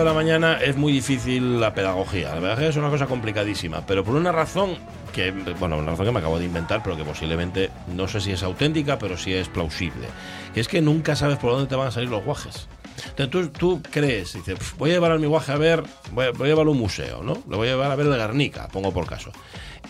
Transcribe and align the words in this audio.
De 0.00 0.04
la 0.06 0.12
mañana 0.12 0.58
es 0.60 0.76
muy 0.76 0.92
difícil 0.92 1.60
la 1.60 1.74
pedagogía. 1.74 2.34
La 2.34 2.40
pedagogía 2.40 2.68
es 2.68 2.76
una 2.76 2.90
cosa 2.90 3.06
complicadísima, 3.06 3.84
pero 3.86 4.04
por 4.04 4.14
una 4.14 4.32
razón 4.32 4.76
que, 5.12 5.30
bueno, 5.58 5.76
una 5.78 5.92
razón 5.92 6.06
que 6.06 6.12
me 6.12 6.18
acabo 6.18 6.38
de 6.38 6.46
inventar, 6.46 6.82
pero 6.82 6.96
que 6.96 7.04
posiblemente 7.04 7.70
no 7.94 8.08
sé 8.08 8.20
si 8.20 8.32
es 8.32 8.42
auténtica, 8.42 8.98
pero 8.98 9.16
sí 9.16 9.32
es 9.32 9.48
plausible. 9.48 10.06
Que 10.54 10.60
es 10.60 10.68
que 10.68 10.80
nunca 10.80 11.16
sabes 11.16 11.38
por 11.38 11.52
dónde 11.52 11.66
te 11.68 11.76
van 11.76 11.88
a 11.88 11.90
salir 11.90 12.08
los 12.08 12.24
guajes. 12.24 12.68
Entonces 13.16 13.30
tú, 13.52 13.78
tú 13.78 13.82
crees, 13.90 14.32
dices, 14.34 14.58
"Pf, 14.58 14.76
voy 14.78 14.90
a 14.90 14.94
llevar 14.94 15.12
a 15.12 15.18
mi 15.18 15.26
guaje 15.26 15.52
a 15.52 15.56
ver, 15.56 15.82
voy 16.12 16.26
a, 16.26 16.30
voy 16.32 16.46
a 16.46 16.48
llevarlo 16.50 16.72
a 16.72 16.74
un 16.74 16.80
museo, 16.80 17.22
¿no? 17.22 17.34
Lo 17.48 17.56
voy 17.56 17.68
a 17.68 17.72
llevar 17.72 17.90
a 17.90 17.96
ver 17.96 18.08
de 18.08 18.16
Guernica, 18.16 18.68
pongo 18.68 18.92
por 18.92 19.06
caso. 19.06 19.30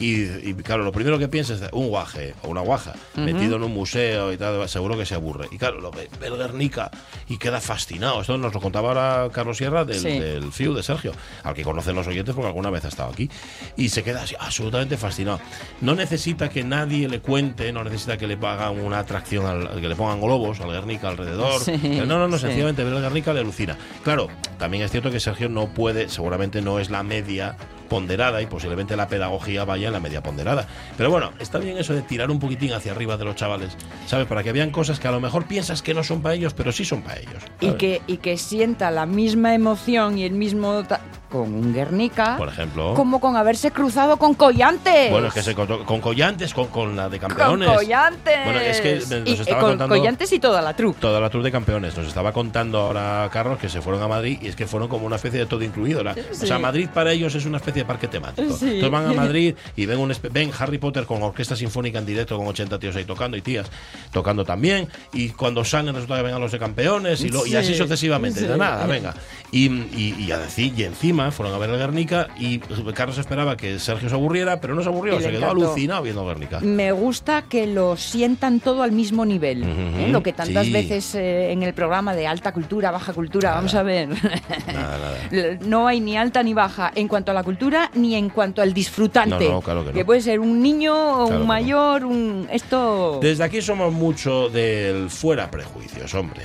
Y, 0.00 0.22
y, 0.48 0.54
claro, 0.54 0.82
lo 0.82 0.92
primero 0.92 1.18
que 1.18 1.28
piensas 1.28 1.60
es 1.60 1.68
un 1.72 1.88
guaje 1.88 2.34
o 2.42 2.48
una 2.48 2.62
guaja 2.62 2.95
metido 3.16 3.56
en 3.56 3.62
un 3.62 3.72
museo 3.72 4.32
y 4.32 4.38
tal, 4.38 4.66
seguro 4.68 4.96
que 4.96 5.04
se 5.04 5.14
aburre. 5.14 5.48
Y 5.52 5.59
claro, 5.59 5.80
lo 5.80 5.90
ve, 5.90 6.09
ve 6.18 6.28
el 6.28 6.36
Guernica 6.38 6.90
y 7.28 7.36
queda 7.36 7.60
fascinado. 7.60 8.23
Esto 8.23 8.38
nos 8.38 8.54
lo 8.54 8.60
contaba 8.60 8.88
ahora 8.88 9.28
Carlos 9.32 9.59
Sierra 9.59 9.84
del, 9.84 10.00
Sí. 10.00 10.18
del 10.18 10.52
FIU 10.52 10.73
de 10.74 10.82
Sergio, 10.82 11.12
al 11.45 11.54
que 11.54 11.62
conocen 11.62 11.95
los 11.95 12.06
oyentes 12.06 12.34
porque 12.34 12.48
alguna 12.48 12.70
vez 12.70 12.86
ha 12.86 12.88
estado 12.88 13.12
aquí. 13.12 13.28
Y 13.76 13.90
se 13.90 14.02
queda 14.02 14.23
así, 14.23 14.34
absolutamente 14.40 14.96
fascinado. 14.96 15.38
No 15.82 15.95
necesita 15.95 16.48
que 16.48 16.65
nadie 16.65 17.06
le 17.06 17.21
cuente, 17.21 17.71
no 17.73 17.84
necesita 17.84 18.16
que 18.16 18.26
le 18.26 18.38
hagan 18.40 18.80
una 18.80 19.01
atracción, 19.01 19.45
al, 19.45 19.80
que 19.82 19.88
le 19.88 19.96
pongan 19.96 20.21
globos 20.23 20.60
al 20.60 20.71
Guernica 20.71 21.09
alrededor. 21.09 21.60
Sí, 21.60 21.76
no, 21.76 22.06
no, 22.06 22.26
no, 22.26 22.37
sí. 22.38 22.46
sencillamente 22.46 22.84
ver 22.84 22.95
el 22.95 23.02
Guernica 23.02 23.34
le 23.34 23.40
alucina. 23.40 23.76
Claro, 24.02 24.28
también 24.59 24.82
es 24.82 24.90
cierto 24.90 25.10
que 25.10 25.21
Sergio 25.21 25.51
no 25.51 25.68
puede, 25.74 26.09
seguramente 26.09 26.62
no 26.62 26.78
es 26.78 26.88
la 26.88 27.02
media 27.02 27.56
ponderada 27.91 28.41
y 28.41 28.46
posiblemente 28.46 28.96
la 28.96 29.09
pedagogía 29.09 29.66
vaya 29.66 29.88
en 29.88 29.93
la 29.93 30.01
media 30.01 30.23
ponderada. 30.23 30.66
Pero 30.96 31.10
bueno, 31.10 31.33
está 31.38 31.59
bien 31.59 31.77
eso 31.77 31.93
de 31.93 32.01
tirar 32.01 32.30
un 32.30 32.38
poquitín 32.38 32.73
hacia 32.73 32.93
arriba 32.93 33.19
de 33.19 33.27
los 33.27 33.35
chavales, 33.37 33.77
¿sabes? 34.07 34.27
Para 34.27 34.43
que 34.43 34.52
vean 34.52 34.71
cosas 34.71 34.99
que 34.99 35.09
a 35.09 35.10
lo 35.10 35.21
mejor 35.21 35.45
piensas 35.45 35.83
que 35.83 35.93
no 35.93 36.02
son 36.02 36.23
para 36.23 36.35
ellos, 36.35 36.55
pero 36.55 36.73
sí 36.73 36.87
son 36.87 37.02
para 37.02 37.18
ellos. 37.18 37.43
Y 37.61 37.73
que, 37.73 38.01
y 38.07 38.16
que 38.18 38.38
sienta 38.38 38.91
la 38.91 39.05
misma 39.05 39.55
emoción 39.55 40.16
y 40.16 40.24
el 40.24 40.33
mismo 40.33 40.85
con 41.30 41.54
un 41.54 41.73
Guernica 41.73 42.36
Por 42.36 42.48
ejemplo. 42.48 42.95
como 42.95 43.20
con 43.20 43.36
haberse 43.36 43.70
cruzado 43.70 44.16
con 44.16 44.34
Collantes. 44.34 45.10
Bueno, 45.10 45.28
es 45.28 45.34
que 45.34 45.42
se 45.42 45.52
encontró 45.52 45.84
con 45.87 46.00
Collantes, 46.00 46.52
con, 46.52 46.66
con 46.66 46.96
la 46.96 47.09
de 47.09 47.18
con 47.20 47.28
campeones. 47.30 47.68
Collantes. 47.70 48.38
Bueno, 48.45 48.60
es 48.60 48.80
que 48.80 48.95
nos 48.96 49.10
Y, 49.10 49.14
eh, 49.14 49.37
estaba 49.40 49.60
con 49.60 49.70
contando- 49.70 49.96
Collantes 49.96 50.32
y 50.32 50.38
toda 50.40 50.60
la 50.60 50.74
truc. 50.74 50.98
Toda 50.98 51.20
la 51.20 51.30
tour 51.30 51.42
de 51.42 51.52
campeones. 51.52 51.96
Nos 51.96 52.09
estaba 52.09 52.32
contando 52.32 52.78
ahora 52.80 53.28
Carlos 53.32 53.59
que 53.59 53.68
se 53.68 53.80
fueron 53.80 54.02
a 54.02 54.09
Madrid 54.09 54.38
y 54.42 54.48
es 54.48 54.56
que 54.56 54.66
fueron 54.66 54.88
como 54.88 55.06
una 55.06 55.16
especie 55.16 55.38
de 55.38 55.46
todo 55.46 55.62
incluido. 55.62 56.02
La- 56.02 56.12
O 56.12 56.34
sea. 56.34 56.59
Madrid 56.59 56.88
para 56.92 57.12
ellos 57.12 57.34
es 57.34 57.46
una 57.46 57.59
especie 57.59 57.82
de 57.82 57.87
parque 57.87 58.09
temático. 58.09 58.52
Sí. 58.56 58.65
Entonces 58.66 58.90
van 58.90 59.06
a 59.06 59.12
Madrid 59.28 59.54
y 59.76 59.87
ven, 59.87 59.98
un 59.98 60.12
ven 60.32 60.50
Harry 60.59 60.78
Potter 60.78 61.04
con 61.06 61.22
orquesta 61.22 61.54
sinfónica 61.54 61.98
en 62.00 62.06
directo 62.06 62.37
con 62.37 62.46
80 62.48 62.78
tíos 62.78 62.96
ahí 62.96 63.04
tocando 63.04 63.37
y 63.37 63.42
tías 63.42 63.70
tocando 64.12 64.44
también. 64.44 64.88
Y 65.12 65.28
cuando 65.31 65.65
salen 65.65 65.94
resulta 65.94 66.16
que 66.16 66.22
vengan 66.22 66.41
los 66.41 66.53
de 66.53 66.59
campeones 66.59 67.20
y, 67.22 67.28
lo- 67.28 67.47
y 67.47 67.50
Sí. 67.50 67.56
así 67.56 67.75
sucesivamente. 67.75 68.41
De 68.47 68.56
nada, 68.56 68.84
venga. 68.87 69.15
Y, 69.53 69.66
y, 69.69 70.16
y 70.19 70.32
a 70.32 70.38
decir, 70.38 70.72
y 70.76 70.84
encima 70.84 71.19
fueron 71.31 71.54
a 71.54 71.59
ver 71.59 71.71
el 71.71 71.78
Guernica 71.78 72.28
y 72.38 72.59
Carlos 72.94 73.19
esperaba 73.19 73.56
que 73.56 73.78
Sergio 73.78 74.09
se 74.09 74.15
aburriera, 74.15 74.60
pero 74.60 74.75
no 74.75 74.82
se 74.82 74.88
aburrió, 74.88 75.21
se 75.21 75.31
quedó 75.31 75.47
encantó. 75.47 75.66
alucinado 75.66 76.03
viendo 76.03 76.27
Guernica. 76.27 76.60
Me 76.60 76.93
gusta 76.93 77.43
que 77.43 77.66
lo 77.66 77.97
sientan 77.97 78.60
todo 78.60 78.82
al 78.82 78.93
mismo 78.93 79.25
nivel. 79.25 79.65
¿eh? 79.65 80.09
Lo 80.11 80.22
que 80.22 80.33
tantas 80.33 80.67
sí. 80.67 80.72
veces 80.72 81.15
eh, 81.15 81.53
en 81.53 81.62
el 81.62 81.75
programa 81.75 82.15
de 82.15 82.27
alta 82.27 82.53
cultura, 82.53 82.91
baja 82.91 83.12
cultura, 83.12 83.53
vamos 83.53 83.75
a 83.75 83.83
ver. 83.83 84.09
Nada, 84.09 84.99
nada. 84.99 85.59
No 85.61 85.87
hay 85.87 86.00
ni 86.00 86.17
alta 86.17 86.43
ni 86.43 86.55
baja 86.55 86.91
en 86.94 87.06
cuanto 87.09 87.31
a 87.31 87.34
la 87.34 87.43
cultura 87.43 87.91
ni 87.94 88.15
en 88.15 88.28
cuanto 88.31 88.62
al 88.62 88.73
disfrutante. 88.73 89.47
No, 89.47 89.53
no, 89.55 89.62
claro 89.62 89.84
que 89.84 89.99
no. 89.99 90.06
puede 90.06 90.21
ser 90.21 90.41
un 90.41 90.61
niño 90.62 90.94
o 90.94 91.27
Claro 91.27 91.41
un 91.41 91.47
mayor, 91.47 92.05
un 92.05 92.49
esto. 92.50 93.19
Desde 93.23 93.44
aquí 93.44 93.61
somos 93.62 93.93
mucho 93.93 94.49
del 94.49 95.11
fuera 95.11 95.50
prejuicios, 95.50 96.15
hombre. 96.15 96.43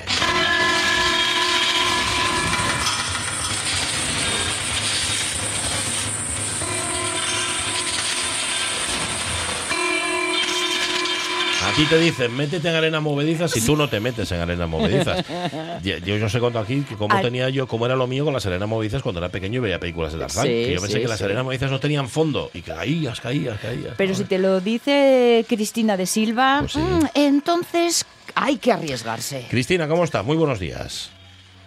Aquí 11.75 11.85
te 11.87 11.99
dicen, 11.99 12.33
métete 12.37 12.69
en 12.69 12.75
arena 12.75 13.01
movediza 13.01 13.49
si 13.49 13.59
tú 13.59 13.75
no 13.75 13.89
te 13.89 13.99
metes 13.99 14.31
en 14.31 14.39
arena 14.39 14.65
movedizas. 14.65 15.25
Yo, 15.83 15.97
yo 15.97 16.15
he 16.15 16.39
contado 16.39 16.63
aquí 16.63 16.81
que 16.87 16.95
cómo 16.95 17.13
Al- 17.13 17.21
tenía 17.21 17.49
yo, 17.49 17.67
cómo 17.67 17.85
era 17.85 17.97
lo 17.97 18.07
mío 18.07 18.23
con 18.23 18.33
las 18.33 18.45
arenas 18.45 18.69
movedizas 18.69 19.01
cuando 19.03 19.19
era 19.19 19.27
pequeño 19.27 19.57
y 19.57 19.63
veía 19.63 19.77
películas 19.77 20.13
de 20.13 20.19
Tarzán. 20.19 20.43
Sí, 20.43 20.49
que 20.49 20.73
yo 20.73 20.79
pensé 20.81 20.95
sí, 20.95 21.01
que 21.01 21.07
las 21.09 21.21
arenas 21.21 21.43
movedizas 21.43 21.69
no 21.71 21.79
tenían 21.81 22.07
fondo 22.07 22.49
y 22.53 22.61
que 22.61 22.71
caías, 22.71 23.19
caías, 23.19 23.59
caías. 23.59 23.93
Pero 23.97 24.15
si 24.15 24.23
te 24.23 24.39
lo 24.39 24.61
dice 24.61 25.45
Cristina 25.49 25.97
de 25.97 26.05
Silva, 26.05 26.59
Pues 26.61 26.71
sí. 26.71 26.79
mm, 26.79 27.07
entonces 27.13 28.05
hay 28.35 28.55
que 28.57 28.71
arriesgarse. 28.71 29.45
Cristina, 29.49 29.87
¿cómo 29.89 30.05
estás? 30.05 30.23
Muy 30.25 30.37
buenos 30.37 30.59
días. 30.61 31.11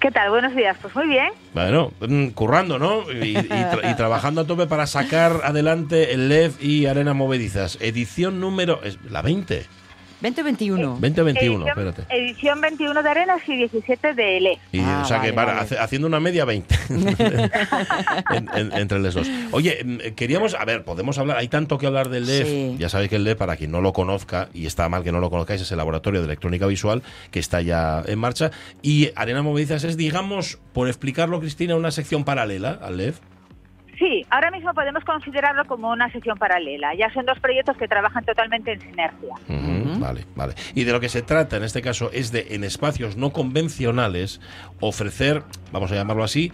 ¿Qué 0.00 0.10
tal? 0.10 0.30
Buenos 0.30 0.56
días. 0.56 0.74
Pues 0.80 0.94
muy 0.96 1.06
bien. 1.08 1.28
Bueno, 1.52 1.92
mm, 2.00 2.28
currando, 2.28 2.78
¿no? 2.78 3.02
Y, 3.12 3.32
y 3.32 3.34
tra- 3.36 3.92
y 3.92 3.94
trabajando 3.94 4.40
a 4.40 4.46
tope 4.46 4.66
para 4.66 4.86
sacar 4.86 5.42
adelante 5.44 6.14
el 6.14 6.28
LEV 6.30 6.52
y 6.62 6.86
Arena 6.86 7.12
Movedizas. 7.12 7.76
Edición 7.82 8.40
número. 8.40 8.80
Es 8.82 8.96
la 9.10 9.20
20. 9.22 9.66
2021. 10.20 10.98
2021, 11.00 11.66
edición, 11.66 11.68
espérate. 11.68 12.16
edición 12.16 12.60
21 12.60 13.02
de 13.02 13.08
Arenas 13.08 13.40
y 13.46 13.56
17 13.56 14.14
de 14.14 14.40
LE. 14.40 14.58
Y, 14.72 14.80
Ah, 14.80 15.02
o 15.04 15.08
sea 15.08 15.20
que 15.20 15.32
para- 15.32 15.52
vale. 15.52 15.64
hace- 15.64 15.78
haciendo 15.78 16.08
una 16.08 16.20
media 16.20 16.44
20 16.44 16.74
En- 18.34 18.48
en- 18.54 18.72
entre 18.72 18.98
los 18.98 19.14
dos. 19.14 19.28
Oye, 19.52 19.78
mm, 19.84 20.14
queríamos, 20.14 20.54
a 20.54 20.64
ver, 20.64 20.84
podemos 20.84 21.18
hablar, 21.18 21.36
hay 21.38 21.48
tanto 21.48 21.78
que 21.78 21.86
hablar 21.86 22.08
del. 22.08 22.26
Sí. 22.26 22.76
Ya 22.78 22.88
sabéis 22.88 23.10
que 23.10 23.16
el 23.16 23.24
LEV, 23.24 23.36
para 23.36 23.56
quien 23.56 23.70
no 23.70 23.80
lo 23.80 23.92
conozca, 23.92 24.48
y 24.54 24.66
está 24.66 24.88
mal 24.88 25.02
que 25.04 25.12
no 25.12 25.20
lo 25.20 25.30
conozcáis, 25.30 25.60
es 25.62 25.70
el 25.72 25.78
laboratorio 25.78 26.20
de 26.20 26.26
electrónica 26.26 26.66
visual 26.66 27.02
que 27.30 27.38
está 27.38 27.60
ya 27.62 28.02
en 28.06 28.18
marcha. 28.18 28.50
Y 28.82 29.10
Arena 29.16 29.42
Movedizas 29.42 29.84
es, 29.84 29.96
digamos, 29.96 30.58
por 30.72 30.88
explicarlo, 30.88 31.40
Cristina, 31.40 31.76
una 31.76 31.90
sección 31.90 32.24
paralela 32.24 32.78
al 32.82 32.96
LEV. 32.96 33.14
Sí, 33.98 34.24
ahora 34.30 34.50
mismo 34.50 34.72
podemos 34.74 35.04
considerarlo 35.04 35.64
como 35.66 35.90
una 35.90 36.10
sección 36.12 36.38
paralela. 36.38 36.94
Ya 36.94 37.12
son 37.12 37.26
dos 37.26 37.38
proyectos 37.40 37.76
que 37.76 37.88
trabajan 37.88 38.24
totalmente 38.24 38.72
en 38.72 38.80
sinergia. 38.80 39.34
Vale, 39.98 40.24
vale. 40.36 40.54
Y 40.74 40.84
de 40.84 40.92
lo 40.92 41.00
que 41.00 41.08
se 41.08 41.22
trata 41.22 41.56
en 41.56 41.64
este 41.64 41.82
caso 41.82 42.10
es 42.12 42.30
de, 42.30 42.46
en 42.50 42.62
espacios 42.62 43.16
no 43.16 43.30
convencionales, 43.30 44.40
ofrecer, 44.80 45.42
vamos 45.72 45.90
a 45.90 45.96
llamarlo 45.96 46.22
así, 46.22 46.52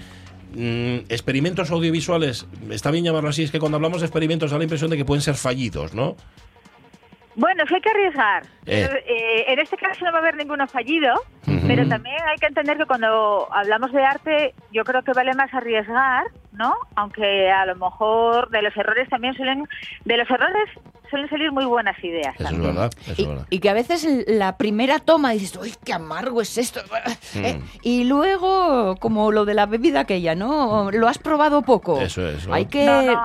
mm, 0.55 1.11
experimentos 1.11 1.71
audiovisuales. 1.71 2.47
Está 2.71 2.91
bien 2.91 3.05
llamarlo 3.05 3.29
así, 3.29 3.43
es 3.43 3.51
que 3.51 3.61
cuando 3.61 3.77
hablamos 3.77 4.01
de 4.01 4.07
experimentos 4.07 4.51
da 4.51 4.57
la 4.57 4.65
impresión 4.65 4.91
de 4.91 4.97
que 4.97 5.05
pueden 5.05 5.21
ser 5.21 5.35
fallidos, 5.35 5.95
¿no? 5.95 6.17
Bueno, 7.37 7.65
sí 7.69 7.75
hay 7.75 7.81
que 7.81 7.91
arriesgar. 7.91 8.45
Eh. 8.67 8.89
Eh, 9.07 9.45
en 9.49 9.59
este 9.59 9.77
caso 9.77 10.05
no 10.05 10.13
va 10.13 10.19
a 10.19 10.21
haber 10.23 10.37
ninguno 10.37 10.67
fallido, 10.67 11.15
pero 11.67 11.87
también 11.89 12.17
hay 12.29 12.37
que 12.39 12.47
entender 12.47 12.77
que 12.79 12.87
cuando 12.87 13.49
hablamos 13.53 13.93
de 13.93 14.05
arte, 14.05 14.55
yo 14.73 14.85
creo 14.85 15.03
que 15.03 15.13
vale 15.13 15.35
más 15.35 15.53
arriesgar, 15.53 16.25
¿no? 16.53 16.73
Aunque 16.97 17.51
a 17.51 17.67
lo 17.67 17.75
mejor 17.77 18.49
de 18.51 18.63
los 18.63 18.77
errores 18.77 19.09
también 19.09 19.35
suelen, 19.35 19.65
de 20.05 20.17
los 20.17 20.31
errores 20.31 20.69
suelen 21.11 21.29
salir 21.29 21.53
muy 21.53 21.65
buenas 21.65 22.03
ideas. 22.03 22.35
Eso 22.39 22.49
es 22.49 22.59
verdad. 22.61 22.91
Eso 23.03 23.15
Y, 23.19 23.23
es 23.23 23.29
verdad. 23.29 23.47
y 23.51 23.59
que 23.61 23.71
a 23.71 23.75
veces 23.75 24.07
la 24.29 24.57
primera 24.57 24.99
toma 25.01 25.31
dices, 25.33 25.57
uy, 25.61 25.75
qué 25.85 25.93
amargo 25.93 26.41
es 26.41 26.57
esto. 26.59 26.81
Eh, 27.37 27.55
Mm. 27.59 27.63
Y 27.83 28.05
luego, 28.05 28.95
como 29.01 29.33
lo 29.33 29.45
de 29.45 29.55
la 29.55 29.67
bebida 29.67 30.01
aquella, 30.01 30.35
¿no? 30.37 30.91
Lo 30.93 31.09
has 31.09 31.19
probado 31.19 31.63
poco. 31.63 32.01
Eso 32.01 32.27
es, 32.29 32.47
¿no? 32.47 32.55
Hay 32.55 32.67
que... 32.67 32.85
No, 32.87 33.03
no, 33.03 33.19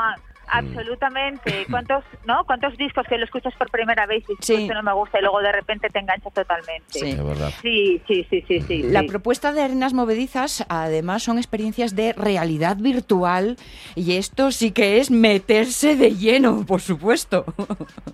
absolutamente. 0.52 1.66
¿Cuántos, 1.70 2.04
no? 2.26 2.44
¿Cuántos 2.46 2.76
discos 2.78 3.06
que 3.08 3.18
lo 3.18 3.26
escuchas 3.26 3.54
por 3.56 3.70
primera 3.70 4.06
vez 4.06 4.24
y 4.28 4.34
dices, 4.34 4.46
Sí. 4.46 4.54
"Esto 4.64 4.74
no 4.74 4.84
me 4.84 4.94
gusta 4.94 5.20
y 5.20 5.22
luego 5.22 5.40
de 5.42 5.52
repente 5.52 5.90
te 5.90 6.00
enganchas 6.00 6.34
totalmente? 6.34 7.00
Sí. 7.00 7.10
Es 7.12 7.24
verdad. 7.24 7.52
Sí, 7.62 8.02
sí, 8.08 8.26
sí, 8.30 8.44
sí, 8.48 8.62
sí. 8.62 8.84
La 8.84 9.02
sí. 9.02 9.08
propuesta 9.08 9.52
de 9.54 9.62
Arenas 9.62 9.94
Movedizas, 9.94 10.66
además, 10.70 11.24
son 11.24 11.38
experiencias 11.38 11.96
de 11.96 12.14
realidad 12.14 12.78
virtual 12.78 13.58
y 13.96 14.18
esto 14.18 14.52
sí 14.52 14.72
que 14.72 15.00
es 15.00 15.12
meterse 15.12 15.96
de 15.96 16.16
lleno, 16.16 16.66
por 16.66 16.82
supuesto. 16.82 17.46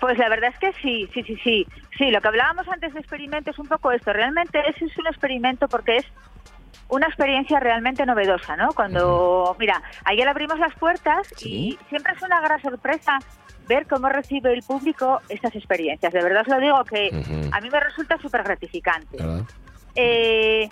Pues 0.00 0.18
la 0.18 0.28
verdad 0.28 0.50
es 0.52 0.58
que 0.58 0.70
sí, 0.82 1.08
sí, 1.14 1.22
sí, 1.22 1.38
sí. 1.42 1.66
Sí, 1.96 2.10
lo 2.10 2.20
que 2.20 2.28
hablábamos 2.28 2.68
antes 2.68 2.92
de 2.92 3.00
experimento 3.00 3.50
es 3.52 3.58
un 3.58 3.68
poco 3.68 3.90
esto. 3.90 4.12
Realmente 4.12 4.58
ese 4.68 4.84
es 4.84 4.98
un 4.98 5.06
experimento 5.06 5.66
porque 5.66 5.96
es 5.96 6.04
una 6.88 7.06
experiencia 7.06 7.58
realmente 7.60 8.04
novedosa, 8.06 8.56
¿no? 8.56 8.68
Cuando, 8.72 9.56
mira, 9.58 9.82
ayer 10.04 10.28
abrimos 10.28 10.58
las 10.58 10.74
puertas 10.74 11.26
Sí. 11.36 11.78
y 11.80 11.88
siempre 11.88 12.12
es 12.14 12.22
una 12.22 12.40
gran 12.40 12.60
sorpresa 12.60 13.18
ver 13.66 13.86
cómo 13.86 14.08
recibe 14.10 14.52
el 14.52 14.62
público 14.62 15.20
estas 15.28 15.54
experiencias. 15.54 16.12
De 16.12 16.22
verdad 16.22 16.42
os 16.42 16.48
lo 16.48 16.60
digo 16.60 16.84
que 16.84 17.08
a 17.52 17.60
mí 17.60 17.70
me 17.70 17.80
resulta 17.80 18.18
súper 18.18 18.42
gratificante. 18.42 19.16
Eh, 19.94 20.68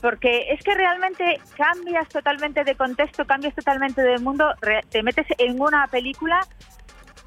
porque 0.00 0.46
es 0.50 0.62
que 0.64 0.74
realmente 0.74 1.40
cambias 1.56 2.08
totalmente 2.08 2.64
de 2.64 2.74
contexto, 2.74 3.24
cambias 3.24 3.54
totalmente 3.54 4.02
de 4.02 4.18
mundo, 4.18 4.52
te 4.90 5.02
metes 5.02 5.26
en 5.38 5.60
una 5.60 5.86
película, 5.86 6.40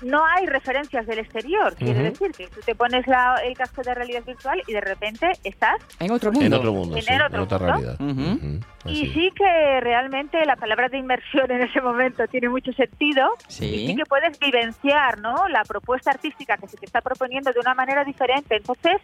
no 0.01 0.25
hay 0.25 0.45
referencias 0.45 1.05
del 1.07 1.19
exterior, 1.19 1.75
quiere 1.75 2.03
decir 2.03 2.31
que 2.31 2.47
tú 2.47 2.59
te 2.65 2.75
pones 2.75 3.07
la- 3.07 3.41
el 3.43 3.55
casco 3.55 3.81
de 3.81 3.93
realidad 3.93 4.23
virtual 4.25 4.61
y 4.67 4.73
de 4.73 4.81
repente 4.81 5.31
estás 5.43 5.75
En 5.99 6.11
otro 6.11 6.31
mundo. 6.31 6.45
En 6.45 6.53
otro 6.53 6.73
mundo, 6.73 6.95
En 6.97 7.01
sí, 7.03 7.13
otra 7.13 7.29
mundo. 7.39 7.57
realidad. 7.59 7.97
Y 8.85 9.07
sí 9.13 9.31
que 9.35 9.79
realmente 9.81 10.45
la 10.45 10.55
palabra 10.55 10.89
de 10.89 10.97
inmersión 10.97 11.49
en 11.51 11.61
ese 11.61 11.81
momento 11.81 12.27
tiene 12.27 12.49
mucho 12.49 12.71
sentido. 12.73 13.29
Sí. 13.47 13.65
Y 13.65 13.87
sí 13.87 13.95
que 13.95 14.05
puedes 14.05 14.37
vivenciar 14.39 15.19
¿no? 15.19 15.47
la 15.47 15.63
propuesta 15.63 16.11
artística 16.11 16.57
que 16.57 16.67
se 16.67 16.77
te 16.77 16.85
está 16.85 17.01
proponiendo 17.01 17.51
de 17.51 17.59
una 17.59 17.73
manera 17.73 18.03
diferente. 18.03 18.57
Entonces, 18.57 18.97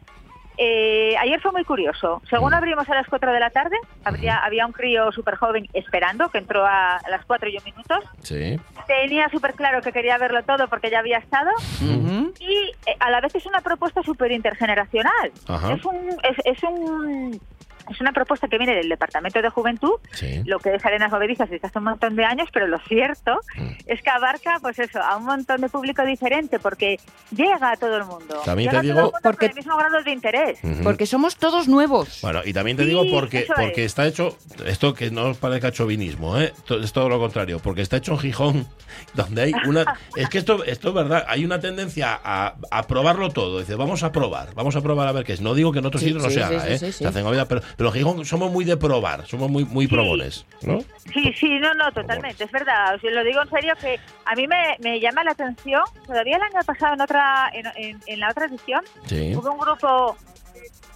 eh, 0.63 1.15
ayer 1.17 1.41
fue 1.41 1.51
muy 1.51 1.63
curioso. 1.63 2.21
Según 2.29 2.51
Mm. 2.51 2.53
abrimos 2.53 2.87
a 2.87 2.93
las 2.93 3.07
4 3.07 3.33
de 3.33 3.39
la 3.39 3.49
tarde, 3.49 3.75
habría, 4.03 4.37
había 4.37 4.67
un 4.67 4.71
crío 4.73 5.11
súper 5.11 5.35
joven 5.35 5.67
esperando, 5.73 6.29
que 6.29 6.37
entró 6.37 6.63
a, 6.65 6.97
a 6.97 7.09
las 7.09 7.25
4 7.25 7.49
y 7.49 7.57
un 7.57 7.63
minutos. 7.63 8.03
Sí. 8.21 8.59
Tenía 8.85 9.27
súper 9.29 9.55
claro 9.55 9.81
que 9.81 9.91
quería 9.91 10.19
verlo 10.19 10.43
todo 10.43 10.67
porque 10.67 10.91
ya 10.91 10.99
había 10.99 11.17
estado. 11.17 11.49
Ujú. 11.81 12.31
Y 12.39 12.71
eh, 12.85 12.95
a 12.99 13.09
la 13.09 13.21
vez 13.21 13.33
es 13.33 13.45
una 13.47 13.61
propuesta 13.61 14.03
súper 14.03 14.31
intergeneracional. 14.31 15.31
Ajá. 15.47 15.73
Es, 15.73 15.83
un, 15.83 15.95
es, 16.21 16.37
es 16.45 16.63
un... 16.63 17.41
Es 17.89 18.01
una 18.01 18.11
propuesta 18.11 18.47
que 18.47 18.57
viene 18.57 18.75
del 18.75 18.89
Departamento 18.89 19.41
de 19.41 19.49
Juventud 19.49 19.93
Sí. 20.13 20.41
lo 20.45 20.59
que 20.59 20.75
es 20.75 20.85
Arenas 20.85 21.11
Movedizas 21.11 21.49
desde 21.49 21.67
hace 21.67 21.77
un 21.79 21.85
montón 21.85 22.15
de 22.15 22.23
años, 22.25 22.49
pero 22.53 22.67
lo 22.67 22.79
cierto 22.79 23.39
Mm. 23.57 23.67
es 23.87 24.01
que 24.01 24.09
abarca, 24.09 24.57
pues 24.61 24.79
eso, 24.79 25.01
a 25.01 25.17
un 25.17 25.25
montón 25.25 25.61
de 25.61 25.69
público 25.69 26.03
diferente, 26.05 26.59
porque 26.59 26.99
llega 27.35 27.71
a 27.71 27.77
todo 27.77 27.97
el 27.97 28.05
mundo. 28.05 28.41
También 28.45 28.69
llega 28.69 28.81
te 28.81 28.87
a 28.87 28.93
todo 28.93 28.93
digo- 28.93 28.99
el 28.99 29.03
mundo 29.13 29.19
Porque- 29.23 29.47
con 29.47 29.49
el 29.49 29.55
mismo 29.55 29.77
grado 29.77 30.03
de 30.03 30.11
interés. 30.11 30.59
Porque 30.83 31.05
somos 31.05 31.35
todos 31.37 31.67
nuevos. 31.67 32.19
Bueno, 32.21 32.41
y 32.45 32.53
también 32.53 32.77
te 32.77 32.83
Sí, 32.83 32.89
digo 32.89 33.03
porque, 33.11 33.45
porque 33.55 33.81
es. 33.85 33.91
está 33.91 34.05
hecho, 34.07 34.37
esto 34.65 34.93
que 34.93 35.11
no 35.11 35.25
os 35.29 35.37
parezca 35.37 35.71
chauvinismo, 35.71 36.37
¿eh? 36.39 36.53
Es 36.81 36.93
todo 36.93 37.09
lo 37.09 37.19
contrario, 37.19 37.59
porque 37.59 37.81
está 37.81 37.97
hecho 37.97 38.13
en 38.13 38.19
Gijón, 38.19 38.67
donde 39.13 39.41
hay 39.43 39.53
una... 39.67 39.85
es 40.15 40.29
que 40.29 40.37
esto, 40.37 40.63
esto 40.63 40.89
es 40.89 40.93
verdad, 40.95 41.25
hay 41.27 41.45
una 41.45 41.59
tendencia 41.59 42.19
a, 42.23 42.55
a 42.71 42.83
probarlo 42.87 43.29
todo. 43.29 43.59
Dice, 43.59 43.75
vamos 43.75 44.03
a 44.03 44.11
probar, 44.11 44.53
vamos 44.55 44.75
a 44.75 44.81
probar 44.81 45.07
a 45.07 45.11
ver 45.11 45.23
qué 45.23 45.33
es. 45.33 45.41
No 45.41 45.53
digo 45.53 45.71
que 45.71 45.79
en 45.79 45.85
otros 45.85 46.01
Sí, 46.01 46.07
sitios 46.07 46.23
no 46.23 46.29
se 46.29 46.35
sí, 46.35 46.41
haga, 46.41 46.59
sí, 46.61 46.71
¿eh? 46.73 46.77
sí, 46.79 46.85
sí. 46.91 46.97
Se 47.03 47.07
hacen 47.07 47.25
obvias, 47.25 47.47
pero, 47.47 47.61
pero 47.77 47.89
en 47.89 47.95
Gijón 47.95 48.25
somos 48.25 48.51
muy 48.51 48.65
de 48.65 48.77
probar, 48.77 49.25
somos 49.27 49.49
muy, 49.49 49.65
muy 49.65 49.87
probones, 49.87 50.45
¿no? 50.61 50.79
Sí, 51.13 51.33
sí, 51.33 51.59
no, 51.59 51.73
no, 51.73 51.91
totalmente, 51.91 52.43
es 52.43 52.51
verdad. 52.51 52.99
Lo 53.01 53.23
digo 53.23 53.41
en 53.41 53.49
serio 53.49 53.73
que 53.79 53.99
a 54.25 54.35
mí 54.35 54.47
me, 54.47 54.77
me 54.79 54.99
llama 54.99 55.23
la 55.23 55.31
atención. 55.31 55.83
Todavía 56.05 56.37
el 56.37 56.43
año 56.43 56.59
pasado, 56.65 56.93
en 56.93 57.01
otra 57.01 57.49
en, 57.53 57.65
en- 57.75 57.99
en 58.05 58.19
la 58.19 58.29
otra 58.29 58.45
edición, 58.45 58.83
Sí, 59.05 59.35
hubo 59.35 59.51
un 59.51 59.59
grupo 59.59 60.15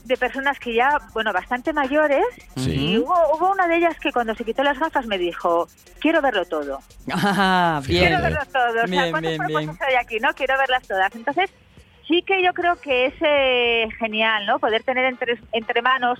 de 0.04 0.18
personas 0.18 0.60
que 0.60 0.74
ya, 0.76 1.00
bueno, 1.14 1.34
bastante 1.34 1.74
mayores, 1.74 2.24
y 2.58 2.60
sí. 2.62 2.98
hubo, 3.00 3.16
hubo 3.36 3.52
una 3.52 3.68
de 3.68 3.78
ellas 3.78 4.00
que 4.00 4.12
cuando 4.12 4.36
se 4.36 4.46
quitó 4.46 4.62
las 4.62 4.78
gafas 4.78 5.08
me 5.08 5.18
dijo, 5.18 5.68
quiero 6.00 6.22
verlo 6.22 6.46
todo. 6.46 6.80
Ah, 7.12 7.82
bien. 7.88 8.06
Quiero 8.08 8.22
verlo 8.22 8.40
todo. 8.54 8.70
O 8.70 8.74
sea, 8.74 8.84
Bien, 8.86 9.10
¿cuántas 9.12 9.32
bien, 9.32 9.38
propuestas 9.38 9.78
bien. 9.80 9.90
hay 9.90 9.96
aquí? 9.96 10.20
No 10.20 10.34
quiero 10.36 10.58
verlas 10.60 10.88
todas. 10.88 11.16
Entonces, 11.16 11.50
sí 12.08 12.22
que 12.22 12.44
yo 12.44 12.54
creo 12.54 12.76
que 12.80 13.08
es 13.08 13.14
eh, 13.22 13.88
genial, 13.98 14.46
¿no? 14.46 14.60
Poder 14.60 14.84
tener 14.84 15.06
entre, 15.06 15.40
entre 15.54 15.82
manos 15.82 16.20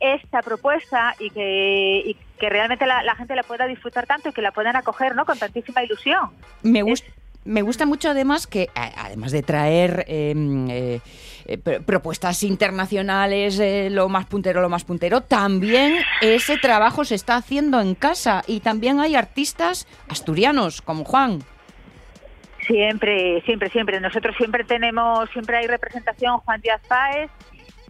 esta 0.00 0.42
propuesta 0.42 1.14
y 1.18 1.30
que, 1.30 2.02
y 2.04 2.16
que 2.38 2.48
realmente 2.48 2.86
la, 2.86 3.02
la 3.02 3.14
gente 3.14 3.34
la 3.34 3.42
pueda 3.42 3.66
disfrutar 3.66 4.06
tanto 4.06 4.28
y 4.28 4.32
que 4.32 4.42
la 4.42 4.52
puedan 4.52 4.76
acoger, 4.76 5.14
¿no? 5.14 5.24
Con 5.24 5.38
tantísima 5.38 5.82
ilusión. 5.82 6.30
Me 6.62 6.82
gusta. 6.82 7.10
Me 7.44 7.62
gusta 7.62 7.86
mucho 7.86 8.10
además 8.10 8.48
que, 8.48 8.70
además 8.74 9.30
de 9.30 9.40
traer 9.40 10.04
eh, 10.08 10.34
eh, 10.68 11.00
eh, 11.44 11.58
pr- 11.62 11.84
propuestas 11.84 12.42
internacionales, 12.42 13.60
eh, 13.60 13.88
lo 13.88 14.08
más 14.08 14.26
puntero, 14.26 14.60
lo 14.60 14.68
más 14.68 14.82
puntero, 14.82 15.20
también 15.20 15.94
ese 16.20 16.58
trabajo 16.58 17.04
se 17.04 17.14
está 17.14 17.36
haciendo 17.36 17.80
en 17.80 17.94
casa 17.94 18.42
y 18.48 18.58
también 18.58 18.98
hay 18.98 19.14
artistas 19.14 19.86
asturianos 20.08 20.82
como 20.82 21.04
Juan. 21.04 21.44
Siempre, 22.66 23.40
siempre, 23.42 23.70
siempre. 23.70 24.00
Nosotros 24.00 24.34
siempre 24.36 24.64
tenemos, 24.64 25.30
siempre 25.30 25.58
hay 25.58 25.68
representación. 25.68 26.38
Juan 26.38 26.60
Díaz 26.60 26.80
Páez 26.88 27.30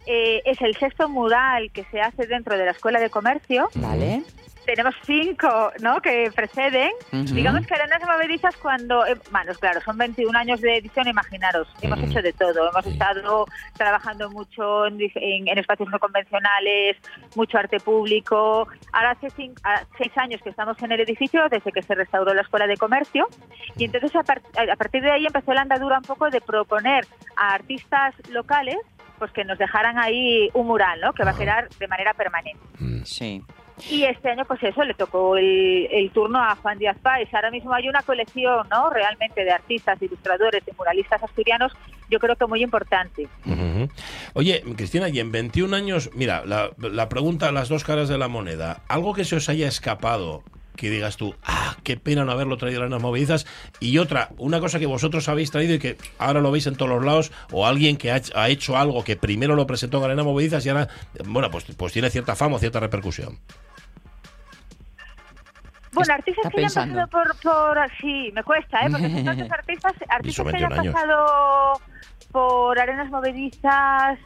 eh, 0.07 0.43
es 0.45 0.61
el 0.63 0.77
sexto 0.77 1.09
mural 1.09 1.71
que 1.73 1.85
se 1.85 2.01
hace 2.01 2.27
dentro 2.27 2.57
de 2.57 2.65
la 2.65 2.71
Escuela 2.73 3.01
de 3.01 3.11
Comercio. 3.11 3.69
¿Vale? 3.75 4.23
Tenemos 4.65 4.97
cinco, 5.05 5.71
¿no? 5.81 6.01
Que 6.01 6.29
preceden. 6.35 6.91
Ujú. 7.13 7.23
Digamos 7.35 7.65
que 7.69 7.75
Arenas 7.75 8.03
Movedizas 8.05 8.57
cuando, 8.57 9.07
eh, 9.07 9.15
bueno, 9.31 9.53
claro, 9.61 9.81
son 9.83 9.97
21 9.97 10.37
años 10.37 10.61
de 10.61 10.79
edición, 10.79 11.07
imaginaros, 11.07 11.69
hemos 11.83 12.01
hecho 12.01 12.21
de 12.21 12.33
todo, 12.33 12.69
hemos 12.71 12.85
estado 12.85 13.47
trabajando 13.77 14.29
mucho 14.29 14.87
en, 14.87 14.99
dif- 14.99 15.13
en- 15.15 15.47
en 15.47 15.59
espacios 15.59 15.89
no 15.89 16.01
convencionales, 16.01 16.97
mucho 17.37 17.59
arte 17.59 17.79
público. 17.79 18.67
Ahora 18.93 19.13
hace 19.13 19.29
cin- 19.29 19.55
a- 19.63 19.85
seis 19.99 20.11
años 20.19 20.41
que 20.43 20.51
estamos 20.51 20.83
en 20.83 20.91
el 20.91 21.01
edificio, 21.01 21.49
desde 21.49 21.71
que 21.71 21.83
se 21.83 21.95
restauró 21.95 22.35
la 22.35 22.43
Escuela 22.43 22.67
de 22.67 22.77
Comercio, 22.77 23.29
y 23.77 23.85
entonces 23.85 24.17
a, 24.17 24.25
par- 24.25 24.43
a 24.69 24.75
partir 24.75 25.01
de 25.01 25.13
ahí 25.13 25.27
empezó 25.27 25.53
la 25.55 25.63
andadura 25.63 25.99
un 25.99 26.05
poco 26.05 26.29
de 26.29 26.41
proponer 26.41 27.07
a 27.37 27.55
artistas 27.55 28.15
locales 28.31 28.79
pues 29.19 29.31
que 29.33 29.45
nos 29.45 29.59
dejaran 29.59 29.99
ahí 29.99 30.51
un 30.55 30.67
mural, 30.67 31.01
¿no? 31.01 31.13
Que 31.13 31.25
va 31.25 31.31
a 31.31 31.37
quedar 31.37 31.69
de 31.69 31.89
manera 31.89 32.15
permanente. 32.15 32.61
Mm. 32.79 33.03
Sí. 33.05 33.43
Y 33.91 34.05
este 34.05 34.31
año, 34.31 34.45
pues 34.47 34.63
eso, 34.63 34.83
le 34.85 34.95
tocó 34.95 35.37
el, 35.37 35.89
el 35.91 36.11
turno 36.11 36.43
a 36.43 36.57
Juan 36.57 36.79
Díaz 36.79 36.97
Páez. 37.03 37.33
Ahora 37.35 37.51
mismo 37.51 37.75
hay 37.75 37.89
una 37.89 38.03
colección, 38.03 38.67
¿no? 38.71 38.89
Realmente 38.89 39.45
de 39.45 39.53
artistas, 39.53 40.01
ilustradores, 40.01 40.65
de 40.65 40.73
muralistas 40.79 41.23
asturianos, 41.23 41.73
yo 42.11 42.19
creo 42.19 42.37
que 42.37 42.47
muy 42.47 42.63
importante. 42.63 43.29
Oye, 44.35 44.63
Cristina, 44.77 45.09
y 45.09 45.21
en 45.21 45.33
21 45.33 45.77
años, 45.77 46.11
mira, 46.15 46.45
la, 46.47 46.71
la 46.79 47.09
pregunta, 47.09 47.53
las 47.53 47.69
dos 47.69 47.85
caras 47.85 48.09
de 48.09 48.19
la 48.19 48.29
moneda, 48.29 48.83
algo 48.89 49.13
que 49.13 49.25
se 49.25 49.37
os 49.37 49.49
haya 49.49 49.69
escapado, 49.69 50.43
que 50.77 50.91
digas 50.91 51.17
tú, 51.17 51.35
ah, 51.45 51.77
qué 51.83 51.97
pena 51.97 52.25
no 52.25 52.33
haberlo 52.33 52.57
traído 52.59 52.83
a 52.83 52.89
las 52.89 53.01
movedizas, 53.03 53.47
y 53.81 53.99
otra, 53.99 54.29
una 54.39 54.61
cosa 54.61 54.79
que 54.79 54.87
vosotros 54.87 55.29
habéis 55.29 55.51
traído 55.51 55.75
y 55.75 55.79
que 55.79 55.97
ahora 56.19 56.41
lo 56.41 56.51
veis 56.51 56.67
en 56.67 56.77
todos 56.77 56.91
los 56.91 57.05
lados, 57.05 57.33
o 57.51 57.67
alguien 57.67 57.97
que 57.97 58.13
ha, 58.13 58.17
hecho- 58.19 58.33
ha 58.37 58.49
hecho 58.49 58.77
algo 58.77 59.03
que 59.03 59.17
primero 59.17 59.57
lo 59.57 59.67
presentó 59.67 59.99
en 59.99 60.05
Arena 60.05 60.23
Movedizas 60.25 60.65
y 60.67 60.69
ahora, 60.69 60.89
bueno, 61.25 61.51
pues, 61.51 61.65
pues 61.77 61.93
tiene 61.93 62.11
cierta 62.11 62.37
fama 62.37 62.57
o 62.57 62.59
cierta 62.59 62.79
repercusión. 62.81 63.39
Bueno, 65.93 66.03
Está 66.03 66.15
artistas 66.15 66.53
que 66.53 66.59
hayan 66.59 66.67
pensando. 66.91 66.95
pasado 67.09 67.09
por, 67.41 67.77
por... 67.77 67.91
Sí, 68.01 68.31
me 68.35 68.43
cuesta, 68.43 68.81
¿eh? 68.83 68.89
Porque 68.91 69.09
son 69.11 69.25
tantos 69.25 69.51
artistas, 69.51 69.93
artistas 70.11 70.45
que 70.47 70.53
21 70.53 70.67
hayan 70.75 70.79
años. 70.81 70.95
pasado 70.95 71.81
por 72.33 72.79
arenas 72.79 73.09
movedizas... 73.11 74.19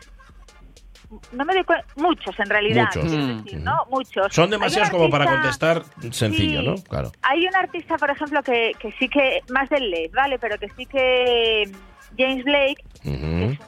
No 1.32 1.44
me 1.44 1.54
doy 1.54 1.64
cuenta... 1.64 1.84
Muchos, 1.96 2.38
en 2.38 2.48
realidad. 2.48 2.88
Muchos. 2.94 3.12
Mm. 3.12 3.42
decir, 3.42 3.60
¿no? 3.60 3.84
Muchos. 3.90 4.32
Son 4.32 4.48
demasiados 4.50 4.90
como 4.90 5.10
para 5.10 5.26
contestar 5.26 5.82
sencillo, 6.12 6.60
Sí. 6.60 6.66
¿no? 6.66 6.74
Claro. 6.88 7.10
Hay 7.22 7.46
un 7.46 7.56
artista, 7.56 7.96
por 7.96 8.10
ejemplo, 8.10 8.42
que, 8.42 8.72
que 8.78 8.92
sí 8.92 9.08
que... 9.08 9.40
Más 9.50 9.68
del 9.70 9.90
LED, 9.90 10.10
¿vale? 10.14 10.38
Pero 10.38 10.58
que 10.58 10.68
sí 10.76 10.86
que... 10.86 11.70
James 12.18 12.44
Blake 12.44 12.82
que 13.02 13.08
es, 13.14 13.22
un, 13.22 13.58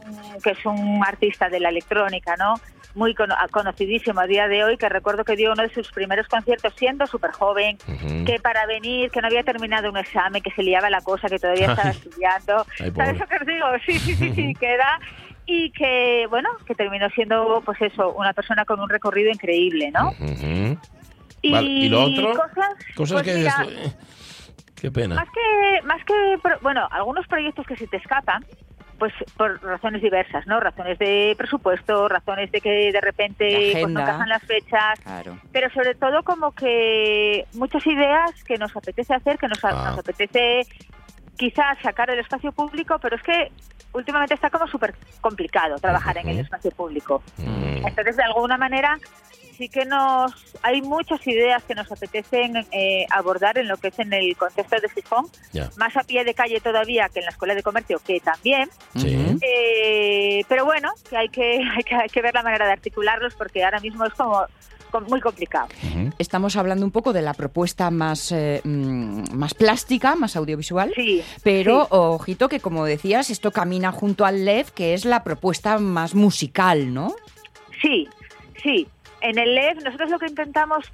que 0.42 0.50
es 0.50 0.66
un 0.66 1.00
artista 1.06 1.48
de 1.48 1.60
la 1.60 1.68
electrónica, 1.68 2.34
¿no? 2.36 2.54
Muy 2.94 3.14
cono- 3.14 3.36
conocidísimo 3.52 4.20
a 4.20 4.26
día 4.26 4.48
de 4.48 4.64
hoy, 4.64 4.76
que 4.76 4.88
recuerdo 4.88 5.24
que 5.24 5.36
dio 5.36 5.52
uno 5.52 5.62
de 5.62 5.72
sus 5.72 5.90
primeros 5.92 6.26
conciertos 6.28 6.74
siendo 6.76 7.06
súper 7.06 7.30
joven, 7.30 7.78
que 8.26 8.38
para 8.42 8.66
venir, 8.66 9.10
que 9.12 9.20
no 9.22 9.28
había 9.28 9.44
terminado 9.44 9.88
un 9.88 9.96
examen, 9.96 10.42
que 10.42 10.50
se 10.50 10.62
liaba 10.62 10.90
la 10.90 11.00
cosa, 11.00 11.28
que 11.28 11.38
todavía 11.38 11.70
estaba 11.70 11.90
estudiando. 11.90 12.66
Ay. 12.80 12.92
¿Sabes 12.94 13.18
lo 13.20 13.26
que 13.28 13.36
os 13.36 13.46
digo? 13.46 13.66
Sí, 13.86 13.98
sí, 14.00 14.14
sí, 14.16 14.32
sí, 14.34 14.54
que 14.60 14.66
era... 14.74 14.98
Y 15.46 15.72
que, 15.72 16.26
bueno, 16.30 16.48
que 16.66 16.74
terminó 16.74 17.08
siendo, 17.10 17.62
pues 17.64 17.80
eso, 17.82 18.12
una 18.14 18.32
persona 18.32 18.64
con 18.64 18.78
un 18.80 18.88
recorrido 18.88 19.30
increíble, 19.30 19.90
¿no? 19.90 20.12
Y, 21.42 21.50
Vale, 21.52 21.68
¿y 21.68 21.88
lo 21.88 22.04
otro? 22.04 22.30
Cosas, 22.30 22.74
Cosas 22.94 23.22
pues 23.22 23.32
que 23.32 23.38
mira, 23.38 23.66
eh, 23.68 23.92
Qué 24.76 24.90
pena. 24.92 25.16
más 25.16 25.28
que, 25.30 25.82
más 25.86 26.04
que, 26.04 26.14
bueno, 26.60 26.86
algunos 26.92 27.26
proyectos 27.26 27.66
que 27.66 27.76
se 27.76 27.88
te 27.88 27.96
escapan, 27.96 28.44
pues 29.00 29.12
por 29.36 29.60
razones 29.64 30.00
diversas, 30.00 30.46
¿no? 30.46 30.60
Razones 30.60 30.96
de 31.00 31.34
presupuesto, 31.36 32.06
razones 32.08 32.52
de 32.52 32.60
que 32.60 32.92
de 32.92 33.00
repente 33.00 33.70
pues, 33.72 33.88
no 33.88 34.00
encajan 34.00 34.28
las 34.28 34.42
fechas, 34.44 35.00
Claro. 35.02 35.36
pero 35.50 35.68
sobre 35.70 35.96
todo 35.96 36.22
como 36.22 36.52
que 36.52 37.44
muchas 37.54 37.84
ideas 37.88 38.30
que 38.44 38.56
nos 38.58 38.76
apetece 38.76 39.12
hacer, 39.12 39.38
que 39.38 39.48
nos, 39.48 39.64
a- 39.64 39.70
Ah. 39.70 39.90
nos 39.90 39.98
apetece 39.98 40.64
quizás 41.36 41.78
sacar 41.82 42.08
del 42.08 42.20
espacio 42.20 42.52
público, 42.52 42.98
pero 43.00 43.16
es 43.16 43.22
que 43.22 43.52
últimamente 43.92 44.34
está 44.34 44.50
como 44.50 44.66
súper 44.66 44.94
complicado 45.20 45.76
trabajar 45.76 46.18
en 46.18 46.28
el 46.28 46.38
espacio 46.40 46.70
público. 46.70 47.22
Mm. 47.36 47.86
Entonces, 47.86 48.16
de 48.16 48.22
alguna 48.22 48.56
manera, 48.56 48.98
sí 49.56 49.68
que 49.68 49.84
nos 49.84 50.32
hay 50.62 50.82
muchas 50.82 51.24
ideas 51.26 51.62
que 51.64 51.74
nos 51.74 51.90
apetecen 51.90 52.56
eh, 52.72 53.06
abordar 53.10 53.58
en 53.58 53.68
lo 53.68 53.76
que 53.76 53.88
es 53.88 53.98
en 53.98 54.12
el 54.12 54.36
contexto 54.36 54.76
de 54.76 54.88
Ya. 55.52 55.70
más 55.76 55.96
a 55.96 56.02
pie 56.04 56.24
de 56.24 56.34
calle 56.34 56.60
todavía 56.60 57.08
que 57.08 57.20
en 57.20 57.26
la 57.26 57.30
Escuela 57.30 57.54
de 57.54 57.62
Comercio, 57.62 57.98
que 58.04 58.20
también. 58.20 58.68
Sí. 58.96 59.38
Eh, 59.40 60.44
pero 60.48 60.64
bueno, 60.64 60.90
que 61.08 61.16
hay 61.16 61.28
que, 61.28 61.60
hay 61.76 61.82
que 61.84 61.94
hay 61.94 62.08
que 62.08 62.22
ver 62.22 62.34
la 62.34 62.42
manera 62.42 62.66
de 62.66 62.72
articularlos 62.72 63.34
porque 63.34 63.64
ahora 63.64 63.80
mismo 63.80 64.04
es 64.04 64.14
como 64.14 64.44
muy 65.00 65.20
complicado. 65.20 65.68
Estamos 66.18 66.56
hablando 66.56 66.84
un 66.84 66.92
poco 66.92 67.12
de 67.12 67.22
la 67.22 67.34
propuesta 67.34 67.90
más, 67.90 68.32
eh, 68.32 68.60
mm, 68.64 69.34
más 69.34 69.54
plástica, 69.54 70.14
más 70.16 70.36
audiovisual. 70.36 70.92
Sí. 70.94 71.22
Pero 71.42 71.82
sí. 71.82 71.88
ojito 71.90 72.48
que 72.48 72.60
como 72.60 72.84
decías, 72.84 73.30
esto 73.30 73.50
camina 73.50 73.92
junto 73.92 74.24
al 74.24 74.44
LEF, 74.44 74.70
que 74.70 74.94
es 74.94 75.04
la 75.04 75.24
propuesta 75.24 75.78
más 75.78 76.14
musical, 76.14 76.92
¿no? 76.92 77.14
Sí, 77.80 78.08
sí. 78.62 78.86
En 79.20 79.38
el 79.38 79.54
LEF 79.54 79.82
nosotros 79.84 80.10
lo 80.10 80.18
que 80.18 80.26
intentamos, 80.26 80.84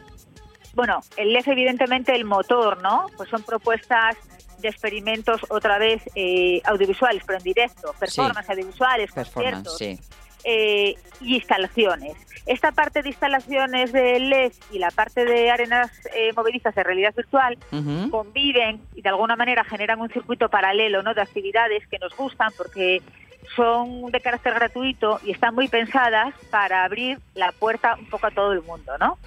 bueno, 0.74 1.00
el 1.16 1.32
LEF 1.32 1.48
evidentemente 1.48 2.14
el 2.14 2.24
motor, 2.24 2.82
¿no? 2.82 3.06
Pues 3.16 3.28
son 3.28 3.42
propuestas 3.42 4.16
de 4.60 4.68
experimentos 4.68 5.40
otra 5.48 5.78
vez 5.78 6.02
eh, 6.14 6.60
audiovisuales, 6.64 7.22
pero 7.26 7.38
en 7.38 7.44
directo, 7.44 7.94
performances 7.98 8.50
audiovisuales, 8.50 9.12
Performance, 9.12 9.68
conciertos, 9.68 9.78
sí. 9.78 9.98
Eh, 10.44 10.94
y 11.20 11.36
instalaciones. 11.36 12.16
Esta 12.46 12.72
parte 12.72 13.02
de 13.02 13.10
instalaciones 13.10 13.92
de 13.92 14.18
LED 14.20 14.52
y 14.72 14.78
la 14.78 14.90
parte 14.90 15.24
de 15.24 15.50
arenas 15.50 15.90
eh, 16.14 16.32
movedizas 16.34 16.74
de 16.74 16.82
realidad 16.82 17.14
virtual 17.14 17.58
conviven 18.10 18.80
y 18.94 19.02
de 19.02 19.08
alguna 19.10 19.36
manera 19.36 19.64
generan 19.64 20.00
un 20.00 20.08
circuito 20.08 20.48
paralelo 20.48 21.02
¿no? 21.02 21.12
de 21.12 21.20
actividades 21.20 21.86
que 21.88 21.98
nos 21.98 22.16
gustan 22.16 22.50
porque 22.56 23.02
son 23.54 24.10
de 24.10 24.20
carácter 24.20 24.54
gratuito 24.54 25.20
y 25.24 25.32
están 25.32 25.54
muy 25.54 25.68
pensadas 25.68 26.34
para 26.50 26.84
abrir 26.84 27.18
la 27.34 27.52
puerta 27.52 27.96
un 27.98 28.06
poco 28.06 28.26
a 28.26 28.30
todo 28.30 28.52
el 28.52 28.62
mundo, 28.62 28.92
¿no? 28.98 29.18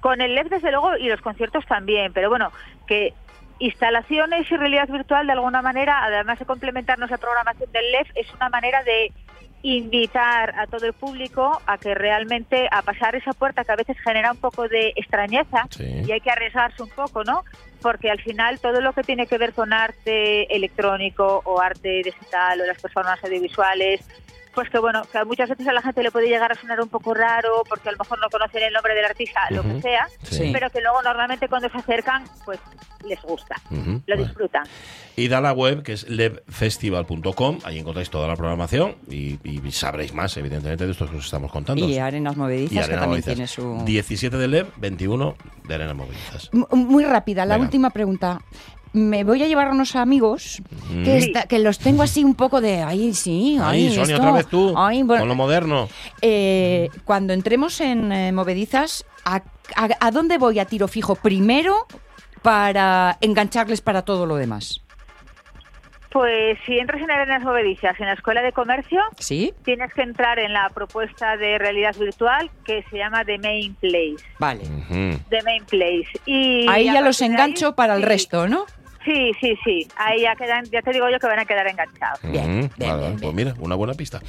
Con 0.00 0.20
el 0.20 0.34
LED, 0.34 0.48
desde 0.48 0.70
luego, 0.70 0.96
y 0.96 1.08
los 1.08 1.20
conciertos 1.20 1.66
también, 1.66 2.12
pero 2.12 2.30
bueno, 2.30 2.52
que 2.86 3.12
instalaciones 3.58 4.50
y 4.50 4.56
realidad 4.56 4.88
virtual, 4.88 5.26
de 5.26 5.34
alguna 5.34 5.62
manera, 5.62 6.02
además 6.04 6.38
de 6.38 6.46
complementarnos 6.46 7.10
la 7.10 7.18
programación 7.18 7.70
del 7.70 7.92
LED, 7.92 8.06
es 8.14 8.32
una 8.34 8.48
manera 8.48 8.82
de 8.82 9.12
invitar 9.62 10.54
a 10.58 10.66
todo 10.66 10.86
el 10.86 10.92
público 10.94 11.60
a 11.66 11.78
que 11.78 11.94
realmente 11.94 12.68
a 12.70 12.82
pasar 12.82 13.14
esa 13.14 13.32
puerta 13.32 13.64
que 13.64 13.72
a 13.72 13.76
veces 13.76 13.96
genera 14.02 14.32
un 14.32 14.38
poco 14.38 14.68
de 14.68 14.92
extrañeza 14.96 15.66
Sí. 15.70 16.02
y 16.06 16.12
hay 16.12 16.20
que 16.20 16.30
arriesgarse 16.30 16.82
un 16.82 16.88
poco, 16.90 17.24
¿no? 17.24 17.44
Porque 17.82 18.10
al 18.10 18.20
final 18.20 18.58
todo 18.60 18.80
lo 18.80 18.92
que 18.92 19.02
tiene 19.02 19.26
que 19.26 19.38
ver 19.38 19.52
con 19.52 19.72
arte 19.72 20.54
electrónico 20.54 21.42
o 21.44 21.60
arte 21.60 22.02
digital 22.04 22.60
o 22.60 22.66
las 22.66 22.80
personas 22.80 23.22
audiovisuales, 23.24 24.00
pues 24.54 24.68
que 24.70 24.78
bueno, 24.78 25.02
que 25.12 25.24
muchas 25.24 25.48
veces 25.48 25.66
a 25.68 25.72
la 25.72 25.80
gente 25.82 26.02
le 26.02 26.10
puede 26.10 26.28
llegar 26.28 26.50
a 26.52 26.54
sonar 26.54 26.80
un 26.80 26.88
poco 26.88 27.14
raro 27.14 27.62
porque 27.68 27.88
a 27.88 27.92
lo 27.92 27.98
mejor 27.98 28.18
no 28.20 28.28
conocen 28.30 28.62
el 28.64 28.72
nombre 28.72 28.94
del 28.94 29.04
artista, 29.04 29.40
lo 29.50 29.62
que 29.62 29.80
sea, 29.80 30.08
Sí. 30.22 30.50
pero 30.52 30.70
que 30.70 30.80
luego 30.80 31.02
normalmente 31.02 31.48
cuando 31.48 31.68
se 31.68 31.78
acercan, 31.78 32.24
pues 32.44 32.58
les 33.06 33.20
gusta, 33.22 33.56
lo 33.70 33.76
Bueno. 34.06 34.24
disfrutan. 34.24 34.64
Y 35.16 35.28
da 35.28 35.40
la 35.40 35.52
web 35.52 35.82
que 35.82 35.92
es 35.94 36.08
levfestival.com, 36.08 37.58
ahí 37.64 37.78
encontráis 37.78 38.10
toda 38.10 38.26
la 38.28 38.36
programación 38.36 38.96
y, 39.08 39.38
y 39.48 39.70
sabréis 39.72 40.14
más, 40.14 40.36
evidentemente, 40.36 40.84
de 40.86 40.92
esto 40.92 41.08
que 41.10 41.16
os 41.16 41.24
estamos 41.24 41.50
contando. 41.50 41.86
Y 41.86 41.98
Arenas 41.98 42.36
Movedizas, 42.36 42.72
Y 42.72 42.76
que 42.76 42.84
Arena 42.84 43.00
también 43.00 43.22
Movedizas. 43.26 43.54
tiene 43.56 43.78
su... 43.78 43.84
17 43.84 44.36
de 44.36 44.48
Lev, 44.48 44.66
21 44.76 45.34
de 45.64 45.74
Arena 45.74 45.94
Movedizas. 45.94 46.50
M- 46.52 46.66
Muy 46.72 47.04
rápida, 47.04 47.44
la 47.44 47.54
Venga. 47.54 47.64
última 47.66 47.90
pregunta. 47.90 48.40
Me 48.92 49.22
voy 49.22 49.42
a 49.42 49.46
llevar 49.46 49.68
a 49.68 49.70
unos 49.70 49.94
amigos 49.94 50.60
que, 51.04 51.16
está- 51.18 51.46
que 51.46 51.58
los 51.60 51.78
tengo 51.78 52.02
así 52.02 52.24
un 52.24 52.34
poco 52.34 52.60
de, 52.60 52.82
ay, 52.82 53.14
sí, 53.14 53.56
ay, 53.62 53.86
Ahí, 53.86 53.94
Sonia, 53.94 54.02
esto, 54.14 54.16
otra 54.16 54.32
vez 54.32 54.46
tú, 54.48 54.74
ay, 54.76 55.02
bueno, 55.04 55.22
con 55.22 55.28
lo 55.28 55.34
moderno. 55.36 55.88
eh, 56.22 56.88
cuando 57.04 57.32
entremos 57.32 57.80
en 57.80 58.10
eh, 58.10 58.32
Movedizas, 58.32 59.04
¿a, 59.24 59.42
a, 59.76 59.88
a 60.00 60.10
dónde 60.10 60.38
voy 60.38 60.58
a 60.58 60.64
tiro 60.64 60.88
fijo 60.88 61.14
primero 61.14 61.86
para 62.42 63.16
engancharles 63.20 63.80
para 63.80 64.02
todo 64.02 64.26
lo 64.26 64.34
demás? 64.36 64.82
Pues 66.12 66.58
si 66.66 66.76
entras 66.76 67.00
en 67.00 67.08
Arenas 67.08 67.44
Movedizas, 67.44 67.94
en 68.00 68.06
la 68.06 68.14
Escuela 68.14 68.42
de 68.42 68.50
Comercio, 68.50 69.00
¿Sí? 69.16 69.54
tienes 69.64 69.94
que 69.94 70.02
entrar 70.02 70.40
en 70.40 70.52
la 70.52 70.68
propuesta 70.74 71.36
de 71.36 71.56
realidad 71.58 71.94
virtual 71.96 72.50
que 72.64 72.84
se 72.90 72.98
llama 72.98 73.24
The 73.24 73.38
Main 73.38 73.76
Place. 73.76 74.16
Vale. 74.40 74.62
The 75.28 75.42
Main 75.44 75.64
Place. 75.66 76.08
Y 76.26 76.66
Ahí 76.68 76.86
ya 76.86 77.00
los 77.00 77.22
ahí, 77.22 77.28
engancho 77.28 77.76
para 77.76 77.94
el 77.94 78.00
sí, 78.00 78.06
resto, 78.08 78.48
¿no? 78.48 78.64
Sí, 79.04 79.32
sí, 79.40 79.56
sí. 79.64 79.88
Ahí 79.96 80.22
ya 80.22 80.34
quedan, 80.36 80.64
ya 80.66 80.82
te 80.82 80.92
digo 80.92 81.08
yo 81.08 81.18
que 81.18 81.26
van 81.26 81.38
a 81.38 81.44
quedar 81.44 81.66
enganchados. 81.66 82.20
Bien, 82.22 82.70
bien, 82.76 82.90
vale, 82.90 83.06
bien. 83.08 83.20
Pues 83.20 83.34
mira, 83.34 83.54
una 83.58 83.74
buena 83.74 83.94
pista. 83.94 84.20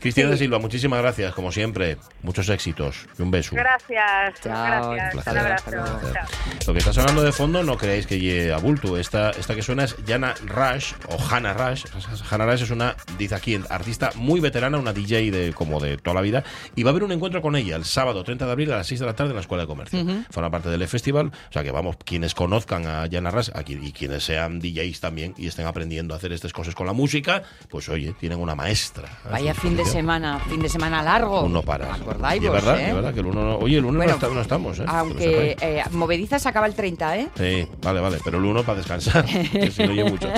Cristina 0.00 0.28
de 0.30 0.36
Silva, 0.36 0.58
muchísimas 0.58 1.00
gracias, 1.00 1.32
como 1.34 1.52
siempre. 1.52 1.96
Muchos 2.22 2.48
éxitos 2.48 3.06
y 3.18 3.22
un 3.22 3.30
beso. 3.30 3.54
Gracias, 3.54 4.40
Chao, 4.40 4.90
gracias. 4.92 5.12
placer, 5.12 5.32
Un 5.32 5.38
abrazo. 5.38 5.70
Chao. 6.12 6.26
Lo 6.66 6.72
que 6.72 6.78
está 6.80 6.92
sonando 6.92 7.22
de 7.22 7.32
fondo 7.32 7.62
no 7.62 7.76
creéis 7.76 8.06
que 8.06 8.18
lleve 8.18 8.52
a 8.52 8.58
bulto. 8.58 8.96
Esta, 8.96 9.30
esta 9.30 9.54
que 9.54 9.62
suena 9.62 9.84
es 9.84 9.96
Jana 10.06 10.34
Rush 10.44 10.94
o 11.08 11.18
Hannah 11.30 11.54
Rush. 11.54 11.84
Hannah 12.30 12.46
Rush 12.46 12.62
es 12.62 12.70
una, 12.70 12.96
dice 13.18 13.34
aquí, 13.36 13.58
artista 13.70 14.10
muy 14.16 14.40
veterana, 14.40 14.78
una 14.78 14.92
DJ 14.92 15.30
de 15.30 15.52
como 15.52 15.80
de 15.80 15.96
toda 15.96 16.14
la 16.14 16.20
vida. 16.22 16.42
Y 16.74 16.82
va 16.82 16.90
a 16.90 16.92
haber 16.92 17.04
un 17.04 17.12
encuentro 17.12 17.40
con 17.40 17.54
ella 17.54 17.76
el 17.76 17.84
sábado 17.84 18.24
30 18.24 18.46
de 18.46 18.52
abril 18.52 18.72
a 18.72 18.78
las 18.78 18.86
6 18.88 19.00
de 19.00 19.06
la 19.06 19.14
tarde 19.14 19.30
en 19.30 19.36
la 19.36 19.42
Escuela 19.42 19.62
de 19.62 19.68
Comercio. 19.68 20.04
Forma 20.30 20.50
parte 20.50 20.68
del 20.70 20.88
festival. 20.88 21.26
O 21.48 21.52
sea 21.52 21.62
que 21.62 21.70
vamos, 21.70 21.96
quienes 22.04 22.34
conozcan 22.34 22.86
a 22.86 23.06
Jana 23.10 23.30
Rush 23.30 23.50
aquí, 23.54 23.78
y 23.80 23.92
quienes 23.92 24.07
sean 24.20 24.60
DJs 24.60 25.00
también 25.00 25.34
y 25.36 25.46
estén 25.46 25.66
aprendiendo 25.66 26.14
a 26.14 26.16
hacer 26.16 26.32
estas 26.32 26.52
cosas 26.52 26.74
con 26.74 26.86
la 26.86 26.92
música, 26.92 27.42
pues 27.68 27.88
oye, 27.88 28.14
tienen 28.18 28.38
una 28.38 28.54
maestra. 28.54 29.08
a 29.24 29.30
Vaya 29.30 29.54
fin 29.54 29.76
de 29.76 29.84
semana, 29.84 30.38
fin 30.48 30.60
de 30.60 30.68
semana 30.68 31.02
largo. 31.02 31.42
Uno 31.42 31.62
para. 31.62 31.94
Acordáis 31.94 32.42
es 32.42 32.50
verdad, 32.50 32.80
¿eh? 32.80 32.88
es 32.88 32.94
verdad 32.94 33.14
que 33.14 33.20
el 33.20 33.26
uno 33.26 33.42
no, 33.44 33.56
Oye, 33.58 33.78
el 33.78 33.84
uno 33.84 33.98
Bueno, 33.98 34.12
no, 34.12 34.16
está- 34.16 34.34
no 34.34 34.40
estamos, 34.40 34.78
¿eh? 34.78 34.84
Aunque 34.86 35.56
eh, 35.60 35.82
Movedizas 35.92 36.46
acaba 36.46 36.66
el 36.66 36.74
30, 36.74 37.18
¿eh? 37.18 37.28
Sí, 37.36 37.68
vale, 37.82 38.00
vale, 38.00 38.18
pero 38.24 38.38
el 38.38 38.44
uno 38.44 38.62
para 38.64 38.78
descansar, 38.78 39.24
que 39.52 39.70
se 39.70 39.86
oye 39.88 40.04
mucho. 40.04 40.28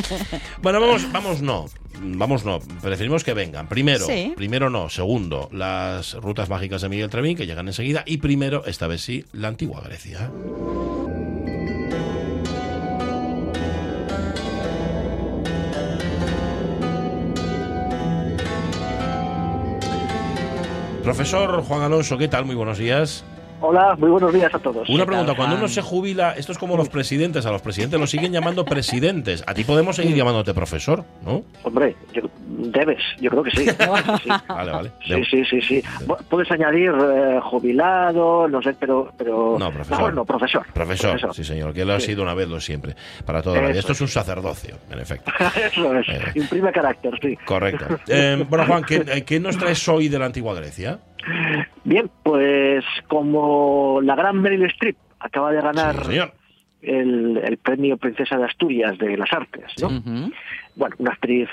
Bueno, 0.63 0.81
vamos, 0.81 1.11
vamos 1.13 1.43
no, 1.43 1.67
vamos 2.01 2.45
no, 2.45 2.59
preferimos 2.81 3.25
que 3.25 3.35
vengan. 3.35 3.69
Primero, 3.69 4.07
Sí. 4.07 4.33
primero 4.37 4.71
no, 4.71 4.89
segundo, 4.89 5.49
las 5.53 6.15
rutas 6.15 6.49
mágicas 6.49 6.83
de 6.83 6.89
Miguel 6.89 7.11
Trevín, 7.11 7.37
que 7.37 7.47
llegan 7.47 7.67
enseguida, 7.69 8.03
y 8.07 8.17
primero, 8.19 8.65
esta 8.67 8.87
vez 8.87 9.01
sí, 9.03 9.25
la 9.33 9.49
antigua 9.49 9.81
Grecia. 9.83 10.31
Profesor 21.11 21.65
Juan 21.65 21.83
Alonso, 21.83 22.17
¿qué 22.17 22.29
tal? 22.29 22.45
Muy 22.45 22.55
buenos 22.55 22.79
días. 22.79 23.25
Hola, 23.63 23.95
muy 23.99 24.09
buenos 24.11 24.33
días 24.33 24.55
a 24.55 24.59
todos. 24.59 24.89
Una 24.89 25.01
¿Qué 25.05 25.07
pregunta, 25.09 25.35
cuando 25.35 25.57
uno 25.57 25.69
se 25.69 25.83
jubila, 25.83 26.33
esto 26.33 26.53
es 26.53 26.59
como 26.59 26.77
los 26.79 26.89
presidentes, 26.89 27.45
a 27.45 27.51
los 27.51 27.61
presidentes 27.61 28.01
los 28.01 28.09
siguen 28.11 28.33
llamando 28.33 28.65
presidentes. 28.65 29.45
A 29.47 29.53
ti 29.53 29.65
podemos 29.65 29.97
seguir 29.97 30.17
llamándote 30.17 30.55
profesor, 30.55 31.05
¿no? 31.25 31.43
Hombre, 31.63 31.95
yo- 32.15 32.23
debes, 32.49 33.03
yo 33.21 33.31
creo 33.31 33.43
que 33.43 33.51
sí. 33.51 33.65
sí. 34.23 34.29
Vale, 34.49 34.71
vale. 34.73 34.91
Sí, 35.07 35.45
sí, 35.45 35.61
sí, 35.61 35.83
Puedes 36.31 36.51
añadir 36.51 36.91
eh, 36.91 37.39
jubilado, 37.43 38.49
no 38.49 38.63
sé, 38.63 38.75
pero... 38.81 39.13
pero 39.19 39.57
No, 39.59 39.71
profesor. 39.71 39.97
Mejor 39.99 40.15
no, 40.15 40.25
profesor. 40.25 40.67
Profesor, 40.73 41.35
sí 41.35 41.45
señor, 41.45 41.75
que 41.75 41.85
lo 41.85 41.93
ha 41.93 42.01
sido 42.01 42.23
una 42.23 42.33
vez, 42.35 42.49
lo 42.49 42.61
siempre, 42.61 42.95
para 43.27 43.43
toda 43.43 43.61
la 43.61 43.69
vida. 43.69 43.79
Esto 43.81 43.93
es 43.93 44.01
un 44.01 44.09
sacerdocio, 44.09 44.77
en 44.91 45.01
efecto. 45.01 45.31
Eso 45.73 45.95
es, 45.97 46.09
Eh. 46.09 46.21
imprime 46.37 46.73
carácter, 46.73 47.13
sí. 47.21 47.37
Correcto. 47.45 47.85
Eh, 48.09 48.45
bueno, 48.49 48.65
Juan, 48.67 48.83
¿qué, 48.85 49.05
eh, 49.07 49.23
qué 49.25 49.39
nos 49.39 49.57
traes 49.59 49.87
hoy 49.89 50.09
de 50.09 50.19
la 50.19 50.27
antigua 50.27 50.55
Grecia? 50.55 50.99
Bien, 51.85 52.11
pues 52.23 52.85
como 53.09 54.01
la 54.03 54.15
gran 54.15 54.41
Meryl 54.41 54.65
Streep 54.67 54.97
acaba 55.19 55.53
de 55.53 55.61
ganar 55.61 56.05
Sí, 56.07 56.19
el, 56.83 57.37
el 57.45 57.57
premio 57.59 57.97
Princesa 57.99 58.37
de 58.39 58.45
Asturias 58.47 58.97
de 58.99 59.17
las 59.17 59.33
Artes, 59.33 59.65
¿no? 59.81 59.89
Bueno, 60.77 60.97
una 60.99 61.13
actriz 61.13 61.49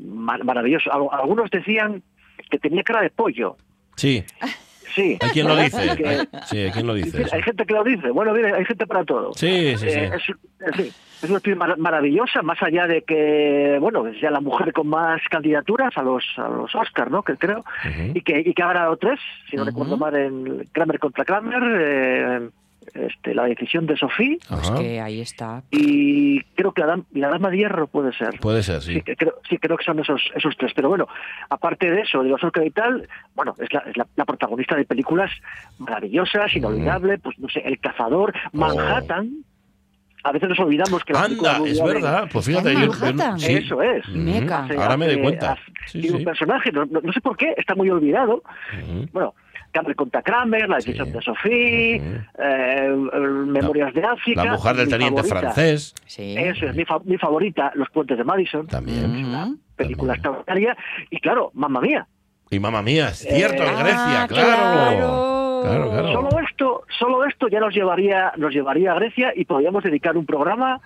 mar- 0.00 0.44
maravillosa. 0.44 0.90
Al- 0.92 1.08
Algunos 1.20 1.50
decían 1.50 2.02
que 2.50 2.58
tenía 2.58 2.82
cara 2.82 3.02
de 3.02 3.10
pollo. 3.10 3.56
Sí, 3.96 4.22
Sí. 4.94 5.18
hay 5.20 5.30
quien 5.30 5.48
lo 5.48 5.56
dice. 5.56 5.78
Que- 5.96 6.28
sí, 6.46 6.58
hay 6.58 6.70
quien 6.70 6.86
lo 6.86 6.94
dice. 6.94 7.24
Hay 7.32 7.42
gente 7.42 7.64
que 7.66 7.74
lo 7.74 7.84
dice. 7.84 8.10
Bueno, 8.10 8.32
mire, 8.32 8.52
hay 8.54 8.64
gente 8.64 8.86
para 8.86 9.04
todo. 9.04 9.32
Sí, 9.34 9.76
sí, 9.76 9.88
sí. 9.90 9.98
Eh, 9.98 10.10
es, 10.14 10.22
en 10.66 10.72
fin, 10.74 10.86
es 11.22 11.28
una 11.28 11.36
actriz 11.38 11.56
mar- 11.56 11.78
maravillosa, 11.78 12.42
más 12.42 12.62
allá 12.62 12.86
de 12.86 13.02
que, 13.02 13.76
bueno, 13.80 14.06
es 14.06 14.20
ya 14.20 14.30
la 14.30 14.40
mujer 14.40 14.72
con 14.72 14.88
más 14.88 15.20
candidaturas 15.30 15.96
a 15.96 16.02
los 16.02 16.24
a 16.36 16.48
los 16.48 16.74
Oscars, 16.74 17.10
¿no? 17.10 17.22
Que 17.22 17.36
creo. 17.36 17.64
Y 18.14 18.22
que, 18.22 18.40
y 18.44 18.54
que 18.54 18.62
ha 18.62 18.68
ganado 18.68 18.96
tres, 18.96 19.18
si 19.50 19.56
no 19.56 19.64
recuerdo 19.64 19.96
mal, 19.96 20.14
en 20.16 20.64
Kramer 20.72 20.98
contra 20.98 21.24
Kramer, 21.24 21.62
eh, 21.64 22.48
este, 22.94 23.34
la 23.34 23.44
decisión 23.44 23.86
de 23.86 23.96
Sofía. 23.96 24.36
Pues 24.48 24.70
que 24.72 25.00
ahí 25.00 25.20
está. 25.20 25.62
Y 25.70 26.40
creo 26.54 26.72
que 26.72 26.80
la, 26.82 26.96
dam- 26.96 27.04
la 27.12 27.28
dama 27.28 27.50
de 27.50 27.58
hierro 27.58 27.86
puede 27.86 28.12
ser. 28.12 28.38
Puede 28.40 28.62
ser, 28.62 28.80
sí. 28.82 28.94
Sí, 28.94 29.02
que 29.02 29.16
creo, 29.16 29.34
sí, 29.48 29.58
creo 29.58 29.76
que 29.76 29.84
son 29.84 29.98
esos, 30.00 30.20
esos 30.34 30.56
tres. 30.56 30.72
Pero 30.74 30.88
bueno, 30.88 31.06
aparte 31.48 31.90
de 31.90 32.00
eso, 32.02 32.22
de 32.22 32.28
los 32.30 32.42
Oscar 32.42 32.66
y 32.66 32.70
tal, 32.70 33.08
bueno, 33.34 33.54
es 33.58 33.72
la, 33.72 33.80
es 33.80 33.96
la, 33.96 34.06
la 34.16 34.24
protagonista 34.24 34.76
de 34.76 34.84
películas 34.84 35.30
maravillosas, 35.78 36.54
inolvidable, 36.54 37.18
pues 37.18 37.38
no 37.38 37.48
sé, 37.48 37.60
El 37.64 37.78
Cazador, 37.80 38.32
Manhattan. 38.52 39.30
A 40.22 40.32
veces 40.32 40.50
nos 40.50 40.58
olvidamos 40.58 41.02
que 41.04 41.14
la 41.14 41.20
Oh. 41.20 41.24
Anda, 41.24 41.58
de 41.60 41.70
es 41.70 41.80
Woody 41.80 41.90
Allen- 41.92 42.02
verdad. 42.02 42.28
Pues 42.30 42.44
fíjate, 42.44 42.74
yo, 42.74 42.80
yo 42.92 43.38
sí. 43.38 43.52
Eso 43.54 43.80
es. 43.82 44.06
Ujú. 44.06 44.18
Meca. 44.18 44.64
Hace- 44.64 44.76
Ahora 44.76 44.96
me 44.98 45.06
doy 45.06 45.18
cuenta. 45.22 45.52
hace- 45.52 45.62
Sí, 45.86 46.00
tiene 46.02 46.08
sí. 46.08 46.14
un 46.16 46.24
personaje, 46.24 46.70
no, 46.72 46.84
no- 46.84 47.00
no 47.00 47.12
sé 47.12 47.20
por 47.22 47.36
qué, 47.38 47.54
está 47.56 47.74
muy 47.74 47.88
olvidado. 47.88 48.42
Bueno, 49.12 49.34
Kramer 49.70 49.96
contra 49.96 50.22
Kramer, 50.22 50.68
La 50.68 50.76
decisión 50.76 51.06
Sí. 51.06 51.12
de 51.12 51.20
Sofía, 51.22 52.28
eh, 52.38 52.88
Memorias 53.46 53.92
de 53.94 54.04
África. 54.04 54.44
La 54.44 54.52
mujer 54.52 54.76
del 54.76 54.88
teniente 54.88 55.22
favorita. 55.22 55.40
francés 55.52 55.94
Sí. 56.06 56.34
Eso 56.36 56.66
es 56.66 56.76
mi, 56.76 56.84
fa- 56.84 57.00
mi 57.04 57.16
favorita, 57.18 57.72
Los 57.74 57.88
puentes 57.90 58.18
de 58.18 58.24
Madison. 58.24 58.66
también. 58.66 59.04
Ujú. 59.10 59.56
película 59.76 60.12
También. 60.14 60.34
extraordinaria. 60.40 60.76
Y 61.10 61.20
claro, 61.20 61.50
mamma 61.54 61.80
mía, 61.80 62.06
Y 62.50 62.58
mamá 62.58 62.82
mía, 62.82 63.08
es 63.10 63.18
cierto, 63.20 63.62
en 63.62 63.68
Eh, 63.70 63.76
Grecia, 63.78 64.22
Ah, 64.24 64.26
claro. 64.28 64.48
claro. 64.50 65.60
Claro, 65.62 65.90
claro. 65.90 66.12
solo 66.12 66.28
esto, 66.48 66.82
solo 66.98 67.24
esto 67.26 67.48
ya 67.48 67.60
nos 67.60 67.72
llevaría, 67.74 68.32
nos 68.36 68.52
llevaría 68.52 68.92
a 68.92 68.94
Grecia 68.96 69.32
y 69.36 69.44
podríamos 69.44 69.82
dedicar 69.84 70.16
un 70.16 70.26
programa 70.26 70.80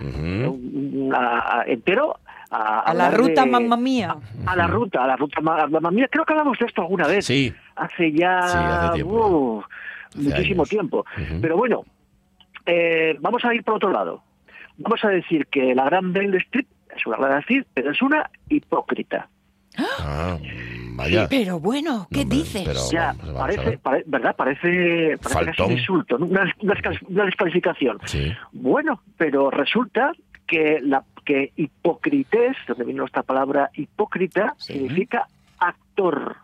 a- 1.12 1.60
a- 1.60 1.64
entero 1.66 2.18
a, 2.54 2.80
A 2.80 2.94
la 2.94 3.10
ruta, 3.10 3.44
de- 3.44 3.50
mamma 3.50 3.76
mía. 3.76 4.16
A 4.46 4.56
la 4.56 4.66
ruta, 4.66 5.04
a 5.04 5.06
la 5.06 5.16
ruta 5.16 5.40
ma- 5.40 5.66
mamma 5.66 5.90
mía. 5.90 6.08
Creo 6.10 6.24
que 6.24 6.32
hablamos 6.32 6.58
de 6.58 6.66
esto 6.66 6.82
alguna 6.82 7.06
vez. 7.06 7.24
Sí, 7.26 7.52
Hace 7.76 8.12
ya 8.12 8.42
Sí, 8.46 8.56
hace 8.58 8.94
tiempo. 8.94 9.14
uh, 9.16 9.62
muchísimo 10.20 10.62
años. 10.62 10.68
tiempo. 10.68 11.04
Pero 11.40 11.56
bueno, 11.56 11.82
eh, 12.66 13.16
vamos 13.20 13.44
a 13.44 13.54
ir 13.54 13.62
por 13.64 13.74
otro 13.74 13.90
lado. 13.90 14.22
Vamos 14.78 15.04
a 15.04 15.08
decir 15.08 15.46
que 15.48 15.74
la 15.74 15.84
gran 15.84 16.12
Meryl 16.12 16.34
Streep 16.36 16.66
es 16.96 17.06
una 17.06 17.16
gran 17.16 17.32
actriz, 17.38 17.64
pero 17.74 17.90
es 17.90 18.00
una 18.02 18.30
hipócrita. 18.48 19.28
Ah, 20.00 20.38
vaya. 20.96 21.26
Pero 21.28 21.58
bueno, 21.58 22.06
¿qué 22.12 22.24
No, 22.24 22.30
dices? 22.30 22.62
pero- 22.64 22.80
ya, 22.92 23.06
vamos, 23.08 23.18
vamos 23.26 23.36
a 23.36 23.40
parece, 23.40 23.78
pare- 23.78 24.04
¿verdad? 24.06 24.36
Parece, 24.36 25.18
parece 25.32 25.62
un 25.62 25.72
insulto, 25.72 26.18
¿no? 26.18 26.26
una, 26.26 26.42
una 26.60 26.74
una 27.08 27.24
descalificación. 27.24 27.98
Sí. 28.04 28.32
Bueno, 28.52 29.00
pero 29.16 29.50
resulta 29.50 30.12
que 30.46 30.78
la 30.82 31.02
que 31.24 31.52
hipocrités, 31.56 32.56
donde 32.68 32.84
vino 32.84 33.04
esta 33.04 33.22
palabra 33.22 33.70
hipócrita, 33.74 34.54
Sí. 34.58 34.74
significa 34.74 35.26
actor 35.58 36.36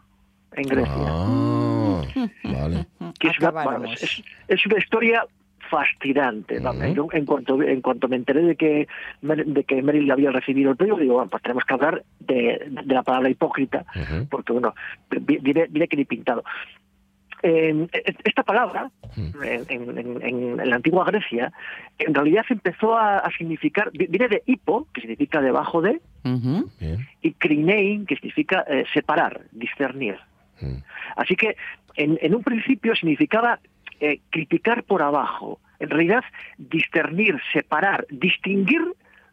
en 0.53 0.63
Grecia. 0.69 0.95
Ah, 0.97 2.03
vale. 2.45 2.87
que 3.19 3.29
es 3.29 3.39
una, 3.39 3.49
Acabáramos. 3.49 3.81
bueno, 3.81 3.93
es, 3.95 4.23
es 4.49 4.67
una 4.67 4.79
historia 4.79 5.25
fascinante. 5.71 6.61
Yo, 6.95 7.07
en 7.13 7.25
cuanto 7.27 7.63
en 7.63 7.81
cuanto 7.81 8.09
me 8.09 8.17
enteré 8.17 8.43
de 8.43 8.57
que 8.57 8.89
Mer- 9.23 9.45
de 9.47 9.63
que 9.65 9.83
Meryl 9.83 10.11
había 10.11 10.31
recibido 10.33 10.71
el 10.73 10.77
premio, 10.77 10.97
digo, 10.97 11.15
bueno, 11.15 11.31
pues 11.31 11.43
tenemos 11.43 11.65
que 11.65 11.75
hablar 11.75 12.03
de, 12.19 12.67
de 12.83 12.95
la 12.95 13.03
palabra 13.05 13.31
hipócrita, 13.31 13.85
porque 14.29 14.53
bueno, 14.53 14.75
vi- 15.21 15.39
diré, 15.39 15.69
diré 15.71 15.87
que 15.87 15.97
ni 15.97 16.05
pintado. 16.05 16.43
Eh, 17.43 17.87
esta 18.25 18.43
palabra, 18.43 18.91
Mm. 19.17 19.43
en, 19.43 19.65
en- 19.99 19.99
en- 20.23 20.61
en 20.61 20.69
la 20.71 20.77
antigua 20.77 21.05
Grecia, 21.05 21.53
en 21.99 22.15
realidad 22.15 22.45
empezó 22.51 22.97
a, 22.97 23.19
a 23.19 23.31
significar, 23.33 23.91
vi- 23.93 24.07
viene 24.09 24.29
de 24.29 24.43
hipo, 24.47 24.87
que 24.93 25.01
significa 25.01 25.41
debajo 25.41 25.81
de, 25.81 26.01
y 27.23 27.33
krinein, 27.33 28.07
que 28.07 28.17
significa 28.17 28.65
eh, 28.69 28.85
separar, 28.93 29.41
discernir. 29.53 30.17
Mm. 30.61 30.77
Así 31.17 31.35
que 31.35 31.57
en, 31.97 32.19
en 32.21 32.35
un 32.35 32.43
principio 32.43 32.95
significaba 32.95 33.59
eh, 34.01 34.21
criticar 34.31 34.83
por 34.85 35.03
abajo, 35.03 35.59
en 35.79 35.89
realidad 35.91 36.23
discernir, 36.59 37.39
separar, 37.53 38.07
distinguir 38.11 38.83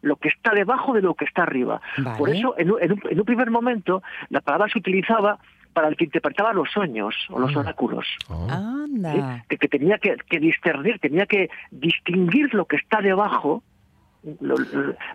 lo 0.02 0.16
que 0.16 0.30
está 0.30 0.52
debajo 0.52 0.94
de 0.94 1.02
lo 1.02 1.14
que 1.16 1.26
está 1.26 1.44
arriba. 1.44 1.82
Vale. 1.98 2.18
Por 2.18 2.30
eso, 2.30 2.56
en 2.58 2.72
un, 2.72 2.82
en 2.82 2.92
un- 2.94 3.02
en 3.10 3.20
un 3.20 3.26
primer 3.26 3.52
momento, 3.52 4.02
la 4.30 4.42
palabra 4.42 4.70
se 4.72 4.80
utilizaba 4.80 5.40
para 5.78 5.90
el 5.90 5.96
que 5.96 6.06
interpretaba 6.06 6.54
los 6.54 6.72
sueños 6.72 7.14
o 7.30 7.38
los 7.38 7.54
Mm. 7.54 7.58
oráculos. 7.60 8.08
Ah. 8.32 8.84
¿sí? 8.88 8.96
Anda. 8.96 9.46
Que, 9.48 9.60
que 9.60 9.68
tenía 9.68 10.00
que, 10.00 10.16
que 10.28 10.40
discernir, 10.40 10.98
tenía 10.98 11.28
que 11.28 11.52
distinguir 11.70 12.52
lo 12.56 12.66
que 12.66 12.78
está 12.78 13.00
debajo 13.00 13.62
lo- 14.40 14.56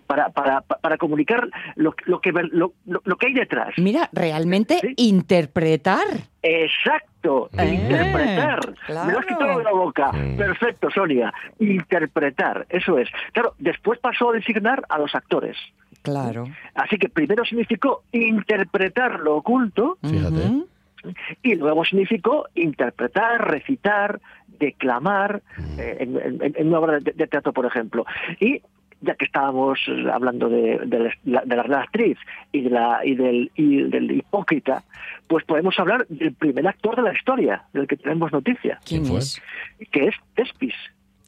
para, 0.07 0.29
para, 0.29 0.61
para 0.61 0.97
comunicar 0.97 1.47
lo, 1.75 1.93
lo 2.05 2.19
que, 2.21 2.31
lo, 2.31 2.73
lo- 2.85 3.01
lo 3.03 3.15
que 3.17 3.27
hay 3.27 3.33
detrás. 3.33 3.69
Mira, 3.77 4.09
realmente 4.13 4.79
Sí. 4.81 4.93
interpretar. 4.97 6.05
Exacto, 6.41 7.49
Eh, 7.57 7.65
interpretar. 7.81 8.73
claro. 8.85 9.07
Me 9.07 9.13
lo 9.13 9.19
has 9.19 9.25
quitado 9.25 9.57
de 9.57 9.63
la 9.63 9.71
boca. 9.71 10.11
Mm. 10.11 10.37
Perfecto, 10.37 10.89
Sonia. 10.91 11.33
Interpretar, 11.59 12.65
eso 12.69 12.97
es. 12.97 13.09
Claro, 13.31 13.55
después 13.59 13.99
pasó 13.99 14.29
a 14.31 14.33
designar 14.33 14.83
a 14.89 14.97
los 14.97 15.13
actores. 15.15 15.57
Claro. 16.01 16.45
Así 16.75 16.97
que 16.97 17.07
primero 17.09 17.45
significó 17.45 18.03
interpretar 18.11 19.19
lo 19.21 19.37
oculto 19.37 19.97
Fíjate. 20.01 20.63
Y 21.41 21.55
luego 21.55 21.83
significó 21.83 22.47
interpretar, 22.55 23.49
recitar, 23.51 24.21
declamar 24.47 25.41
Mm. 25.57 25.79
eh, 25.79 25.97
en, 25.99 26.17
en- 26.41 26.53
en 26.55 26.67
una 26.67 26.79
obra 26.79 26.99
de, 26.99 27.11
de 27.11 27.27
teatro, 27.27 27.51
por 27.51 27.65
ejemplo. 27.65 28.05
Y 28.39 28.61
ya 29.03 29.15
que 29.15 29.25
estábamos 29.25 29.79
eh, 29.87 30.05
hablando 30.11 30.49
de, 30.49 30.79
de 30.85 31.13
la, 31.25 31.41
de 31.45 31.55
la 31.55 31.63
gran 31.63 31.81
actriz 31.81 32.17
y, 32.51 32.61
de 32.61 32.69
la, 32.69 33.01
y, 33.05 33.15
del, 33.15 33.51
y 33.55 33.83
del 33.83 34.11
hipócrita, 34.11 34.83
pues 35.27 35.43
podemos 35.45 35.77
hablar 35.77 36.05
del 36.07 36.33
primer 36.33 36.67
actor 36.67 36.95
de 36.95 37.01
la 37.03 37.13
historia, 37.13 37.63
del 37.73 37.85
que 37.87 37.97
tenemos 37.97 38.31
noticia, 38.31 38.79
¿Quién 38.85 39.01
¿Quién 39.01 39.11
fue? 39.11 39.19
es? 39.19 39.41
que 39.91 40.07
es 40.07 40.15
Tespis. 40.35 40.73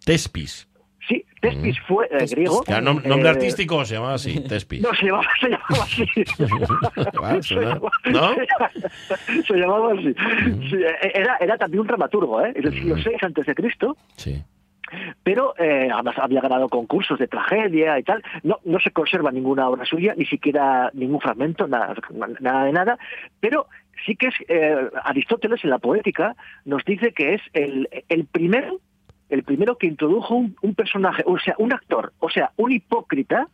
Tespis. 0.06 0.68
Sí, 1.08 1.24
Tespis 1.40 1.78
Mm. 1.82 1.86
fue 1.88 2.06
eh, 2.06 2.10
Tespis. 2.18 2.32
griego. 2.32 2.64
Ya, 2.68 2.82
nom- 2.82 3.04
nombre 3.06 3.28
eh, 3.30 3.32
artístico 3.34 3.86
se 3.86 3.94
llamaba 3.96 4.16
así, 4.16 4.40
Tespis. 4.50 4.82
No, 4.82 4.90
se 4.96 5.06
llamaba, 5.06 5.28
se 5.40 5.50
llamaba 5.50 5.84
así. 5.84 6.06
Se 7.42 7.56
llamaba- 7.56 7.92
¿No? 8.06 8.36
Se 9.48 9.54
llamaba 9.56 9.94
así. 9.94 10.16
Sí, 10.70 10.78
era, 11.14 11.38
era 11.40 11.58
también 11.58 11.82
un 11.82 11.88
dramaturgo, 11.88 12.44
¿eh? 12.44 12.54
Es 12.56 12.64
del 12.64 12.74
siglo 12.74 12.96
VI 12.96 13.18
antes 13.22 13.46
de 13.46 13.54
Cristo, 13.56 13.98
Sí. 14.16 14.42
Pero 15.24 15.54
eh, 15.58 15.90
además 15.92 16.16
había 16.18 16.42
ganado 16.42 16.70
concursos 16.70 17.20
de 17.20 17.28
tragedia 17.28 17.98
y 18.00 18.04
tal. 18.04 18.24
No, 18.44 18.60
no 18.66 18.80
se 18.80 18.92
conserva 18.92 19.32
ninguna 19.32 19.68
obra 19.70 19.86
suya, 19.86 20.14
ni 20.16 20.26
siquiera 20.26 20.92
ningún 20.94 21.22
fragmento, 21.22 21.68
nada, 21.68 21.96
nada 22.40 22.66
de 22.66 22.72
nada. 22.72 22.98
Pero 23.40 23.68
sí 24.06 24.16
que 24.16 24.28
es 24.28 24.36
eh, 24.48 24.90
Aristóteles 25.04 25.64
en 25.64 25.70
la 25.70 25.80
poética 25.80 26.36
nos 26.66 26.84
dice 26.86 27.14
que 27.14 27.36
es 27.36 27.42
el, 27.54 27.90
el 28.10 28.26
primero 28.26 28.80
el 29.30 29.44
primero 29.44 29.78
que 29.78 29.88
introdujo 29.88 30.36
un, 30.36 30.56
un 30.62 30.76
personaje, 30.76 31.24
o 31.26 31.40
sea, 31.40 31.56
un 31.58 31.74
actor, 31.74 32.14
o 32.20 32.30
sea, 32.30 32.52
un 32.58 32.72
hipócrita 32.72 33.48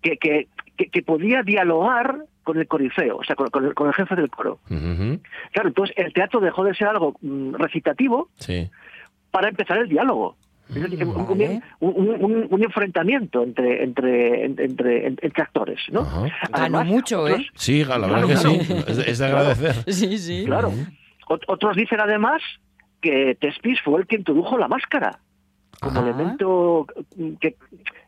que, 0.00 0.16
que, 0.18 0.46
que, 0.76 0.86
que 0.86 1.02
podía 1.02 1.42
dialogar 1.42 2.24
con 2.44 2.58
el 2.58 2.66
corifeo, 2.66 3.16
o 3.16 3.24
sea, 3.24 3.36
con, 3.36 3.48
con 3.48 3.66
el, 3.66 3.74
con 3.74 3.88
el 3.88 3.94
jefe 3.94 4.14
del 4.14 4.30
coro. 4.30 4.60
Ujú. 4.70 5.20
Claro, 5.52 5.68
entonces 5.68 5.94
el 5.98 6.12
teatro 6.12 6.40
dejó 6.40 6.64
de 6.64 6.74
ser 6.74 6.88
algo 6.88 7.16
mm, 7.20 7.54
recitativo 7.54 8.30
Sí. 8.36 8.70
Para 9.30 9.48
empezar 9.48 9.78
el 9.78 9.88
diálogo. 9.88 10.36
Es 10.68 10.74
decir, 10.82 11.02
un, 11.04 11.16
un- 11.16 11.26
Vale. 11.26 11.62
un- 11.80 12.22
un- 12.24 12.46
un 12.50 12.62
enfrentamiento 12.62 13.42
entre 13.42 13.82
entre 13.84 14.44
entre, 14.44 15.06
entre 15.06 15.42
actores, 15.42 15.80
¿no? 15.90 16.06
Ganó 16.52 16.84
mucho, 16.84 17.26
¿eh? 17.26 17.32
otros- 17.32 17.50
Sí, 17.54 17.84
la 17.84 17.96
verdad 17.98 18.26
que 18.26 18.36
sí. 18.36 18.58
Es, 18.86 18.98
es 18.98 19.18
de 19.18 19.26
agradecer. 19.26 19.74
Sí, 19.92 20.18
sí. 20.18 20.44
Claro. 20.44 20.70
Ot- 21.28 21.44
Otros 21.48 21.74
dicen 21.76 22.00
además 22.00 22.42
que 23.00 23.34
Tespis 23.40 23.80
fue 23.82 24.00
el 24.00 24.06
que 24.06 24.16
introdujo 24.16 24.58
la 24.58 24.68
máscara 24.68 25.18
como 25.80 26.00
Ajá. 26.00 26.08
elemento 26.10 26.86
que, 27.40 27.54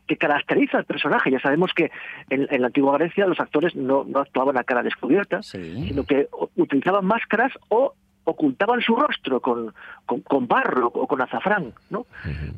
que 0.05 0.17
caracteriza 0.17 0.77
al 0.79 0.85
personaje. 0.85 1.31
Ya 1.31 1.39
sabemos 1.39 1.71
que 1.73 1.89
en, 2.29 2.45
en 2.51 2.61
la 2.61 2.67
antigua 2.67 2.97
Grecia 2.97 3.25
los 3.25 3.39
actores 3.39 3.75
no, 3.75 4.03
no 4.03 4.19
actuaban 4.19 4.57
a 4.57 4.63
cara 4.63 4.83
descubierta, 4.83 5.41
Sí. 5.41 5.87
sino 5.87 6.03
que 6.03 6.27
utilizaban 6.57 7.05
máscaras 7.05 7.53
o 7.69 7.93
ocultaban 8.23 8.81
su 8.81 8.95
rostro 8.95 9.39
con, 9.39 9.73
con, 10.05 10.21
con 10.21 10.47
barro 10.47 10.87
o 10.87 11.07
con 11.07 11.21
azafrán, 11.21 11.73
¿no? 11.89 12.05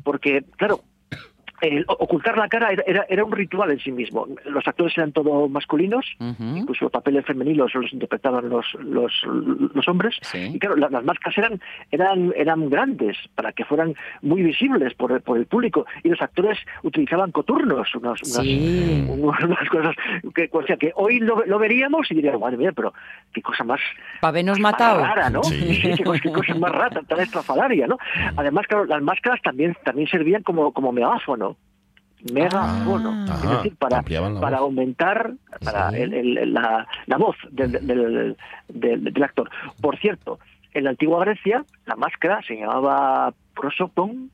Porque, 0.02 0.44
claro, 0.56 0.80
el 1.64 1.84
ocultar 1.88 2.36
la 2.36 2.48
cara 2.48 2.70
era, 2.70 2.82
era, 2.86 3.06
era 3.08 3.24
un 3.24 3.32
ritual 3.32 3.70
en 3.70 3.78
sí 3.80 3.90
mismo. 3.92 4.26
Los 4.44 4.66
actores 4.66 4.96
eran 4.96 5.12
todos 5.12 5.50
masculinos, 5.50 6.04
Ujú. 6.20 6.56
incluso 6.58 6.84
los 6.84 6.92
papeles 6.92 7.24
femeninos 7.26 7.74
los 7.74 7.92
interpretaban 7.92 8.48
los, 8.48 8.66
los, 8.80 9.12
los 9.74 9.88
hombres. 9.88 10.16
Sí. 10.22 10.50
Y 10.54 10.58
claro, 10.58 10.76
la- 10.76 10.88
las 10.90 11.04
máscaras 11.04 11.38
eran, 11.38 11.60
eran, 11.90 12.32
eran 12.36 12.68
grandes 12.70 13.16
para 13.34 13.52
que 13.52 13.64
fueran 13.64 13.94
muy 14.22 14.42
visibles 14.42 14.94
por, 14.94 15.12
el- 15.12 15.20
por 15.22 15.38
el 15.38 15.46
público. 15.46 15.86
Y 16.02 16.08
los 16.10 16.20
actores 16.22 16.58
utilizaban 16.82 17.32
coturnos, 17.32 17.94
unas, 17.94 18.20
unas, 18.22 18.44
Sí. 18.46 19.04
unas 19.08 19.68
cosas 19.70 19.94
que, 20.34 20.48
o 20.52 20.62
sea, 20.66 20.76
que 20.76 20.92
hoy 20.96 21.18
lo, 21.20 21.44
lo 21.46 21.58
veríamos 21.58 22.10
y 22.10 22.14
diríamos, 22.14 22.40
madre 22.40 22.56
mía, 22.56 22.72
pero 22.72 22.92
qué 23.32 23.42
cosa 23.42 23.64
más 23.64 23.80
matado. 24.58 25.00
rara, 25.02 25.30
¿no? 25.30 25.42
Sí. 25.42 25.80
qué, 25.96 26.04
cosa, 26.04 26.20
qué 26.22 26.32
cosa 26.32 26.54
más 26.56 26.72
rara, 26.72 27.00
tan 27.02 27.20
estrafalaria, 27.20 27.86
¿no? 27.86 27.98
Además, 28.36 28.66
claro, 28.66 28.84
las 28.84 29.02
máscaras 29.02 29.40
también, 29.42 29.76
también 29.84 30.08
servían 30.08 30.42
como, 30.42 30.72
como 30.72 30.92
megáfono. 30.92 31.53
Megáfono. 32.32 33.26
Ah. 33.28 33.40
es 33.42 33.50
decir, 33.50 33.76
para, 33.76 34.02
para 34.02 34.30
voz. 34.30 34.52
aumentar 34.60 35.32
para 35.62 35.90
Sí. 35.90 35.96
el- 35.98 36.14
el- 36.38 36.54
la, 36.54 36.86
la 37.06 37.16
voz 37.18 37.36
del, 37.50 37.72
del- 37.72 38.36
del- 38.68 39.04
del 39.12 39.22
actor. 39.22 39.50
Por 39.80 39.98
cierto, 39.98 40.38
en 40.72 40.84
la 40.84 40.90
antigua 40.90 41.20
Grecia, 41.24 41.64
la 41.86 41.96
máscara 41.96 42.40
se 42.46 42.54
llamaba 42.56 43.32
prosopon 43.54 44.30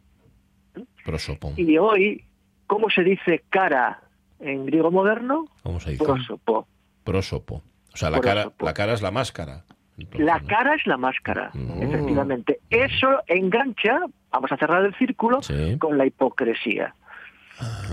Prosopon. 1.05 1.55
y 1.57 1.76
hoy, 1.79 2.24
¿cómo 2.66 2.88
se 2.90 3.03
dice 3.03 3.42
cara 3.50 4.00
en 4.38 4.66
griego 4.66 4.90
moderno? 4.90 5.46
¿Cómo 5.62 5.81
se 5.81 5.92
dice? 5.92 6.05
Prosopo. 6.05 6.66
Prósopo. 7.05 7.62
O 7.92 7.96
sea, 7.96 8.11
la 8.11 8.20
cara, 8.20 8.53
la 8.61 8.72
cara 8.74 8.92
es 8.92 9.03
la 9.03 9.11
máscara. 9.11 9.64
Entonces, 9.98 10.24
La 10.24 10.38
¿no? 10.38 10.46
cara 10.46 10.74
es 10.76 10.87
la 10.87 10.96
máscara, 10.96 11.50
Mm. 11.53 11.83
efectivamente. 11.83 12.61
Eso 12.70 13.09
engancha, 13.26 13.98
vamos 14.31 14.50
a 14.53 14.57
cerrar 14.57 14.85
el 14.85 14.94
círculo, 14.94 15.42
Sí. 15.42 15.76
con 15.79 15.98
la 15.98 16.07
hipocresía. 16.07 16.94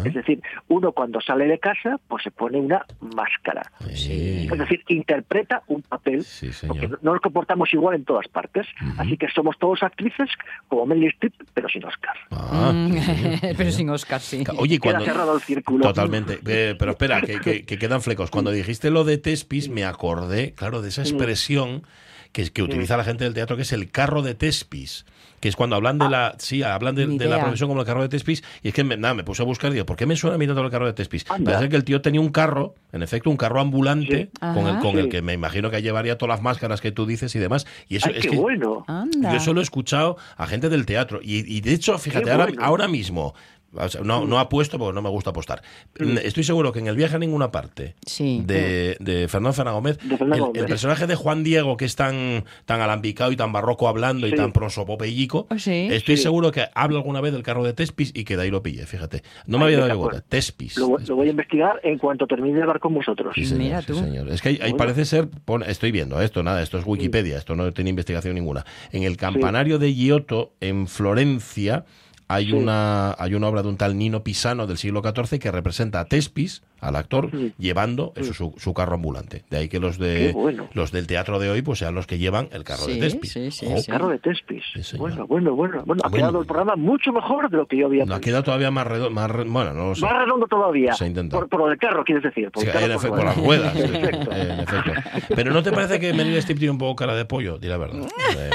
Es 0.06 0.14
decir, 0.14 0.42
uno 0.70 0.92
cuando 0.94 1.20
sale 1.20 1.46
de 1.46 1.60
casa, 1.60 2.00
pues 2.08 2.24
se 2.24 2.32
pone 2.32 2.58
una 2.60 2.86
máscara. 3.02 3.64
Sí. 3.94 4.48
Es 4.52 4.58
decir, 4.58 4.84
interpreta 4.88 5.64
un 5.68 5.82
papel, 5.82 6.24
Sí, 6.24 6.52
porque 6.68 6.88
no 7.02 7.12
nos 7.14 7.22
comportamos 7.22 7.74
igual 7.74 7.96
en 7.96 8.06
todas 8.06 8.28
partes. 8.28 8.66
Así 8.98 9.18
que 9.18 9.28
somos 9.34 9.58
todos 9.60 9.84
actrices 9.84 10.30
como 10.68 10.86
Meryl 10.86 11.10
Streep, 11.10 11.34
pero 11.54 11.68
sin 11.70 11.84
Oscar. 11.86 12.16
Ah, 12.32 12.72
Mm. 12.74 12.96
Pero 13.58 13.72
sin 13.72 13.90
Oscar, 13.90 14.20
sí. 14.22 14.44
Oye, 14.58 14.80
Queda 14.80 14.94
cuando... 14.94 15.06
cerrado 15.06 15.36
el 15.36 15.42
círculo. 15.42 15.84
Totalmente. 15.86 16.40
Eh, 16.48 16.76
pero 16.80 16.92
espera, 16.92 17.22
que, 17.22 17.40
que- 17.40 17.66
que 17.66 17.78
quedan 17.78 18.02
flecos. 18.02 18.30
Cuando 18.32 18.52
dijiste 18.52 18.90
lo 18.90 19.04
de 19.04 19.18
Tespis, 19.18 19.70
me 19.70 19.84
acordé, 19.86 20.54
claro, 20.54 20.82
de 20.82 20.90
esa 20.90 21.02
expresión 21.02 21.84
que, 22.32 22.50
que 22.52 22.62
utiliza 22.64 22.96
la 22.98 23.04
gente 23.04 23.24
del 23.24 23.34
teatro, 23.34 23.56
que 23.56 23.62
es 23.64 23.74
el 23.74 23.90
carro 23.92 24.22
de 24.22 24.34
Tespis. 24.36 25.06
Que 25.40 25.50
es 25.50 25.56
cuando 25.56 25.76
hablan 25.76 25.98
de 25.98 26.10
la 26.10 26.36
sí 26.40 26.64
hablan 26.64 26.96
de, 26.96 27.06
la 27.28 27.40
profesión 27.40 27.70
como 27.70 27.82
el 27.82 27.88
carro 27.88 28.02
de 28.02 28.10
Tespis 28.10 28.44
y 28.64 28.70
es 28.70 28.74
que 28.74 28.84
me, 28.84 28.98
nada, 28.98 29.14
me 29.14 29.24
puse 29.24 29.42
a 29.42 29.46
buscar 29.46 29.70
y 29.72 29.76
digo, 29.76 29.86
¿por 29.86 29.96
qué 29.96 30.06
me 30.06 30.16
suena 30.16 30.36
a 30.36 30.38
mí 30.38 30.48
tanto 30.48 30.62
el 30.64 30.72
carro 30.72 30.86
de 30.88 30.94
Tespis? 30.94 31.26
Anda. 31.30 31.52
Parece 31.54 31.70
que 31.70 31.76
el 31.76 31.84
tío 31.84 32.02
tenía 32.02 32.22
un 32.22 32.30
carro, 32.30 32.76
en 32.92 33.04
efecto, 33.04 33.30
un 33.30 33.38
carro 33.38 33.60
ambulante 33.60 33.98
Sí. 34.08 34.40
con, 34.40 34.68
el, 34.68 34.80
con 34.80 34.98
el 35.00 35.10
que 35.10 35.22
me 35.22 35.34
imagino 35.34 35.70
que 35.70 35.82
llevaría 35.82 36.18
todas 36.18 36.36
las 36.38 36.42
máscaras 36.44 36.82
que 36.82 36.92
tú 36.92 37.06
dices 37.06 37.36
y 37.36 37.40
demás. 37.40 37.66
Y 37.88 37.98
eso 37.98 38.08
Ay, 38.10 38.16
es 38.18 38.22
qué 38.24 38.30
que 38.32 38.38
bueno. 38.38 38.84
Anda. 38.88 39.34
yo 39.34 39.40
solo 39.40 39.60
he 39.60 39.64
escuchado 39.64 40.18
a 40.38 40.48
gente 40.48 40.70
del 40.70 40.86
teatro. 40.86 41.20
Y, 41.22 41.52
y 41.56 41.62
de 41.62 41.74
hecho, 41.74 41.98
fíjate, 41.98 42.32
ahora, 42.32 42.48
ahora 42.60 42.88
mismo, 42.88 43.34
o 43.74 43.90
sea, 43.90 44.02
no, 44.02 44.26
no 44.26 44.40
apuesto 44.40 44.78
porque 44.80 44.94
no 44.96 45.02
me 45.02 45.10
gusta 45.10 45.32
apostar. 45.32 45.62
Mm. 46.00 46.18
Estoy 46.24 46.44
seguro 46.44 46.72
que 46.72 46.80
en 46.80 46.88
el 46.88 46.96
viaje 46.96 47.16
a 47.16 47.20
ninguna 47.20 47.52
parte 47.52 47.96
Sí. 48.06 48.42
de, 48.46 48.98
de 49.00 49.28
Fernando 49.28 49.54
Fernández 49.54 49.76
Gómez, 49.76 49.98
De 50.00 50.18
Fernando 50.18 50.36
el, 50.36 50.42
Gómez. 50.42 50.62
el 50.62 50.68
personaje 50.68 51.08
de 51.08 51.16
Juan 51.16 51.44
Diego, 51.44 51.78
que 51.78 51.86
es 51.86 51.96
tan, 51.96 52.46
tan 52.66 52.82
alambicado 52.82 53.32
y 53.32 53.36
tan 53.36 53.52
barroco 53.52 53.88
hablando 53.88 54.28
y 54.28 54.32
tan 54.34 54.52
prosopopellico, 54.54 55.48
sí. 55.58 55.88
estoy 55.92 56.18
Sí. 56.18 56.24
seguro 56.24 56.52
que 56.52 56.66
habla 56.74 56.98
alguna 57.00 57.22
vez 57.22 57.34
del 57.34 57.44
carro 57.44 57.64
de 57.64 57.74
Tespis 57.74 58.12
y 58.16 58.24
que 58.24 58.38
de 58.38 58.44
ahí 58.44 58.50
lo 58.52 58.64
pillé, 58.64 58.86
fíjate. 58.86 59.24
No 59.46 59.58
me 59.60 59.66
había 59.66 59.80
dado 59.80 59.92
acuerdo. 59.92 60.10
cuenta. 60.12 60.28
Tespis. 60.30 60.78
Lo, 60.78 60.98
lo 60.98 61.16
voy 61.16 61.28
a 61.28 61.32
investigar 61.32 61.80
en 61.84 61.98
cuanto 61.98 62.26
termine 62.28 62.56
de 62.56 62.62
hablar 62.62 62.80
con 62.80 62.94
vosotros. 62.94 63.34
Sí, 63.36 63.46
señor, 63.46 63.64
Mira 63.64 63.82
sí, 63.82 63.88
tú. 63.88 63.96
señor. 63.96 64.30
Es 64.30 64.42
que 64.42 64.50
ahí, 64.62 64.74
parece 64.74 65.06
ser, 65.06 65.28
estoy 65.68 65.92
viendo 65.92 66.22
esto, 66.22 66.42
nada, 66.44 66.62
esto 66.62 66.78
es 66.78 66.86
Wikipedia, 66.86 67.38
esto 67.38 67.56
no 67.56 67.72
tiene 67.74 67.90
investigación 67.90 68.36
ninguna. 68.36 68.66
En 68.92 69.04
el 69.04 69.18
campanario 69.18 69.78
de 69.80 69.94
Giotto, 69.94 70.54
en 70.62 70.88
Florencia, 70.88 71.86
hay, 72.28 72.48
Sí. 72.48 72.52
una, 72.54 73.16
hay 73.18 73.34
una 73.36 73.48
obra 73.48 73.62
de 73.64 73.70
un 73.70 73.78
tal 73.78 73.98
Nino 73.98 74.24
Pisano 74.24 74.68
del 74.68 74.78
siglo 74.78 75.02
XIV 75.02 75.40
que 75.40 75.52
representa 75.52 76.00
a 76.02 76.06
Tespis, 76.06 76.62
al 76.80 76.96
actor, 76.96 77.30
Sí. 77.32 77.54
llevando 77.58 78.14
eso, 78.16 78.34
su, 78.34 78.54
su 78.58 78.74
carro 78.74 78.96
ambulante. 78.96 79.44
De 79.50 79.58
ahí 79.58 79.68
que 79.70 79.80
los, 79.80 79.98
de, 79.98 80.32
bueno. 80.34 80.68
los 80.74 80.92
del 80.92 81.08
teatro 81.08 81.40
de 81.40 81.50
hoy 81.50 81.62
pues 81.62 81.80
sean 81.80 81.96
los 81.96 82.08
que 82.08 82.18
llevan 82.18 82.50
el 82.52 82.64
carro 82.64 82.84
Sí, 82.84 82.94
de 82.94 83.00
Tespis. 83.02 83.32
sí, 83.34 83.52
sí, 83.52 83.66
Ojo, 83.68 83.78
sí. 83.80 83.92
Carro 83.92 84.10
de 84.10 84.20
Tespis. 84.20 84.64
Bueno, 84.98 85.26
bueno, 85.28 85.56
bueno. 85.56 85.84
Bueno, 85.86 86.02
ha 86.06 86.10
Bueno. 86.10 86.26
quedado 86.28 86.42
el 86.42 86.46
programa 86.48 86.76
mucho 86.76 87.12
mejor 87.12 87.50
de 87.50 87.58
lo 87.58 87.66
que 87.66 87.78
yo 87.78 87.88
había 87.88 88.06
No 88.06 88.16
ha 88.16 88.22
quedado 88.22 88.44
todavía 88.44 88.72
más 88.72 88.86
redondo, 88.88 89.12
más 89.12 89.30
re- 89.32 89.44
bueno, 89.46 89.74
no 89.74 89.90
lo 89.90 89.96
sé. 89.96 90.02
Más 90.02 90.18
redondo 90.18 90.48
todavía. 90.48 90.94
Se 90.94 91.04
ha 91.04 91.08
intentado. 91.08 91.42
Por, 91.42 91.50
por 91.50 91.60
lo 91.62 91.68
del 91.70 91.78
carro, 91.78 92.04
quieres 92.04 92.24
decir. 92.24 92.52
Por 92.52 92.62
Sí, 92.64 92.68
el 92.68 92.74
carro 92.74 92.86
en 92.86 92.92
por 92.94 93.00
efecto, 93.00 93.16
lo 93.16 93.24
por 93.24 93.26
las 93.26 93.38
ruedas. 93.46 93.76
efecto. 93.76 94.32
en 94.32 94.60
efecto. 94.60 94.92
Pero 95.36 95.52
¿no 95.52 95.64
te 95.64 95.72
parece 95.72 96.00
que 96.00 96.14
Meryl 96.14 96.36
Streep 96.38 96.60
tiene 96.60 96.72
un 96.72 96.78
poco 96.78 96.96
cara 96.96 97.16
de 97.16 97.26
pollo? 97.26 97.58
Di 97.58 97.68
la 97.68 97.78
verdad. 97.78 98.08
Eh. 98.38 98.50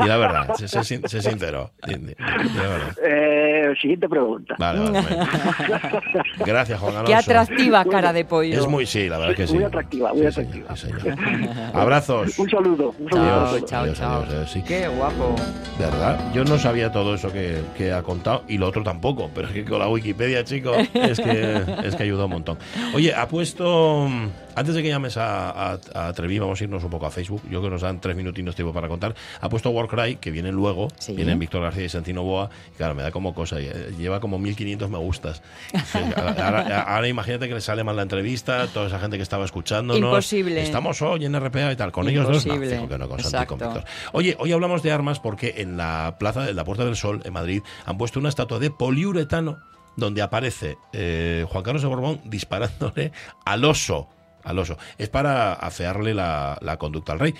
Di 0.00 0.06
la 0.06 0.16
verdad. 0.18 0.54
Sé, 0.54 0.68
sé 0.68 0.84
sé 0.84 1.22
sincero. 1.22 1.70
Di, 1.86 1.94
di- 1.94 2.06
di 2.08 2.14
la 2.18 2.68
verdad. 2.68 2.96
Eh, 3.02 3.74
siguiente 3.80 4.06
pregunta. 4.08 4.54
Vale, 4.58 4.80
vale. 4.90 5.16
Gracias, 6.44 6.78
Juan 6.84 6.94
Alonso. 6.96 7.06
Qué 7.06 7.14
atractiva 7.14 7.84
cara 7.84 8.12
de 8.12 8.24
pollo. 8.24 8.58
Es 8.60 8.66
muy, 8.68 8.86
sí, 8.86 9.08
la 9.08 9.18
verdad 9.18 9.34
que 9.36 9.46
sí. 9.46 9.54
Muy 9.54 9.64
atractiva, 9.64 10.12
muy 10.14 10.26
Sí, 10.26 10.32
señor, 10.32 10.70
atractiva. 10.70 10.76
sí, 10.76 10.86
señor. 11.10 11.58
Abrazos. 11.74 12.38
Un 12.38 12.50
saludo. 12.50 12.94
Un 12.98 13.10
saludo 13.10 13.58
Chao, 13.58 13.60
chao, 13.66 13.82
Adiós, 13.82 13.98
chao. 13.98 14.12
adiós, 14.22 14.28
adiós, 14.34 14.50
sí. 14.50 14.62
Qué 14.62 14.88
guapo. 14.88 15.34
¿Verdad? 15.78 16.32
Yo 16.32 16.44
no 16.44 16.58
sabía 16.58 16.92
todo 16.92 17.14
eso 17.14 17.32
que, 17.32 17.60
que 17.76 17.92
ha 17.92 18.02
contado 18.02 18.44
y 18.48 18.58
lo 18.58 18.68
otro 18.68 18.82
tampoco, 18.82 19.30
pero 19.34 19.48
es 19.48 19.54
que 19.54 19.64
con 19.64 19.78
la 19.78 19.88
Wikipedia, 19.88 20.44
chico, 20.44 20.72
es 20.74 21.18
que, 21.20 21.62
es 21.84 21.96
que 21.96 22.02
ayuda 22.02 22.24
un 22.26 22.30
montón. 22.32 22.58
Oye, 22.94 23.14
ha 23.14 23.26
puesto, 23.28 24.06
mm, 24.08 24.28
antes 24.54 24.74
de 24.74 24.82
que 24.82 24.88
llames 24.88 25.16
a, 25.16 25.72
a, 25.72 25.78
a 25.94 26.12
Trevi, 26.12 26.38
vamos 26.38 26.60
a 26.60 26.64
irnos 26.64 26.82
un 26.84 26.90
poco 26.90 27.06
a 27.06 27.10
Facebook, 27.10 27.42
yo 27.44 27.50
creo 27.60 27.62
que 27.62 27.70
nos 27.70 27.82
dan 27.82 28.00
tres 28.00 28.16
minutinos 28.16 28.54
tiempo 28.54 28.72
para 28.72 28.88
contar, 28.88 29.14
ha 29.40 29.48
puesto 29.48 29.70
Warcry, 29.70 30.16
que 30.16 30.30
viene 30.30 30.52
luego, 30.52 30.88
Sí. 30.98 31.14
vienen 31.14 31.38
Víctor 31.38 31.62
García 31.62 31.84
y 31.84 31.88
Santino 31.88 32.22
Boa, 32.22 32.50
y 32.72 32.76
claro, 32.76 32.94
me 32.94 33.02
da 33.02 33.10
como 33.10 33.34
cosa, 33.34 33.60
eh, 33.60 33.92
lleva 33.98 34.20
como 34.20 34.38
1500 34.38 34.88
me 34.90 34.98
gustas. 34.98 35.42
Ahora, 35.94 36.82
ahora 36.82 37.08
imagínate 37.08 37.48
que 37.48 37.54
le 37.54 37.60
sale 37.60 37.84
mal 37.84 37.96
la 37.96 38.02
entrevista, 38.02 38.66
toda 38.68 38.86
esa 38.86 38.98
gente 38.98 39.16
que 39.16 39.22
estaba 39.22 39.44
escuchándonos. 39.44 39.98
Imposible. 39.98 40.62
Estamos 40.62 41.00
hoy 41.02 41.24
en 41.24 41.38
RPA 41.38 41.72
y 41.72 41.76
tal, 41.76 41.92
con 41.92 42.08
ellos 42.08 42.26
dos, 42.26 42.46
no, 42.46 42.58
que 42.60 42.98
no, 42.98 43.08
con 43.08 43.20
Santi 43.20 43.46
con. 43.46 43.58
Víctor. 43.58 43.84
Oye, 44.12 44.36
hoy 44.38 44.52
hablamos 44.52 44.82
de 44.82 44.92
armas 44.92 45.20
porque 45.20 45.54
en 45.58 45.76
la 45.76 46.16
plaza 46.18 46.42
de 46.42 46.54
la 46.54 46.64
Puerta 46.64 46.84
del 46.84 46.96
Sol, 46.96 47.22
en 47.24 47.32
Madrid, 47.32 47.62
han 47.86 47.98
puesto 47.98 48.18
una 48.20 48.28
estatua 48.28 48.58
de 48.58 48.70
poliuretano 48.70 49.58
donde 49.96 50.22
aparece 50.22 50.76
eh, 50.92 51.44
Juan 51.48 51.62
Carlos 51.62 51.82
de 51.82 51.88
Borbón 51.88 52.20
disparándole 52.24 53.12
al 53.44 53.64
oso. 53.64 54.08
Al 54.44 54.58
oso. 54.58 54.76
Es 54.98 55.08
para 55.08 55.54
afearle 55.54 56.14
la, 56.14 56.58
la 56.60 56.76
conducta 56.76 57.12
al 57.12 57.18
rey, 57.18 57.34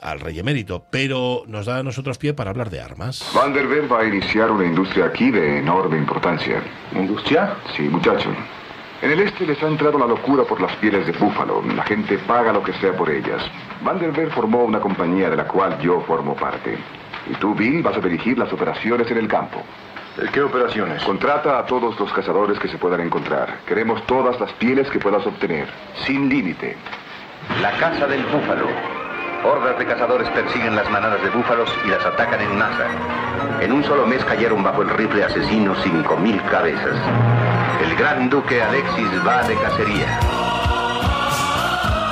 al 0.00 0.20
rey 0.20 0.38
emérito, 0.38 0.84
pero 0.90 1.42
nos 1.46 1.66
da 1.66 1.78
a 1.78 1.82
nosotros 1.82 2.18
pie 2.18 2.34
para 2.34 2.50
hablar 2.50 2.70
de 2.70 2.80
armas. 2.80 3.30
Van 3.34 3.52
der 3.52 3.66
Ven 3.66 3.88
va 3.90 4.00
a 4.00 4.04
iniciar 4.04 4.50
una 4.50 4.64
industria 4.64 5.06
aquí 5.06 5.30
de 5.30 5.58
enorme 5.58 5.96
importancia. 5.98 6.62
¿Industria? 6.94 7.56
Sí, 7.76 7.82
muchacho. 7.82 8.30
En 9.02 9.10
el 9.10 9.20
este 9.20 9.46
les 9.46 9.62
ha 9.62 9.66
entrado 9.66 9.98
la 9.98 10.06
locura 10.06 10.44
por 10.44 10.60
las 10.60 10.76
pieles 10.76 11.06
de 11.06 11.12
búfalo. 11.12 11.62
La 11.74 11.84
gente 11.84 12.18
paga 12.18 12.52
lo 12.52 12.62
que 12.62 12.74
sea 12.74 12.94
por 12.94 13.08
ellas. 13.08 13.42
Van 13.82 13.98
der 13.98 14.12
Ven 14.12 14.30
formó 14.30 14.64
una 14.64 14.80
compañía 14.80 15.30
de 15.30 15.36
la 15.36 15.48
cual 15.48 15.78
yo 15.80 16.02
formo 16.02 16.34
parte. 16.36 16.76
Y 17.30 17.34
tú, 17.36 17.54
Bill, 17.54 17.82
vas 17.82 17.96
a 17.96 18.00
dirigir 18.00 18.36
las 18.38 18.52
operaciones 18.52 19.10
en 19.10 19.18
el 19.18 19.28
campo. 19.28 19.62
¿Qué 20.28 20.42
operaciones? 20.42 21.02
Contrata 21.02 21.58
a 21.58 21.66
todos 21.66 21.98
los 21.98 22.12
cazadores 22.12 22.58
que 22.58 22.68
se 22.68 22.76
puedan 22.76 23.00
encontrar. 23.00 23.60
Queremos 23.66 24.04
todas 24.06 24.38
las 24.38 24.52
pieles 24.52 24.88
que 24.90 24.98
puedas 24.98 25.26
obtener, 25.26 25.66
sin 26.04 26.28
límite. 26.28 26.76
La 27.62 27.72
caza 27.78 28.06
del 28.06 28.24
búfalo. 28.26 28.66
Hordas 29.42 29.78
de 29.78 29.86
cazadores 29.86 30.28
persiguen 30.28 30.76
las 30.76 30.88
manadas 30.90 31.22
de 31.22 31.30
búfalos 31.30 31.70
y 31.86 31.88
las 31.88 32.04
atacan 32.04 32.40
en 32.42 32.58
masa. 32.58 32.86
En 33.60 33.72
un 33.72 33.82
solo 33.82 34.06
mes 34.06 34.22
cayeron 34.26 34.62
bajo 34.62 34.82
el 34.82 34.90
rifle 34.90 35.24
asesino 35.24 35.74
5.000 35.74 36.50
cabezas. 36.50 36.96
El 37.82 37.96
gran 37.96 38.28
duque 38.28 38.62
Alexis 38.62 39.26
va 39.26 39.42
de 39.44 39.54
cacería. 39.56 40.49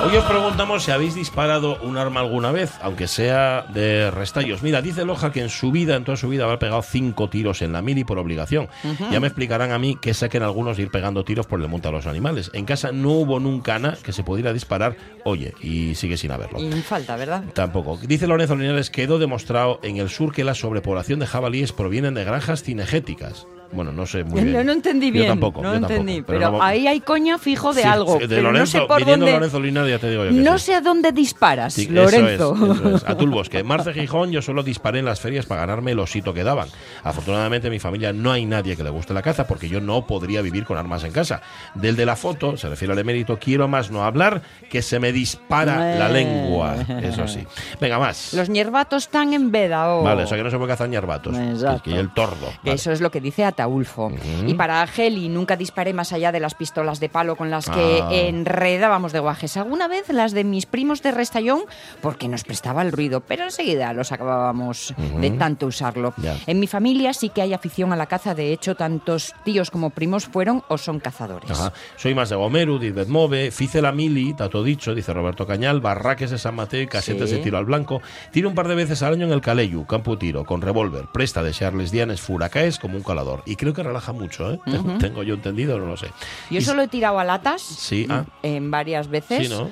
Hoy 0.01 0.17
os 0.17 0.25
preguntamos 0.25 0.85
si 0.85 0.93
habéis 0.93 1.17
disparado 1.17 1.77
un 1.83 1.99
arma 1.99 2.21
alguna 2.21 2.53
vez, 2.53 2.73
aunque 2.83 3.09
sea 3.09 3.67
de 3.75 4.11
restallos. 4.13 4.63
Mira, 4.63 4.81
dice 4.81 5.05
Loja 5.05 5.33
que 5.33 5.43
en 5.43 5.49
su 5.49 5.73
vida, 5.73 5.97
en 5.97 6.05
toda 6.05 6.17
su 6.17 6.29
vida, 6.29 6.45
habrá 6.45 6.59
pegado 6.61 6.83
cinco 6.83 7.29
tiros 7.29 7.63
en 7.63 7.73
la 7.73 7.83
mili 7.83 8.05
por 8.05 8.19
obligación. 8.19 8.69
Ya 9.11 9.19
me 9.19 9.27
explicarán 9.27 9.73
a 9.73 9.79
mí 9.79 9.97
que 10.01 10.15
saquen 10.15 10.45
algunos 10.45 10.77
de 10.77 10.85
ir 10.85 10.91
pegando 10.91 11.25
tiros 11.25 11.47
por 11.47 11.61
el 11.61 11.69
monte 11.69 11.89
a 11.89 11.91
los 11.91 12.07
animales. 12.07 12.51
En 12.55 12.65
casa 12.65 12.93
no 12.93 13.11
hubo 13.11 13.41
nunca 13.41 13.79
nada 13.81 13.99
que 14.03 14.13
se 14.13 14.23
pudiera 14.23 14.53
disparar, 14.53 14.97
oye, 15.25 15.53
y 15.61 15.97
sigue 15.97 16.17
sin 16.17 16.31
haberlo. 16.31 16.61
Y 16.61 16.71
falta, 16.83 17.17
¿verdad? 17.17 17.45
Tampoco. 17.53 17.99
Dice 18.01 18.29
Lorenzo 18.29 18.55
Linares, 18.55 18.91
quedó 18.91 19.19
demostrado 19.19 19.81
en 19.83 19.97
el 19.97 20.09
sur 20.09 20.33
que 20.33 20.45
la 20.45 20.55
sobrepoblación 20.55 21.19
de 21.19 21.27
jabalíes 21.27 21.73
provienen 21.73 22.15
de 22.15 22.25
granjas 22.25 22.63
cinegéticas. 22.63 23.47
Bueno, 23.71 23.93
no 23.93 24.07
sé 24.07 24.25
muy 24.25 24.43
bien. 24.43 24.53
No, 24.57 24.65
no 24.65 24.73
entendí 24.73 25.11
bien. 25.11 25.27
Yo 25.27 25.33
tampoco. 25.33 25.61
no 25.63 25.69
yo 25.69 25.73
tampoco, 25.81 25.95
entendí. 25.95 26.23
Pero, 26.23 26.53
no- 26.53 26.63
ahí 26.63 26.87
hay 26.87 27.01
coña 27.01 27.39
fijo 27.39 27.73
de 27.75 27.83
Sí, 27.83 27.89
algo. 27.89 28.19
de 28.19 28.27
pero 28.29 28.43
Lorenzo, 28.43 28.79
no 28.79 28.83
sé 28.85 28.89
por 28.89 29.05
dónde. 29.05 29.31
Lorenzo 29.33 29.61
Linares, 29.61 29.91
ya 29.91 29.99
te 29.99 30.11
digo 30.11 30.25
yo 30.25 30.31
que 30.31 30.37
no 30.37 30.59
sí. 30.59 30.65
sé 30.67 30.75
a 30.75 30.81
dónde 30.81 31.13
disparas, 31.13 31.75
Sí, 31.75 31.87
Lorenzo. 31.89 32.55
Eso 32.55 32.73
es, 32.73 32.79
eso 32.81 32.97
es. 32.97 33.05
A 33.05 33.17
Tulbosque. 33.17 33.63
Marce 33.65 33.93
Gijón, 33.93 34.31
yo 34.31 34.41
solo 34.43 34.63
disparé 34.63 35.01
en 35.01 35.05
las 35.05 35.21
ferias 35.21 35.47
para 35.47 35.61
ganarme 35.63 35.93
el 35.93 35.99
osito 35.99 36.33
que 36.33 36.45
daban. 36.45 36.69
Afortunadamente, 37.05 37.67
en 37.69 37.73
mi 37.73 37.79
familia 37.79 38.13
no 38.13 38.33
hay 38.33 38.47
nadie 38.47 38.77
que 38.77 38.83
le 38.83 38.91
guste 38.91 39.13
la 39.15 39.23
caza 39.23 39.47
porque 39.47 39.69
yo 39.69 39.81
no 39.81 40.07
podría 40.07 40.43
vivir 40.43 40.65
con 40.65 40.77
armas 40.79 41.05
en 41.05 41.13
casa. 41.13 41.43
Del 41.75 41.95
de 41.97 42.07
la 42.07 42.17
foto, 42.17 42.57
se 42.57 42.69
refiere 42.69 42.93
al 42.93 42.99
emérito, 42.99 43.39
quiero 43.39 43.69
más 43.69 43.91
no 43.91 44.03
hablar 44.05 44.43
que 44.71 44.83
se 44.83 44.99
me 44.99 45.13
dispara 45.13 45.97
la 45.99 46.09
Eh. 46.09 46.13
lengua. 46.13 46.75
Eso 47.03 47.29
sí. 47.29 47.47
Venga, 47.81 47.99
más. 47.99 48.33
Los 48.35 48.49
ñerbatos 48.49 49.05
están 49.05 49.33
en 49.35 49.51
veda. 49.53 49.95
oh. 49.95 50.03
Vale, 50.03 50.23
o 50.25 50.27
sea 50.27 50.37
que 50.37 50.45
no 50.45 50.51
se 50.51 50.57
puede 50.57 50.71
cazar 50.71 50.89
ñarbatos. 50.89 51.37
Exacto. 51.37 51.83
Que, 51.85 51.91
que 51.93 51.99
el 51.99 52.13
tordo. 52.15 52.47
Que 52.63 52.71
Vale. 52.71 52.73
Eso 52.75 52.93
es 52.93 53.01
lo 53.01 53.11
que 53.11 53.21
dice 53.21 53.45
Ataulfo. 53.63 54.13
Y 54.47 54.55
para 54.55 54.87
Geli, 54.87 55.29
nunca 55.29 55.57
disparé 55.57 55.93
más 55.93 56.13
allá 56.13 56.31
de 56.31 56.39
las 56.39 56.55
pistolas 56.55 57.01
de 57.01 57.09
palo 57.09 57.35
con 57.35 57.51
las 57.51 57.69
que 57.69 58.01
Ah. 58.03 58.09
enredábamos 58.13 59.13
de 59.13 59.19
guajes. 59.19 59.57
Alguna 59.57 59.89
vez 59.89 60.09
las 60.11 60.33
de 60.33 60.45
mis 60.45 60.65
primos 60.67 61.03
de 61.03 61.11
Restallón, 61.11 61.63
porque 62.01 62.29
nos 62.29 62.45
prestaba 62.45 62.83
el 62.83 62.93
ruido, 62.93 63.21
pero 63.21 63.43
enseguida 63.45 63.93
los 63.93 64.13
acabábamos 64.13 64.95
de 65.21 65.31
tanto 65.33 65.67
usarlo. 65.67 66.15
En 66.47 66.61
mi 66.61 66.67
familia 66.69 67.13
sí 67.13 67.31
que 67.31 67.43
hay 67.43 67.53
afición 67.53 67.93
a 67.93 67.97
la 67.97 68.07
caza. 68.07 68.35
De 68.35 68.53
hecho, 68.53 68.77
tantos 68.77 69.35
tíos 69.45 69.71
como 69.71 69.91
primos 69.91 70.27
fueron 70.27 70.63
o 70.69 70.79
son 70.79 71.01
cazadores. 71.01 71.51
Ajá. 71.51 71.73
Soy 71.97 72.15
más 72.15 72.29
de 72.31 72.37
Gomeru, 72.37 72.79
de 72.79 73.05
Move, 73.07 73.51
Fice 73.51 73.83
la 73.83 73.91
Mili, 73.93 74.35
tato 74.35 74.63
dicho, 74.63 74.95
dice 74.95 75.13
Roberto 75.13 75.47
Cañal, 75.47 75.81
Barraques 75.81 76.31
de 76.31 76.39
San 76.39 76.55
Mateo 76.55 76.79
Sí. 77.01 77.13
de 77.15 77.39
tiro 77.39 77.59
al 77.59 77.65
blanco. 77.65 78.01
Tiro 78.31 78.49
un 78.49 78.55
par 78.55 78.69
de 78.69 78.75
veces 78.75 79.03
al 79.03 79.15
año 79.15 79.27
en 79.27 79.33
el 79.33 79.41
Caleyu, 79.41 79.85
campo 79.87 80.17
tiro, 80.19 80.45
con 80.45 80.61
revólver. 80.63 81.07
Presta 81.13 81.43
de 81.43 81.53
Charles 81.53 81.91
Dianes 81.91 82.21
Furacaes 82.21 82.79
como 82.79 82.97
un 82.97 83.03
calador. 83.03 83.43
Y 83.49 83.57
creo 83.57 83.73
que 83.73 83.83
relaja 83.83 84.13
mucho, 84.13 84.53
¿eh? 84.53 84.61
Tengo- 84.67 84.99
Tengo 84.99 85.23
yo 85.23 85.35
entendido, 85.35 85.79
no 85.79 85.87
lo 85.87 85.97
sé. 85.97 86.09
Yo 86.51 86.59
Y- 86.59 86.61
solo 86.61 86.83
he 86.83 86.89
tirado 86.89 87.19
a 87.19 87.25
latas 87.25 87.63
Sí, 87.63 88.07
ah. 88.11 88.25
en 88.43 88.71
varias 88.71 89.09
veces. 89.09 89.49
Sí, 89.49 89.49
¿no? 89.49 89.71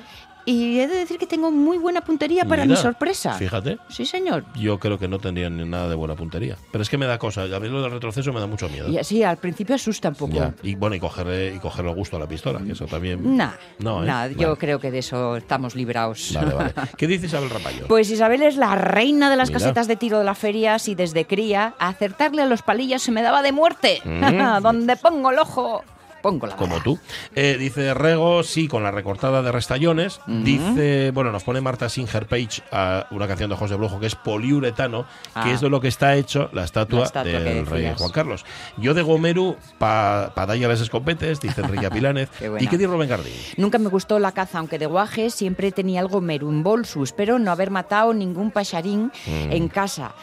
Y 0.49 0.79
he 0.79 0.87
de 0.87 0.95
decir 0.95 1.17
que 1.17 1.27
tengo 1.27 1.51
muy 1.51 1.77
buena 1.77 1.99
puntería 1.99 2.45
para 2.45 2.63
Mira, 2.63 2.77
mi 2.77 2.81
sorpresa. 2.81 3.33
Fíjate. 3.33 3.79
Sí, 3.89 4.05
señor. 4.05 4.45
Yo 4.55 4.79
creo 4.79 4.97
que 4.97 5.09
no 5.09 5.19
tendría 5.19 5.49
ni 5.49 5.65
nada 5.65 5.89
de 5.89 5.95
buena 5.95 6.15
puntería. 6.15 6.55
Pero 6.71 6.81
es 6.81 6.89
que 6.89 6.97
me 6.97 7.05
da 7.05 7.17
cosa. 7.19 7.41
Abrirlo 7.43 7.81
del 7.81 7.91
retroceso 7.91 8.31
me 8.31 8.39
da 8.39 8.47
mucho 8.47 8.69
miedo. 8.69 8.87
Y 8.87 8.97
así, 8.97 9.23
al 9.23 9.35
principio 9.37 9.75
asusta 9.75 10.07
un 10.07 10.15
poco. 10.15 10.33
Ya. 10.35 10.53
Y 10.63 10.75
bueno, 10.75 10.95
y 10.95 11.01
cogerle, 11.01 11.53
y 11.53 11.59
cogerle 11.59 11.93
gusto 11.93 12.15
a 12.15 12.19
la 12.21 12.27
pistola, 12.29 12.59
que 12.65 12.71
eso 12.71 12.85
también. 12.85 13.35
Nah, 13.35 13.51
No, 13.79 14.03
¿eh? 14.03 14.07
nah, 14.07 14.27
yo 14.27 14.47
Vale. 14.47 14.57
creo 14.57 14.79
que 14.79 14.89
de 14.89 14.99
eso 14.99 15.35
estamos 15.35 15.75
librados. 15.75 16.31
Vale, 16.33 16.53
vale. 16.53 16.73
¿Qué 16.97 17.07
dice 17.07 17.25
Isabel 17.25 17.49
Rapayo? 17.49 17.85
Pues 17.89 18.09
Isabel 18.09 18.41
es 18.43 18.55
la 18.55 18.73
reina 18.75 19.29
de 19.29 19.35
las 19.35 19.49
Mira. 19.49 19.59
casetas 19.59 19.89
de 19.89 19.97
tiro 19.97 20.17
de 20.17 20.23
las 20.23 20.37
ferias 20.37 20.87
y 20.87 20.95
desde 20.95 21.25
cría 21.25 21.73
acertarle 21.77 22.41
a 22.41 22.45
los 22.45 22.61
palillos 22.61 23.01
se 23.01 23.11
me 23.11 23.21
daba 23.21 23.41
de 23.41 23.51
muerte. 23.51 24.01
Mm. 24.05 24.61
Donde 24.63 24.95
pongo 24.95 25.31
el 25.31 25.39
ojo, 25.39 25.83
pongo 26.21 26.47
la 26.47 26.55
como 26.55 26.81
tú. 26.81 26.99
Eh, 27.35 27.57
dice 27.59 27.93
Rego, 27.93 28.43
sí, 28.43 28.67
con 28.67 28.83
la 28.83 28.91
recortada 28.91 29.41
de 29.41 29.51
restallones. 29.51 30.19
Dice, 30.27 31.11
bueno, 31.13 31.31
nos 31.31 31.43
pone 31.43 31.61
Marta 31.61 31.89
Singer 31.89 32.27
Page 32.27 32.61
a 32.71 33.07
una 33.11 33.27
canción 33.27 33.49
de 33.49 33.55
José 33.55 33.75
Brujo 33.75 33.99
que 33.99 34.07
es 34.07 34.15
poliuretano, 34.15 35.05
Ah. 35.33 35.43
que 35.43 35.53
es 35.53 35.61
de 35.61 35.69
lo 35.69 35.79
que 35.81 35.87
está 35.87 36.15
hecho 36.15 36.49
la 36.53 36.63
estatua, 36.63 36.99
La 36.99 37.05
estatua 37.05 37.39
del 37.39 37.65
rey. 37.65 37.93
Juan 37.97 38.11
Carlos. 38.11 38.45
Yo 38.77 38.93
de 38.93 39.01
Gomeru, 39.01 39.57
pa, 39.77 40.31
pa 40.35 40.45
dalle 40.45 40.65
a 40.65 40.67
las 40.67 40.81
escopetes, 40.81 41.39
dice 41.41 41.61
Enrique 41.61 41.89
Pilánez. 41.91 42.29
Qué 42.39 42.49
buena. 42.49 42.63
¿Y 42.63 42.67
qué 42.67 42.77
dice 42.77 42.89
Rubén 42.89 43.09
Gardín? 43.09 43.33
Nunca 43.57 43.77
me 43.77 43.89
gustó 43.89 44.19
la 44.19 44.31
caza, 44.31 44.59
aunque 44.59 44.79
de 44.79 44.85
guaje 44.85 45.29
siempre 45.29 45.71
tenía 45.71 45.99
algo 45.99 46.21
merumbolso. 46.21 47.03
Espero 47.03 47.39
no 47.39 47.51
haber 47.51 47.71
matado 47.71 48.13
ningún 48.13 48.51
pacharín 48.51 49.11
Mm. 49.25 49.51
en 49.51 49.67
casa. 49.67 50.13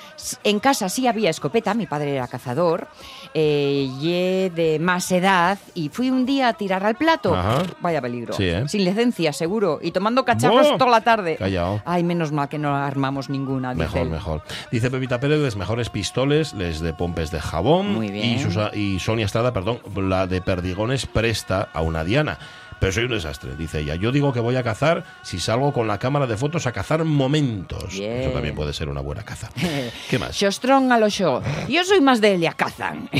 En 0.42 0.60
casa 0.60 0.88
sí 0.88 1.06
había 1.06 1.30
escopeta, 1.30 1.74
mi 1.74 1.86
padre 1.86 2.14
era 2.16 2.26
cazador, 2.28 2.88
eh, 3.34 3.90
ye 4.00 4.50
de 4.54 4.78
más 4.78 5.10
edad, 5.12 5.58
y 5.74 5.88
fui 5.88 6.08
un 6.10 6.24
día 6.24 6.48
a 6.48 6.52
tirar 6.54 6.84
al 6.86 6.94
plato. 6.94 7.34
Ajá. 7.34 7.62
Vaya 7.80 8.00
peligro. 8.00 8.32
Sí, 8.34 8.44
¿eh? 8.44 8.64
Sin 8.68 8.84
licencia, 8.84 9.32
seguro. 9.32 9.80
Y 9.82 9.90
tomando 9.90 10.24
cacharros 10.24 10.68
¡Buah! 10.68 10.78
toda 10.78 10.90
la 10.90 11.00
tarde. 11.00 11.36
Callao. 11.36 11.82
Ay, 11.84 12.04
menos 12.04 12.30
mal 12.32 12.48
que 12.48 12.58
no 12.58 12.74
armamos 12.74 13.28
ninguna. 13.28 13.72
dice 13.74 13.84
Mejor, 13.84 14.00
él. 14.02 14.08
mejor. 14.10 14.42
Dice 14.70 14.90
Pepita 14.90 15.18
Pérez, 15.20 15.40
les 15.40 15.56
mejores 15.56 15.90
pistoles, 15.90 16.54
les 16.54 16.80
de 16.80 16.92
pompes 16.94 17.30
de 17.30 17.40
jabón. 17.40 17.92
Muy 17.92 18.10
bien. 18.10 18.30
Y, 18.30 18.38
Susa- 18.38 18.70
y 18.74 18.98
Sonia 19.00 19.26
Estrada, 19.26 19.52
perdón, 19.52 19.80
la 19.96 20.26
de 20.26 20.40
perdigones 20.40 21.06
presta 21.06 21.68
a 21.72 21.82
una 21.82 22.04
diana. 22.04 22.38
Pero 22.84 22.92
soy 22.92 23.04
un 23.04 23.12
desastre, 23.12 23.56
dice 23.56 23.80
ella. 23.80 23.94
Yo 23.94 24.12
digo 24.12 24.30
que 24.30 24.40
voy 24.40 24.56
a 24.56 24.62
cazar 24.62 25.04
si 25.22 25.38
salgo 25.38 25.72
con 25.72 25.88
la 25.88 25.98
cámara 25.98 26.26
de 26.26 26.36
fotos 26.36 26.66
a 26.66 26.72
cazar 26.72 27.02
momentos. 27.02 27.94
Eso 27.94 28.28
también 28.28 28.54
puede 28.54 28.74
ser 28.74 28.90
una 28.90 29.00
buena 29.00 29.22
caza. 29.22 29.48
¿Qué 30.10 30.18
más? 30.18 30.36
Xostrón 30.36 30.92
a 30.92 30.98
lo 30.98 31.08
xo. 31.08 31.40
Yo 31.66 31.82
soy 31.82 32.02
más 32.02 32.20
de 32.20 32.34
Elia 32.34 32.52
Cazan. 32.52 33.08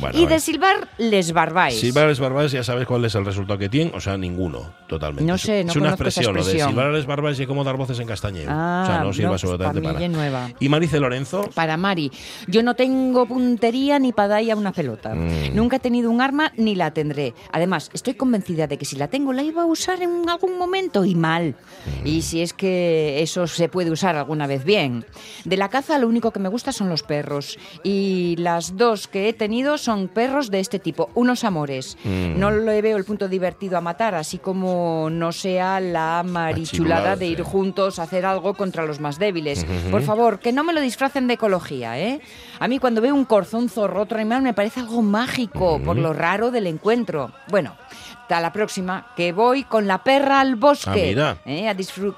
Bueno, 0.00 0.18
y 0.18 0.26
de 0.26 0.40
silbar 0.40 0.88
les 0.98 1.32
barbáis. 1.32 1.78
Silbar 1.78 2.04
a 2.04 2.08
les 2.08 2.18
barbas 2.18 2.52
ya 2.52 2.62
sabes 2.64 2.86
cuál 2.86 3.04
es 3.04 3.14
el 3.14 3.24
resultado 3.24 3.58
que 3.58 3.68
tienen, 3.68 3.94
o 3.94 4.00
sea, 4.00 4.16
ninguno, 4.16 4.72
totalmente. 4.86 5.30
No 5.30 5.36
sé, 5.36 5.64
no 5.64 5.70
Es 5.70 5.76
una 5.76 5.86
esa 5.86 5.94
expresión, 5.94 6.34
lo 6.34 6.44
de 6.44 6.52
expresión. 6.52 6.78
a 6.78 6.90
les 6.90 7.06
barbas 7.06 7.38
y 7.40 7.46
como 7.46 7.64
dar 7.64 7.76
voces 7.76 7.98
en 8.00 8.06
castañeo. 8.06 8.48
Ah, 8.48 8.82
o 8.82 8.86
sea, 8.86 9.04
no 9.04 9.12
sirve 9.12 9.28
no, 9.28 9.32
absolutamente 9.34 9.80
mí 9.80 9.86
para 9.86 9.98
nada. 10.00 10.08
nueva. 10.08 10.50
Y 10.60 10.68
Marice 10.68 11.00
Lorenzo, 11.00 11.50
Para 11.54 11.76
Mari, 11.76 12.10
yo 12.46 12.62
no 12.62 12.74
tengo 12.74 13.26
puntería 13.26 13.98
ni 13.98 14.12
para 14.12 14.28
dar 14.28 14.50
a 14.50 14.56
una 14.56 14.72
pelota. 14.72 15.14
Mm. 15.14 15.54
Nunca 15.54 15.76
he 15.76 15.80
tenido 15.80 16.10
un 16.10 16.20
arma 16.20 16.52
ni 16.56 16.74
la 16.74 16.92
tendré. 16.92 17.34
Además, 17.52 17.90
estoy 17.92 18.14
convencida 18.14 18.66
de 18.66 18.78
que 18.78 18.84
si 18.84 18.93
la 18.96 19.08
tengo 19.08 19.32
la 19.32 19.42
iba 19.42 19.62
a 19.62 19.66
usar 19.66 20.02
en 20.02 20.28
algún 20.28 20.58
momento 20.58 21.04
y 21.04 21.14
mal. 21.14 21.54
Mm. 22.02 22.06
Y 22.06 22.22
si 22.22 22.42
es 22.42 22.52
que 22.52 23.22
eso 23.22 23.46
se 23.46 23.68
puede 23.68 23.90
usar 23.90 24.16
alguna 24.16 24.46
vez 24.46 24.64
bien. 24.64 25.04
De 25.44 25.56
la 25.56 25.68
caza 25.68 25.98
lo 25.98 26.08
único 26.08 26.30
que 26.30 26.40
me 26.40 26.48
gusta 26.48 26.72
son 26.72 26.88
los 26.88 27.02
perros. 27.02 27.58
Y 27.82 28.36
las 28.38 28.76
dos 28.76 29.08
que 29.08 29.28
he 29.28 29.32
tenido 29.32 29.78
son 29.78 30.08
perros 30.08 30.50
de 30.50 30.60
este 30.60 30.78
tipo, 30.78 31.10
unos 31.14 31.44
amores. 31.44 31.96
Mm. 32.04 32.38
No 32.38 32.50
le 32.50 32.82
veo 32.82 32.96
el 32.96 33.04
punto 33.04 33.28
divertido 33.28 33.78
a 33.78 33.80
matar, 33.80 34.14
así 34.14 34.38
como 34.38 35.08
no 35.10 35.32
sea 35.32 35.80
la 35.80 36.22
marichulada 36.24 37.16
de 37.16 37.26
ir 37.26 37.42
juntos 37.42 37.98
a 37.98 38.04
hacer 38.04 38.26
algo 38.26 38.54
contra 38.54 38.84
los 38.86 39.00
más 39.00 39.18
débiles. 39.18 39.66
Por 39.90 40.02
favor, 40.02 40.38
que 40.38 40.52
no 40.52 40.64
me 40.64 40.72
lo 40.72 40.80
disfracen 40.80 41.26
de 41.26 41.34
ecología, 41.34 41.98
¿eh? 41.98 42.20
A 42.60 42.68
mí 42.68 42.78
cuando 42.78 43.00
veo 43.00 43.14
un 43.14 43.24
corzo, 43.24 43.58
un 43.58 43.68
zorro, 43.68 44.02
otro 44.02 44.18
animal, 44.18 44.42
me 44.42 44.54
parece 44.54 44.80
algo 44.80 45.02
mágico, 45.02 45.80
por 45.84 45.96
lo 45.96 46.12
raro 46.12 46.50
del 46.50 46.66
encuentro. 46.66 47.32
Bueno, 47.48 47.76
hasta 48.22 48.40
la 48.40 48.52
próxima, 48.52 49.08
que 49.16 49.32
voy 49.32 49.64
con 49.64 49.86
la 49.86 50.02
perra 50.02 50.40
al 50.40 50.54
bosque. 50.56 50.90
Ah, 50.90 50.94
mira. 50.94 51.36
¿eh? 51.44 51.68
A 51.68 51.74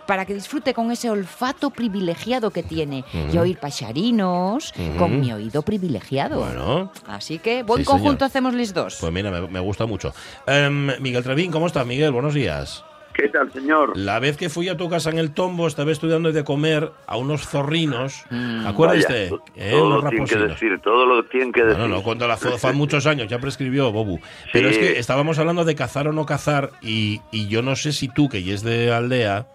para 0.07 0.25
que 0.25 0.35
disfrute 0.35 0.73
con 0.75 0.91
ese 0.93 1.11
olfato 1.11 1.71
privilegiado 1.71 2.51
que 2.51 2.63
tiene. 2.63 3.05
Y 3.33 3.39
oír 3.39 3.59
pacharinos 3.59 4.73
con 4.99 5.21
mi 5.21 5.33
oído 5.33 5.63
privilegiado. 5.63 6.41
bueno, 6.41 6.93
Así 7.09 7.39
que 7.39 7.63
buen 7.63 7.81
Sí, 7.81 7.85
señor. 7.85 8.01
conjunto 8.01 8.25
hacemos 8.25 8.55
los 8.55 8.73
dos. 8.73 8.99
pues 9.01 9.13
mira, 9.13 9.31
me, 9.31 9.49
me 9.49 9.61
gusta 9.61 9.87
mucho. 9.87 10.13
Em, 10.47 10.91
Miguel 11.01 11.23
Trevín, 11.25 11.51
¿cómo 11.51 11.67
estás, 11.67 11.87
Miguel? 11.87 12.13
Buenos 12.13 12.35
días. 12.35 12.85
¿Qué 13.17 13.29
tal, 13.29 13.51
señor? 13.53 13.97
La 13.97 14.19
vez 14.21 14.37
que 14.37 14.51
fui 14.51 14.69
a 14.69 14.77
tu 14.77 14.91
casa 14.91 15.09
en 15.11 15.19
el 15.19 15.33
Tombo, 15.33 15.67
estaba 15.67 15.91
estudiando 15.91 16.33
de 16.33 16.45
comer 16.45 16.91
a 17.07 17.17
unos 17.17 17.49
zorrinos. 17.49 18.25
¿Acuerdas 18.67 18.97
Vaya, 19.05 19.09
usted? 19.09 19.29
to- 19.31 19.43
Eh, 19.57 19.71
todo 19.73 20.03
lo 20.03 20.09
tienen 20.11 20.27
que 20.27 20.37
decir, 20.37 20.81
todo 20.83 21.07
lo 21.07 21.25
tienen 21.25 21.53
que 21.53 21.63
decir. 21.65 21.79
No, 21.79 21.89
no, 21.89 21.97
no, 21.97 22.03
cuando 22.03 22.29
la 22.29 22.37
fue 22.37 22.73
muchos 22.75 23.07
años, 23.07 23.29
ya 23.29 23.39
prescribió 23.39 23.91
Bobu. 23.91 24.21
Pero 24.53 24.69
es 24.69 24.77
que 24.79 24.99
estábamos 24.99 25.39
hablando 25.39 25.65
de 25.65 25.75
cazar 25.75 26.09
o 26.09 26.13
no 26.13 26.27
cazar 26.27 26.73
y, 26.83 27.21
y 27.33 27.49
yo 27.49 27.63
no 27.63 27.75
sé 27.75 27.93
si 27.93 28.09
tú, 28.09 28.29
que 28.29 28.43
ya 28.43 28.53
es 28.55 28.63
de 28.63 28.93
aldea, 28.93 29.47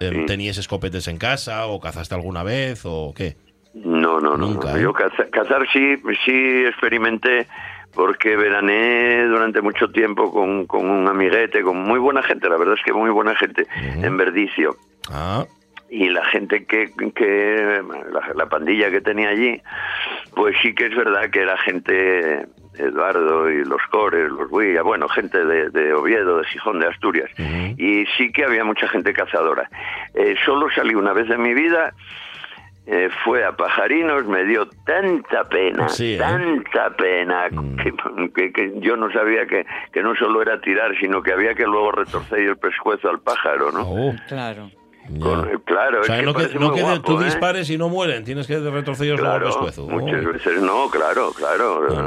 eh, 0.00 0.10
Sí. 0.12 0.26
tenías 0.26 0.58
escopetes 0.58 1.08
en 1.08 1.16
casa 1.16 1.66
o 1.66 1.80
cazaste 1.80 2.14
alguna 2.14 2.42
vez 2.42 2.82
o 2.84 3.14
qué. 3.16 3.36
No, 3.72 4.20
no. 4.20 4.36
Nunca, 4.36 4.72
no. 4.72 4.76
¿eh? 4.78 4.82
Yo 4.82 4.92
caza- 4.92 5.28
cazar 5.30 5.62
sí, 5.72 5.96
sí 6.24 6.64
experimenté 6.66 7.46
porque 7.94 8.36
veraneé 8.36 9.26
durante 9.26 9.60
mucho 9.60 9.90
tiempo 9.90 10.30
con, 10.32 10.66
con 10.66 10.88
un 10.88 11.08
amiguete, 11.08 11.62
con 11.62 11.78
muy 11.78 11.98
buena 11.98 12.22
gente, 12.22 12.48
la 12.48 12.56
verdad 12.56 12.74
es 12.78 12.84
que 12.84 12.92
muy 12.92 13.10
buena 13.10 13.34
gente, 13.36 13.66
en 13.74 14.16
Verdicio. 14.16 14.76
Ah, 15.10 15.44
y 15.88 16.08
la 16.08 16.24
gente 16.26 16.64
que, 16.64 16.90
que 17.14 17.82
la, 18.10 18.34
la 18.34 18.46
pandilla 18.48 18.90
que 18.90 19.00
tenía 19.00 19.28
allí, 19.28 19.60
pues 20.34 20.56
sí 20.60 20.74
que 20.74 20.86
es 20.86 20.96
verdad 20.96 21.30
que 21.30 21.42
era 21.42 21.56
gente, 21.58 22.46
Eduardo 22.76 23.48
y 23.50 23.64
los 23.64 23.80
Cores, 23.90 24.30
los 24.30 24.50
Huilla, 24.50 24.82
bueno, 24.82 25.08
gente 25.08 25.44
de, 25.44 25.70
de 25.70 25.94
Oviedo, 25.94 26.38
de 26.38 26.44
Gijón, 26.46 26.80
de 26.80 26.88
Asturias, 26.88 27.30
y 27.78 28.04
sí 28.16 28.32
que 28.32 28.44
había 28.44 28.64
mucha 28.64 28.88
gente 28.88 29.12
cazadora. 29.12 29.70
Eh, 30.14 30.34
solo 30.44 30.68
salí 30.74 30.94
una 30.94 31.12
vez 31.12 31.30
en 31.30 31.42
mi 31.42 31.54
vida, 31.54 31.94
eh, 32.86 33.08
fue 33.24 33.44
a 33.44 33.52
Pajarinos, 33.52 34.26
me 34.26 34.44
dio 34.44 34.68
tanta 34.84 35.44
pena, 35.44 35.88
Sí, 35.88 36.14
¿eh? 36.14 36.18
tanta 36.18 36.90
pena, 36.96 37.48
que, 37.82 37.92
que- 38.32 38.52
que 38.52 38.72
yo 38.80 38.96
no 38.96 39.10
sabía 39.12 39.44
que, 39.46 39.66
que 39.92 40.02
no 40.02 40.14
solo 40.14 40.40
era 40.42 40.60
tirar, 40.60 40.92
sino 41.00 41.20
que 41.22 41.32
había 41.32 41.54
que 41.54 41.64
luego 41.64 41.90
retorcer 41.92 42.40
el 42.40 42.56
pescuezo 42.56 43.08
al 43.10 43.20
pájaro, 43.20 43.72
¿no? 43.72 43.80
oh, 43.82 44.14
Claro. 44.28 44.70
Con- 45.20 45.60
claro, 45.64 46.00
o 46.00 46.04
sea, 46.04 46.16
es 46.16 46.20
que 46.20 46.26
no 46.26 46.34
que, 46.34 46.54
no 46.58 46.66
muy 46.68 46.74
que 46.76 46.82
guapo, 46.82 47.00
tú 47.02 47.20
¿eh? 47.20 47.24
dispares 47.26 47.70
y 47.70 47.78
no 47.78 47.88
mueren, 47.88 48.24
tienes 48.24 48.46
que 48.46 48.58
retroceder 48.58 49.18
luego 49.18 49.32
al 49.34 49.40
Claro, 49.40 49.46
pescuezo. 49.46 49.88
muchas 49.88 50.24
Oh. 50.26 50.32
veces 50.32 50.62
no, 50.62 50.88
claro, 50.90 51.32
claro, 51.32 51.86
No, 51.88 52.02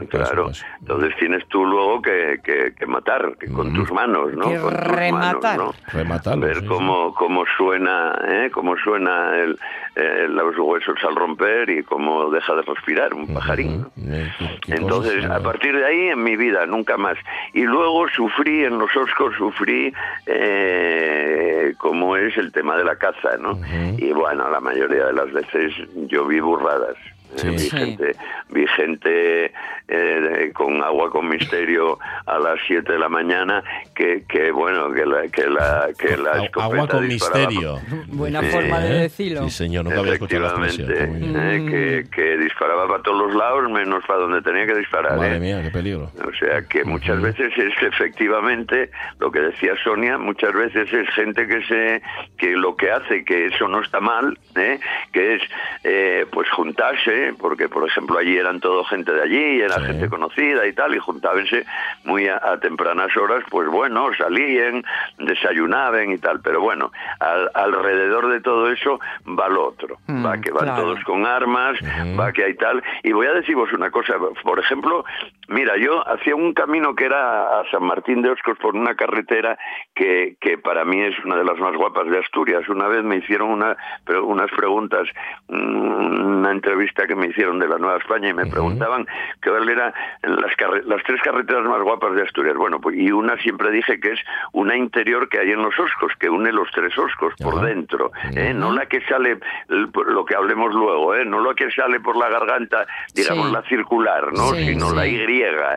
no, 0.00 0.06
claro. 0.08 0.44
pues. 0.46 0.64
Entonces 0.80 1.14
tienes 1.18 1.46
tú 1.48 1.64
luego 1.66 2.00
que, 2.02 2.40
que, 2.42 2.72
que 2.78 2.86
matar 2.86 3.36
que 3.38 3.48
con 3.50 3.72
tus 3.74 3.90
manos, 3.92 4.32
¿no? 4.34 4.48
Que 4.48 4.58
con 4.58 4.74
tus 4.74 4.84
rematar. 4.84 5.58
manos, 5.58 5.74
¿no? 5.92 5.92
Rematarlo, 5.98 6.46
Ver 6.46 6.54
sí, 6.56 6.60
sí. 6.62 6.66
cómo, 6.68 7.14
cómo 7.14 7.44
suena, 7.56 8.18
¿eh? 8.28 8.50
cómo 8.52 8.76
suena 8.78 9.36
el, 9.36 9.58
eh, 9.96 10.26
los 10.28 10.56
huesos 10.58 10.96
al 11.06 11.16
romper 11.16 11.68
y 11.70 11.82
cómo 11.82 12.30
deja 12.30 12.54
de 12.54 12.62
respirar 12.62 13.12
un 13.14 13.32
pajarín. 13.34 13.86
¿no? 13.96 14.14
Eh, 14.14 14.30
qué- 14.38 14.58
qué 14.62 14.74
Entonces, 14.76 15.16
cosas, 15.16 15.30
a 15.30 15.42
partir 15.42 15.76
de 15.76 15.84
ahí, 15.84 16.08
en 16.08 16.22
mi 16.22 16.36
vida, 16.36 16.64
nunca 16.66 16.96
más. 16.96 17.16
Y 17.54 17.62
luego 17.64 18.08
sufrí, 18.08 18.64
en 18.64 18.78
los 18.78 18.94
Oscos, 18.96 19.34
sufrí 19.36 19.92
eh, 20.26 21.74
como 21.78 22.16
es 22.16 22.29
el 22.36 22.52
tema 22.52 22.76
de 22.76 22.84
la 22.84 22.96
caza, 22.96 23.36
¿no? 23.38 23.58
Y 23.98 24.12
bueno, 24.12 24.50
la 24.50 24.60
mayoría 24.60 25.06
de 25.06 25.12
las 25.12 25.32
veces 25.32 25.72
yo 26.08 26.26
vi 26.26 26.40
burradas. 26.40 26.96
¿eh? 26.96 27.36
Sí. 27.36 27.48
Vi 27.50 27.58
Sí. 27.58 27.70
gente, 27.70 28.16
vi 28.48 28.66
gente 28.68 29.52
eh, 29.90 30.52
con 30.54 30.82
agua 30.82 31.10
con 31.10 31.28
misterio 31.28 31.98
a 32.26 32.38
las 32.38 32.58
7 32.66 32.92
de 32.92 32.98
la 32.98 33.08
mañana 33.08 33.62
que, 33.94 34.24
que 34.28 34.50
bueno, 34.50 34.92
que 34.92 35.04
la, 35.04 35.28
que 35.28 35.46
la, 35.48 35.88
que 35.98 36.16
la 36.16 36.48
Agua 36.54 36.86
con 36.86 37.06
misterio. 37.08 37.78
Buena 38.08 38.42
forma 38.42 38.80
de 38.80 39.00
decirlo. 39.00 39.44
Sí, 39.44 39.50
señor, 39.50 39.84
nunca 39.84 40.00
había 40.00 40.14
escuchado 40.14 40.42
la 40.42 40.66
expresión. 40.66 40.90
¿eh? 40.90 41.66
que, 41.68 42.10
que 42.10 42.36
disparaba 42.38 42.86
para 42.86 43.02
todos 43.02 43.26
los 43.26 43.34
lados 43.34 43.70
menos 43.70 44.04
para 44.06 44.20
donde 44.20 44.42
tenía 44.42 44.66
que 44.66 44.74
disparar. 44.74 45.16
Madre 45.16 45.36
¿eh? 45.36 45.40
mía, 45.40 45.62
qué 45.62 45.70
peligro. 45.70 46.10
O 46.24 46.32
sea 46.38 46.62
que 46.62 46.84
muchas 46.84 47.20
veces 47.20 47.52
es 47.56 47.74
efectivamente 47.82 48.90
lo 49.18 49.30
que 49.30 49.40
decía 49.40 49.74
Sonia, 49.82 50.18
muchas 50.18 50.52
veces 50.52 50.92
es 50.92 51.08
gente 51.10 51.46
que 51.46 51.62
se 51.64 52.02
que 52.36 52.50
lo 52.56 52.76
que 52.76 52.90
hace 52.90 53.24
que 53.24 53.46
eso 53.46 53.68
no 53.68 53.80
está 53.80 54.00
mal, 54.00 54.38
¿eh? 54.56 54.78
que 55.12 55.34
es 55.34 55.42
eh, 55.84 56.26
pues 56.30 56.48
juntarse, 56.50 57.34
porque 57.38 57.68
por 57.68 57.86
ejemplo 57.88 58.18
allí 58.18 58.36
eran 58.36 58.60
todo 58.60 58.84
gente 58.84 59.12
de 59.12 59.22
allí, 59.22 59.60
era 59.60 59.79
Sí. 59.80 59.86
gente 59.86 60.08
conocida 60.08 60.66
y 60.66 60.72
tal, 60.72 60.94
y 60.94 60.98
juntábense 60.98 61.64
muy 62.04 62.28
a, 62.28 62.36
a 62.42 62.58
tempranas 62.60 63.16
horas, 63.16 63.42
pues 63.50 63.68
bueno, 63.68 64.08
salían, 64.16 64.82
desayunaban 65.18 66.10
y 66.12 66.18
tal, 66.18 66.40
pero 66.40 66.60
bueno, 66.60 66.90
al- 67.20 67.50
alrededor 67.54 68.28
de 68.28 68.40
todo 68.40 68.70
eso 68.70 68.98
va 69.26 69.48
lo 69.48 69.68
otro, 69.68 69.96
Mm, 70.06 70.26
va 70.26 70.38
que 70.40 70.50
van 70.50 70.64
claro. 70.64 70.82
todos 70.82 71.04
con 71.04 71.26
armas, 71.26 71.78
va 72.18 72.32
que 72.32 72.44
hay 72.44 72.54
tal. 72.54 72.82
Y 73.02 73.12
voy 73.12 73.26
a 73.26 73.32
deciros 73.32 73.72
una 73.72 73.90
cosa, 73.90 74.14
por 74.42 74.58
ejemplo, 74.58 75.04
mira, 75.48 75.76
yo 75.76 76.06
hacía 76.08 76.34
un 76.34 76.52
camino 76.52 76.94
que 76.94 77.04
era 77.06 77.60
a 77.60 77.64
San 77.70 77.84
Martín 77.84 78.22
de 78.22 78.30
Oscos 78.30 78.58
por 78.58 78.74
una 78.74 78.94
carretera 78.94 79.58
que, 79.94 80.36
que 80.40 80.58
para 80.58 80.84
mí 80.84 81.00
es 81.00 81.14
una 81.24 81.36
de 81.36 81.44
las 81.44 81.58
más 81.58 81.74
guapas 81.76 82.08
de 82.10 82.18
Asturias. 82.18 82.68
Una 82.68 82.88
vez 82.88 83.02
me 83.04 83.16
hicieron 83.16 83.50
una, 83.50 83.76
pero 84.04 84.24
unas 84.26 84.50
preguntas, 84.50 85.06
mm, 85.48 86.38
una 86.38 86.50
entrevista 86.50 87.06
que 87.06 87.14
me 87.14 87.26
hicieron 87.28 87.58
de 87.58 87.68
la 87.68 87.78
Nueva 87.78 87.98
España 87.98 88.28
y 88.28 88.34
me 88.34 88.46
preguntaban 88.46 89.06
qué, 89.42 89.50
era 89.70 89.94
las, 90.22 91.02
tres 91.04 91.20
carreteras 91.22 91.64
más 91.64 91.82
guapas 91.82 92.14
de 92.14 92.22
Asturias. 92.22 92.56
Bueno, 92.56 92.80
pues, 92.80 92.96
y 92.96 93.10
una 93.10 93.36
siempre 93.38 93.70
dije 93.70 94.00
que 94.00 94.12
es 94.12 94.20
una 94.52 94.76
interior 94.76 95.28
que 95.28 95.38
hay 95.38 95.50
en 95.52 95.62
los 95.62 95.78
Oscos, 95.78 96.12
que 96.18 96.28
une 96.28 96.52
los 96.52 96.70
tres 96.72 96.96
Oscos 96.98 97.34
por 97.42 97.56
Ajá. 97.56 97.66
dentro, 97.66 98.12
¿eh? 98.34 98.52
no 98.54 98.72
la 98.72 98.86
que 98.86 99.00
sale, 99.02 99.38
lo 99.68 100.24
que 100.24 100.34
hablemos 100.34 100.74
luego, 100.74 101.14
¿eh? 101.14 101.24
no 101.24 101.40
la 101.40 101.54
que 101.54 101.70
sale 101.70 102.00
por 102.00 102.16
la 102.16 102.28
garganta, 102.28 102.86
digamos, 103.14 103.48
Sí. 103.48 103.52
la 103.52 103.62
circular, 103.62 104.32
¿no? 104.32 104.50
Sí, 104.50 104.66
sino 104.66 104.92
la. 104.92 105.06
Y, 105.06 105.16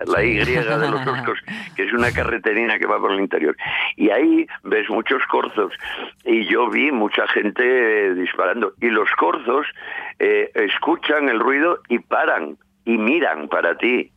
la 0.06 0.24
Y 0.24 0.38
de 0.38 0.90
los 0.90 1.08
Oscos, 1.08 1.40
que 1.76 1.84
es 1.84 1.94
una 1.94 2.12
carreterina 2.12 2.78
que 2.78 2.86
va 2.86 3.00
por 3.00 3.12
el 3.12 3.20
interior. 3.20 3.56
Y 3.96 4.10
ahí 4.10 4.48
ves 4.64 4.90
muchos 4.90 5.24
corzos, 5.28 5.74
y 6.26 6.46
yo 6.46 6.70
vi 6.70 6.92
mucha 6.92 7.28
gente 7.28 8.14
disparando, 8.16 8.74
y 8.82 8.90
los 8.90 9.10
corzos 9.12 9.68
eh, 10.20 10.52
escuchan 10.56 11.30
el 11.30 11.40
ruido 11.40 11.80
y 11.90 12.00
paran, 12.00 12.58
y 12.86 12.98
miran 12.98 13.48
para 13.48 13.78
ti. 13.78 14.12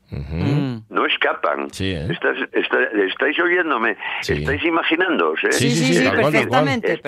No 0.89 1.07
escapan. 1.07 1.69
Sí, 1.71 1.93
¿eh? 1.93 2.07
Estás- 2.11 2.49
está- 2.53 2.83
estáis 3.07 3.39
oyéndome, 3.41 3.97
Sí. 4.23 4.35
estáis 4.35 4.65
imaginándoos. 4.65 5.43
¿eh? 5.45 5.53
Sí, 5.53 5.71
sí, 5.71 5.95
sí, 5.95 6.09
perfectamente. 6.09 6.99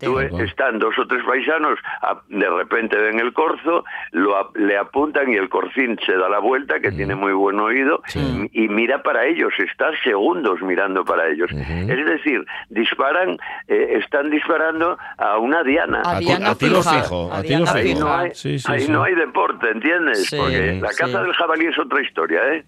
Tú, 0.00 0.18
están 0.40 0.78
dos 0.78 0.96
o 0.98 1.06
tres 1.06 1.22
paisanos, 1.24 1.78
a- 2.02 2.20
de 2.28 2.48
repente 2.50 2.96
ven 2.96 3.18
el 3.20 3.32
corzo, 3.32 3.84
lo, 4.12 4.36
ap- 4.36 4.56
le 4.56 4.76
apuntan 4.76 5.30
y 5.32 5.36
el 5.36 5.48
corcín 5.48 5.98
se 6.06 6.12
da 6.14 6.28
la 6.28 6.38
vuelta, 6.38 6.80
que 6.80 6.90
tiene 6.92 7.14
muy 7.14 7.32
buen 7.32 7.58
oído, 7.60 8.02
Sí. 8.06 8.48
y 8.52 8.68
mira 8.68 9.02
para 9.02 9.26
ellos, 9.26 9.52
está 9.58 9.90
segundos 10.04 10.60
mirando 10.62 11.04
para 11.04 11.28
ellos. 11.28 11.50
Es 11.52 12.06
decir, 12.06 12.44
disparan, 12.70 13.38
eh, 13.66 13.98
están 14.02 14.30
disparando 14.30 14.96
a 15.16 15.38
una 15.38 15.62
diana. 15.62 16.02
A 16.04 16.12
A 16.12 16.50
a 16.50 16.54
tiro 16.54 16.82
fijo, 16.82 17.32
a 17.32 17.38
a 17.38 17.42
tiro 17.42 17.58
Diana 17.58 17.72
Ahí 17.72 17.82
fijo. 17.88 18.00
no 18.00 18.14
hay, 18.16 18.30
Sí, 18.34 18.58
sí, 18.58 18.72
ahí 18.72 18.80
sí. 18.80 18.92
no 18.92 19.02
hay 19.02 19.14
deporte, 19.14 19.70
¿entiendes? 19.70 20.26
Sí, 20.26 20.36
Porque 20.36 20.78
la 20.80 20.88
sí. 20.90 21.02
caza 21.02 21.22
del 21.22 21.32
jabalí 21.34 21.66
es 21.66 21.78
otra 21.78 22.00
historia, 22.02 22.27
¿eh? 22.36 22.64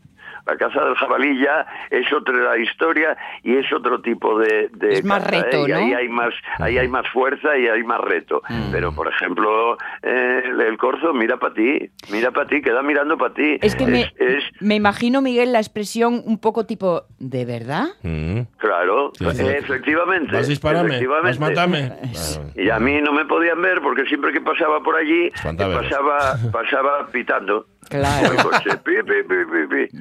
La 0.46 0.56
caza 0.56 0.82
del 0.84 0.94
jabalí 0.94 1.38
ya 1.38 1.66
es 1.90 2.10
otra 2.14 2.56
historia 2.58 3.14
y 3.44 3.56
es 3.56 3.70
otro 3.74 4.00
tipo 4.00 4.38
de, 4.38 4.68
de 4.72 4.94
Es 4.94 5.04
más 5.04 5.22
caza, 5.22 5.42
reto, 5.42 5.66
¿eh? 5.66 5.68
Y 5.68 5.72
ahí 5.72 5.90
¿no? 5.90 5.96
hay 5.98 6.08
más, 6.08 6.34
ahí 6.58 6.78
hay 6.78 6.88
más 6.88 7.06
fuerza 7.12 7.56
y 7.58 7.68
hay 7.68 7.82
más 7.84 8.00
reto. 8.00 8.42
Mm. 8.48 8.72
Pero 8.72 8.92
por 8.92 9.06
ejemplo, 9.06 9.76
eh, 10.02 10.42
el 10.66 10.78
corzo 10.78 11.12
mira 11.12 11.36
para 11.36 11.52
ti, 11.54 11.90
mira 12.10 12.30
para 12.30 12.46
ti, 12.48 12.62
queda 12.62 12.82
mirando 12.82 13.18
para 13.18 13.34
ti. 13.34 13.58
Es 13.60 13.76
que 13.76 13.86
me, 13.86 14.00
es- 14.16 14.44
me 14.60 14.76
imagino, 14.76 15.20
Miguel, 15.20 15.52
la 15.52 15.58
expresión 15.58 16.22
un 16.24 16.38
poco 16.40 16.64
tipo, 16.64 17.04
¿de 17.18 17.44
verdad? 17.44 17.84
Mm. 18.02 18.40
claro, 18.56 19.12
Sí, 19.18 19.26
sí. 19.32 19.42
eh, 19.46 19.56
efectivamente. 19.58 20.32
Vas 20.32 20.46
a 20.46 20.48
dispararme, 20.48 20.94
efectivamente. 20.96 21.28
vas 21.28 21.36
a 21.36 21.40
matarme. 21.40 21.88
Claro. 22.12 22.50
Y 22.56 22.70
a 22.70 22.78
mí 22.80 22.98
no 23.02 23.12
me 23.12 23.26
podían 23.26 23.60
ver 23.60 23.82
porque 23.82 24.04
siempre 24.06 24.32
que 24.32 24.40
pasaba 24.40 24.82
por 24.82 24.96
allí, 24.96 25.30
pasaba, 25.42 26.36
pasaba 26.50 27.06
pitando. 27.12 27.66
Claro. 27.88 28.28
Muy 28.34 28.42
coche, 28.44 28.76
pi, 28.84 28.92
pi, 29.02 29.22
pi, 29.28 29.36
pi, 29.50 29.66
pi. 29.88 29.98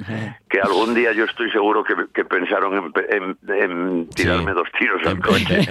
Que 0.49 0.59
algún 0.61 0.93
día 0.93 1.11
yo 1.13 1.23
estoy 1.25 1.49
seguro 1.51 1.83
que, 1.83 1.95
que 2.13 2.23
pensaron 2.25 2.77
en, 2.77 2.91
pe- 2.91 3.07
en- 3.15 3.37
en 3.47 4.07
tirarme 4.09 4.51
Sí. 4.51 4.57
dos 4.57 4.67
tiros 4.77 5.01
al 5.07 5.19
coche. 5.19 5.59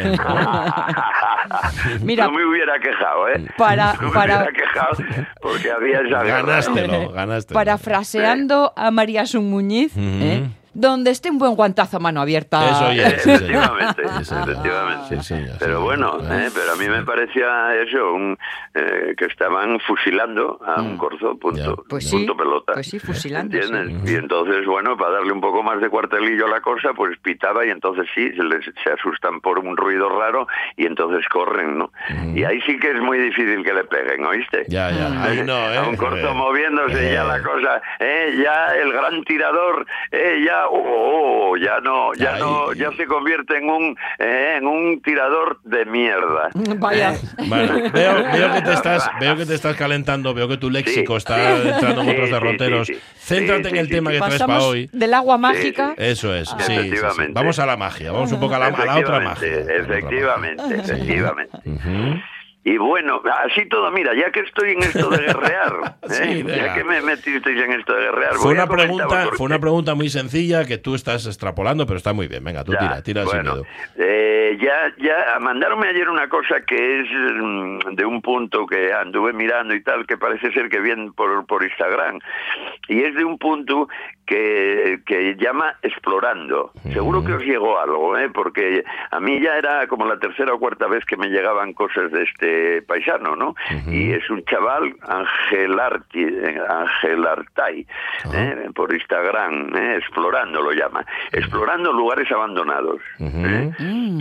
Mira, 2.02 2.24
no 2.26 2.32
me 2.32 2.44
hubiera 2.44 2.78
quejado, 2.80 3.28
¿eh? 3.28 3.46
para- 3.56 3.94
no 3.94 4.08
me 4.08 4.12
para- 4.12 4.36
hubiera 4.38 4.52
quejado 4.52 4.96
porque 5.40 5.70
había 5.70 6.00
esa 6.00 6.22
guerra. 6.22 6.40
¿no? 6.40 6.46
Ganástelo, 6.46 7.10
ganástelo. 7.12 7.54
Parafraseando 7.58 8.72
a 8.76 8.90
María 8.90 9.26
Sun 9.26 9.48
Muñiz, 9.50 9.92
Ujú. 9.96 10.04
¿eh? 10.04 10.48
Donde 10.78 11.10
esté 11.10 11.30
un 11.30 11.38
buen 11.38 11.54
guantazo 11.56 11.96
a 11.96 12.00
mano 12.00 12.20
abierta. 12.20 12.68
Eso 12.70 12.92
ya. 12.92 13.10
Sí, 13.10 13.30
efectivamente, 13.30 14.02
Sí, 14.24 14.34
efectivamente. 14.34 15.22
Sí, 15.22 15.34
pero 15.58 15.78
sí, 15.78 15.82
bueno, 15.84 16.18
eh, 16.30 16.50
pero 16.54 16.72
a 16.72 16.76
mí 16.76 16.88
me 16.88 17.02
parecía 17.02 17.74
eso, 17.82 18.12
un, 18.12 18.38
eh, 18.74 19.14
que 19.16 19.24
estaban 19.26 19.78
fusilando 19.80 20.60
a 20.64 20.80
un 20.80 20.96
corzo, 20.96 21.36
punto. 21.38 21.84
Pues 21.88 22.10
punto 22.10 22.36
pelota. 22.36 22.74
pues 22.74 22.86
sí, 22.88 22.98
fusilando, 22.98 23.56
¿Entiendes? 23.56 24.10
Y 24.10 24.14
entonces, 24.16 24.64
bueno, 24.66 24.96
para 24.96 25.14
darle 25.14 25.32
un 25.32 25.40
poco 25.40 25.62
más 25.62 25.80
de 25.80 25.88
cuartelillo 25.88 26.46
a 26.46 26.50
la 26.50 26.60
cosa, 26.60 26.92
pues 26.94 27.18
pitaba 27.18 27.64
y 27.66 27.70
entonces 27.70 28.06
sí, 28.14 28.30
se, 28.36 28.42
les- 28.44 28.70
se 28.84 28.90
asustan 28.92 29.40
por 29.40 29.58
un 29.58 29.76
ruido 29.76 30.08
raro 30.18 30.46
y 30.76 30.86
entonces 30.86 31.26
corren, 31.28 31.78
¿no? 31.78 31.90
Y 32.34 32.44
ahí 32.44 32.60
sí 32.62 32.78
que 32.78 32.90
es 32.92 33.00
muy 33.00 33.18
difícil 33.18 33.64
que 33.64 33.72
le 33.72 33.84
peguen, 33.84 34.24
¿oíste? 34.24 34.64
Ya, 34.68 34.90
ya. 34.90 35.22
Ahí 35.24 35.42
no, 35.44 35.56
¿eh? 35.72 35.78
A 35.78 35.82
un 35.88 35.96
corto 35.96 36.30
Eh, 36.30 36.34
moviéndose 36.34 37.12
ya 37.12 37.24
la 37.24 37.42
cosa, 37.42 37.80
eh, 37.98 38.40
ya 38.42 38.74
el 38.76 38.92
gran 38.92 39.24
tirador, 39.24 39.86
eh, 40.12 40.42
ya, 40.46 40.67
oh, 40.70 41.50
oh, 41.50 41.56
ya 41.56 41.80
no, 41.80 42.14
ya 42.14 42.34
Ay. 42.34 42.40
no, 42.40 42.72
ya 42.72 42.90
se 42.92 43.06
convierte 43.06 43.58
en 43.58 43.68
un, 43.70 43.96
eh, 44.18 44.54
en 44.58 44.66
un 44.66 45.00
tirador 45.02 45.60
de 45.64 45.84
mierda. 45.86 46.50
Vaya. 46.78 47.14
Bueno, 47.46 47.74
veo, 47.92 48.14
veo 48.32 48.52
que 48.54 48.62
te 48.62 48.72
estás, 48.72 49.10
veo 49.20 49.36
que 49.36 49.46
te 49.46 49.54
estás 49.54 49.76
calentando, 49.76 50.34
veo 50.34 50.48
que 50.48 50.56
tu 50.56 50.70
léxico 50.70 51.16
está 51.16 51.56
entrando 51.56 52.02
en 52.02 52.06
Sí, 52.08 52.12
otros 52.14 52.30
derroteros. 52.30 52.86
sí, 52.86 52.94
sí. 52.94 53.00
Céntrate 53.18 53.64
Sí, 53.64 53.68
en 53.70 53.76
el 53.76 53.86
sí, 53.86 53.92
tema 53.92 54.10
sí. 54.10 54.16
que 54.18 54.24
traes 54.24 54.42
para 54.42 54.62
hoy. 54.62 54.90
del 54.92 55.14
agua 55.14 55.38
mágica. 55.38 55.94
Eso 55.96 56.34
es, 56.34 56.48
sí, 56.48 56.54
sí, 56.58 56.64
sí. 56.66 56.72
Efectivamente. 56.72 57.32
Vamos 57.34 57.58
a 57.58 57.66
la 57.66 57.76
magia, 57.76 58.12
vamos 58.12 58.32
un 58.32 58.40
poco 58.40 58.54
a 58.54 58.58
la, 58.58 58.66
a 58.66 58.84
la 58.84 58.96
otra 58.98 59.20
magia. 59.20 59.48
Efectivamente, 59.48 60.62
Sí. 60.68 60.74
efectivamente. 60.92 61.58
Y 62.68 62.76
bueno, 62.76 63.22
así 63.46 63.66
todo, 63.66 63.90
mira, 63.90 64.12
ya 64.14 64.30
que 64.30 64.40
estoy 64.40 64.72
en 64.72 64.80
esto 64.80 65.08
de 65.08 65.22
guerrear, 65.24 65.96
¿eh? 66.02 66.08
Sí, 66.08 66.44
ya 66.46 66.74
que 66.74 66.84
me 66.84 67.00
metisteis 67.00 67.62
en 67.62 67.72
esto 67.72 67.94
de 67.94 68.02
guerrear, 68.02 68.34
Fue 68.34 68.52
voy 68.52 68.58
a 68.58 68.64
una, 68.64 68.66
pregunta, 68.66 69.26
fue 69.38 69.46
una 69.46 69.58
pregunta 69.58 69.94
muy 69.94 70.10
sencilla 70.10 70.66
que 70.66 70.76
tú 70.76 70.94
estás 70.94 71.26
extrapolando, 71.26 71.86
pero 71.86 71.96
está 71.96 72.12
muy 72.12 72.28
bien. 72.28 72.44
Venga, 72.44 72.64
tú 72.64 72.72
Ya, 72.72 72.78
tira, 72.78 73.02
tira 73.02 73.22
sin 73.22 73.30
bueno, 73.30 73.52
miedo. 73.54 73.66
eh, 73.96 74.58
ya, 74.60 74.92
ya 74.98 75.38
mandaronme 75.40 75.88
ayer 75.88 76.10
una 76.10 76.28
cosa 76.28 76.60
que 76.60 77.00
es 77.00 77.06
mm, 77.10 77.94
de 77.94 78.04
un 78.04 78.20
punto 78.20 78.66
que 78.66 78.92
anduve 78.92 79.32
mirando 79.32 79.74
y 79.74 79.82
tal, 79.82 80.06
que 80.06 80.18
parece 80.18 80.52
ser 80.52 80.68
que 80.68 80.80
viene 80.80 81.10
por, 81.12 81.46
por 81.46 81.64
Instagram. 81.64 82.20
Y 82.88 83.02
es 83.02 83.14
de 83.14 83.24
un 83.24 83.38
punto 83.38 83.88
que, 84.26 85.00
que 85.06 85.36
llama 85.36 85.74
Explorando. 85.82 86.72
Seguro 86.92 87.24
que 87.24 87.32
os 87.32 87.42
llegó 87.42 87.80
algo, 87.80 88.16
¿eh? 88.18 88.28
porque 88.28 88.84
a 89.10 89.20
mí 89.20 89.40
ya 89.40 89.56
era 89.56 89.86
como 89.86 90.04
la 90.04 90.18
tercera 90.18 90.52
o 90.52 90.58
cuarta 90.58 90.86
vez 90.86 91.04
que 91.06 91.16
me 91.16 91.28
llegaban 91.28 91.72
cosas 91.72 92.12
de 92.12 92.24
este 92.24 92.57
paisano, 92.86 93.36
¿no? 93.36 93.54
Y 93.88 94.12
es 94.12 94.28
un 94.30 94.44
chaval, 94.44 94.94
Ángel 95.06 95.78
Arti, 95.78 96.24
Ángel 96.68 97.26
Artay, 97.26 97.86
¿eh? 98.34 98.68
por 98.74 98.92
Instagram, 98.92 99.74
¿eh? 99.76 99.96
Explorando 99.98 100.62
lo 100.62 100.72
llama. 100.72 101.04
Explorando 101.32 101.92
lugares 101.92 102.30
abandonados. 102.32 103.00
¿eh? 103.20 103.70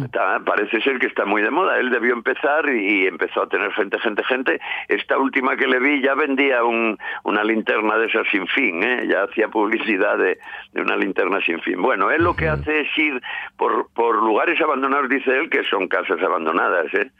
Está- 0.06 0.40
parece 0.46 0.82
ser 0.82 1.00
que 1.00 1.08
está 1.08 1.26
muy 1.26 1.42
de 1.42 1.50
moda. 1.52 1.78
Él 1.80 1.90
debió 1.90 2.14
empezar 2.14 2.68
y 2.70 3.08
empezó 3.08 3.44
a 3.44 3.50
tener 3.50 3.72
gente, 3.74 4.00
gente, 4.00 4.24
gente. 4.24 4.60
Esta 4.88 5.18
última 5.18 5.56
que 5.56 5.68
le 5.68 5.80
vi 5.80 6.02
ya 6.02 6.14
vendía 6.16 6.64
un- 6.64 6.98
una 7.24 7.44
linterna 7.44 7.98
de 7.98 8.08
esas 8.08 8.28
sin 8.30 8.48
fin, 8.48 8.84
¿eh? 8.84 9.08
ya 9.08 9.24
hacía 9.24 9.48
publicidad 9.50 10.18
de, 10.18 10.38
de 10.74 10.82
una 10.82 10.96
linterna 10.96 11.40
sin 11.42 11.60
fin. 11.62 11.82
Bueno, 11.82 12.10
él 12.12 12.24
lo 12.24 12.36
que 12.36 12.48
hace 12.48 12.82
es 12.82 12.98
ir 12.98 13.22
por, 13.58 13.88
por 13.94 14.16
lugares 14.24 14.60
abandonados, 14.62 15.10
dice 15.10 15.32
él, 15.38 15.50
que 15.50 15.64
son 15.64 15.88
casas 15.88 16.22
abandonadas, 16.22 16.86
¿eh? 16.94 17.12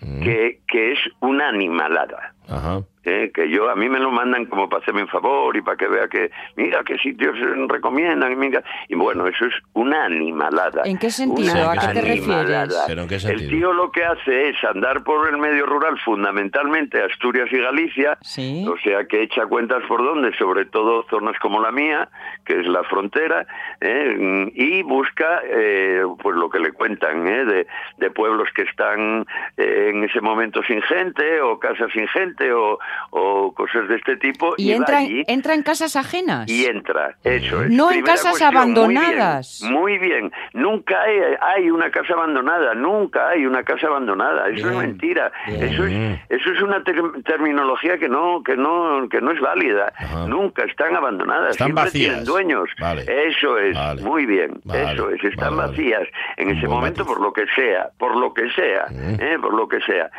Que, 0.00 0.60
que 0.68 0.92
es 0.92 0.98
una 1.20 1.48
animalada. 1.48 2.34
Ajá. 2.48 2.82
¿Eh? 3.06 3.30
que 3.32 3.48
yo 3.48 3.70
a 3.70 3.76
mí 3.76 3.88
me 3.88 3.98
lo 3.98 4.10
mandan 4.10 4.44
como 4.46 4.68
para 4.68 4.82
hacerme 4.82 5.02
un 5.02 5.08
favor 5.08 5.56
y 5.56 5.62
para 5.62 5.76
que 5.76 5.88
vea 5.88 6.08
que 6.08 6.30
mira 6.56 6.82
qué 6.84 6.98
sitios 6.98 7.34
recomiendan 7.68 8.32
y 8.32 8.36
mira 8.36 8.62
y 8.88 8.94
bueno 8.94 9.26
eso 9.26 9.46
es 9.46 9.54
una 9.72 10.04
animalada 10.04 10.82
¿En 10.84 10.98
qué 10.98 11.10
sentido? 11.10 11.52
Una 11.52 11.70
¿A 11.70 11.74
qué 11.74 12.00
te 12.00 12.10
animalada. 12.12 12.64
refieres? 12.64 12.84
¿Pero 12.86 13.02
en 13.02 13.08
qué 13.08 13.14
el 13.16 13.48
tío 13.48 13.72
lo 13.72 13.90
que 13.90 14.04
hace 14.04 14.48
es 14.50 14.62
andar 14.64 15.02
por 15.04 15.28
el 15.28 15.38
medio 15.38 15.64
rural 15.66 15.98
fundamentalmente 16.04 17.02
Asturias 17.02 17.48
y 17.52 17.58
Galicia 17.58 18.18
Sí. 18.22 18.66
o 18.68 18.76
sea 18.78 19.04
que 19.06 19.22
echa 19.22 19.46
cuentas 19.46 19.82
por 19.88 20.04
dónde 20.04 20.36
sobre 20.36 20.64
todo 20.66 21.04
zonas 21.08 21.38
como 21.40 21.60
la 21.60 21.70
mía 21.70 22.08
que 22.44 22.60
es 22.60 22.66
la 22.66 22.82
frontera 22.84 23.46
¿eh? 23.80 24.50
y 24.54 24.82
busca 24.82 25.40
eh, 25.48 26.02
pues 26.22 26.36
lo 26.36 26.50
que 26.50 26.58
le 26.58 26.72
cuentan 26.72 27.26
¿eh? 27.28 27.44
de, 27.44 27.66
de 27.98 28.10
pueblos 28.10 28.48
que 28.54 28.62
están 28.62 29.24
eh, 29.56 29.90
en 29.94 30.04
ese 30.04 30.20
momento 30.20 30.62
sin 30.64 30.82
gente 30.82 31.40
o 31.40 31.58
casas 31.58 31.90
sin 31.92 32.08
gente 32.08 32.52
o, 32.52 32.78
o 33.10 33.52
cosas 33.54 33.88
de 33.88 33.96
este 33.96 34.16
tipo 34.16 34.54
Y 34.56 34.70
va 34.70 34.76
entra, 34.76 34.98
allí 34.98 35.22
entra 35.26 35.54
en 35.54 35.62
casas 35.62 35.96
ajenas. 35.96 36.48
y 36.48 36.64
entra, 36.66 37.16
eso 37.24 37.62
es. 37.64 37.70
No 37.70 37.90
en 37.92 38.02
casas 38.02 38.30
cuestión, 38.38 38.56
abandonadas. 38.56 39.60
Muy 39.62 39.70
bien, 39.70 39.76
muy 39.96 39.98
bien. 39.98 40.32
Nunca 40.54 41.00
hay, 41.02 41.18
hay 41.40 41.70
una 41.70 41.90
casa 41.90 42.14
abandonada, 42.14 42.74
nunca 42.74 43.28
hay 43.28 43.46
una 43.46 43.62
casa 43.62 43.86
abandonada. 43.88 44.48
Eso 44.48 44.66
es 44.68 44.72
Bien, 44.72 44.78
mentira. 44.78 45.32
bien. 45.46 45.62
Eso 45.62 45.84
es, 45.86 46.20
eso 46.28 46.52
es 46.52 46.62
una 46.62 46.82
ter- 46.84 47.22
terminología 47.24 47.98
que 47.98 48.08
no, 48.08 48.42
que 48.44 48.56
no, 48.56 49.08
que 49.08 49.20
no 49.20 49.30
es 49.32 49.40
válida. 49.40 49.92
Ajá. 49.96 50.26
Nunca 50.26 50.64
están 50.64 50.94
abandonadas. 50.96 51.50
Están 51.50 51.66
Siempre 51.68 51.84
vacías. 51.84 52.08
tienen 52.10 52.24
dueños. 52.24 52.68
Vale. 52.80 53.04
Eso 53.28 53.58
es, 53.58 53.74
Vale. 53.74 54.02
muy 54.02 54.26
bien. 54.26 54.60
Vale, 54.64 54.92
Eso 54.92 55.10
es, 55.10 55.22
están 55.24 55.56
vacías 55.56 56.02
en 56.36 56.48
Un 56.48 56.56
ese 56.56 56.68
momento 56.68 57.04
matiz. 57.04 57.14
por 57.14 57.22
lo 57.24 57.32
que 57.32 57.46
sea, 57.54 57.88
por 57.98 58.16
lo 58.16 58.32
que 58.34 58.50
sea, 58.50 58.86
Mm. 58.90 59.20
¿eh? 59.20 59.38
por 59.40 59.54
lo 59.54 59.68
que 59.68 59.80
sea. 59.80 60.10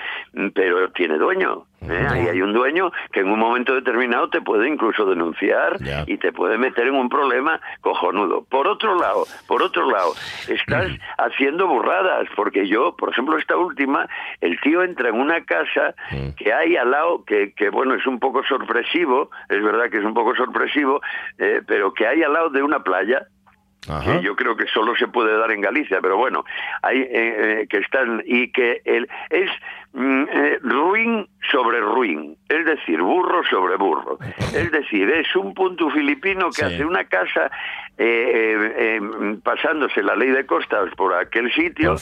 Pero 0.53 0.91
tiene 0.91 1.17
dueño. 1.17 1.65
¿Eh? 1.81 2.07
Ahí 2.09 2.27
hay 2.27 2.41
un 2.41 2.53
dueño 2.53 2.91
que 3.11 3.21
en 3.21 3.29
un 3.29 3.39
momento 3.39 3.75
determinado 3.75 4.29
te 4.29 4.41
puede 4.41 4.67
incluso 4.67 5.05
denunciar 5.05 5.77
y 6.05 6.17
te 6.17 6.31
puede 6.31 6.57
meter 6.57 6.87
en 6.87 6.95
un 6.95 7.09
problema 7.09 7.59
cojonudo. 7.81 8.43
Por 8.49 8.67
otro 8.67 8.97
lado, 8.99 9.25
por 9.47 9.61
otro 9.61 9.89
lado, 9.89 10.13
estás 10.47 10.87
haciendo 11.17 11.67
burradas, 11.67 12.27
porque 12.35 12.67
yo, 12.67 12.95
por 12.95 13.09
ejemplo, 13.09 13.37
esta 13.37 13.57
última, 13.57 14.07
el 14.41 14.59
tío 14.61 14.83
entra 14.83 15.09
en 15.09 15.15
una 15.15 15.43
casa 15.43 15.95
Mm. 16.11 16.29
que 16.37 16.53
hay 16.53 16.75
al 16.77 16.91
lado, 16.91 17.23
que, 17.25 17.53
que 17.53 17.69
bueno, 17.69 17.95
es 17.95 18.05
un 18.07 18.19
poco 18.19 18.43
sorpresivo, 18.43 19.29
es 19.49 19.61
verdad 19.61 19.89
que 19.89 19.97
es 19.97 20.03
un 20.05 20.13
poco 20.13 20.35
sorpresivo, 20.35 21.01
eh, 21.37 21.61
pero 21.67 21.93
que 21.93 22.07
hay 22.07 22.23
al 22.23 22.33
lado 22.33 22.49
de 22.49 22.63
una 22.63 22.79
playa, 22.83 23.27
Ajá. 23.89 24.17
que 24.17 24.23
yo 24.25 24.35
creo 24.35 24.55
que 24.57 24.65
solo 24.67 24.95
se 24.95 25.07
puede 25.07 25.37
dar 25.37 25.51
en 25.51 25.61
Galicia, 25.61 25.99
pero 26.01 26.17
bueno, 26.17 26.43
hay 26.81 26.99
eh, 27.01 27.07
eh, 27.11 27.67
que 27.69 27.77
están 27.77 28.21
y 28.25 28.51
que 28.51 28.81
el, 28.83 29.07
es 29.29 29.49
mm, 29.93 30.23
eh, 30.29 30.59
ruin 30.61 31.27
sobre 31.51 31.79
ruin, 31.79 32.35
es 32.49 32.65
decir, 32.65 33.01
burro 33.01 33.43
sobre 33.49 33.77
burro, 33.77 34.17
es 34.53 34.71
decir, 34.71 35.09
es 35.09 35.33
un 35.35 35.53
punto 35.53 35.89
filipino 35.89 36.47
que 36.49 36.55
Sí. 36.55 36.63
hace 36.65 36.85
una 36.85 37.05
casa 37.05 37.49
eh, 37.97 38.99
eh, 38.99 39.37
pasándose 39.43 40.03
la 40.03 40.15
ley 40.15 40.31
de 40.31 40.45
costas 40.45 40.89
por 40.95 41.13
aquel 41.13 41.51
sitio 41.53 41.95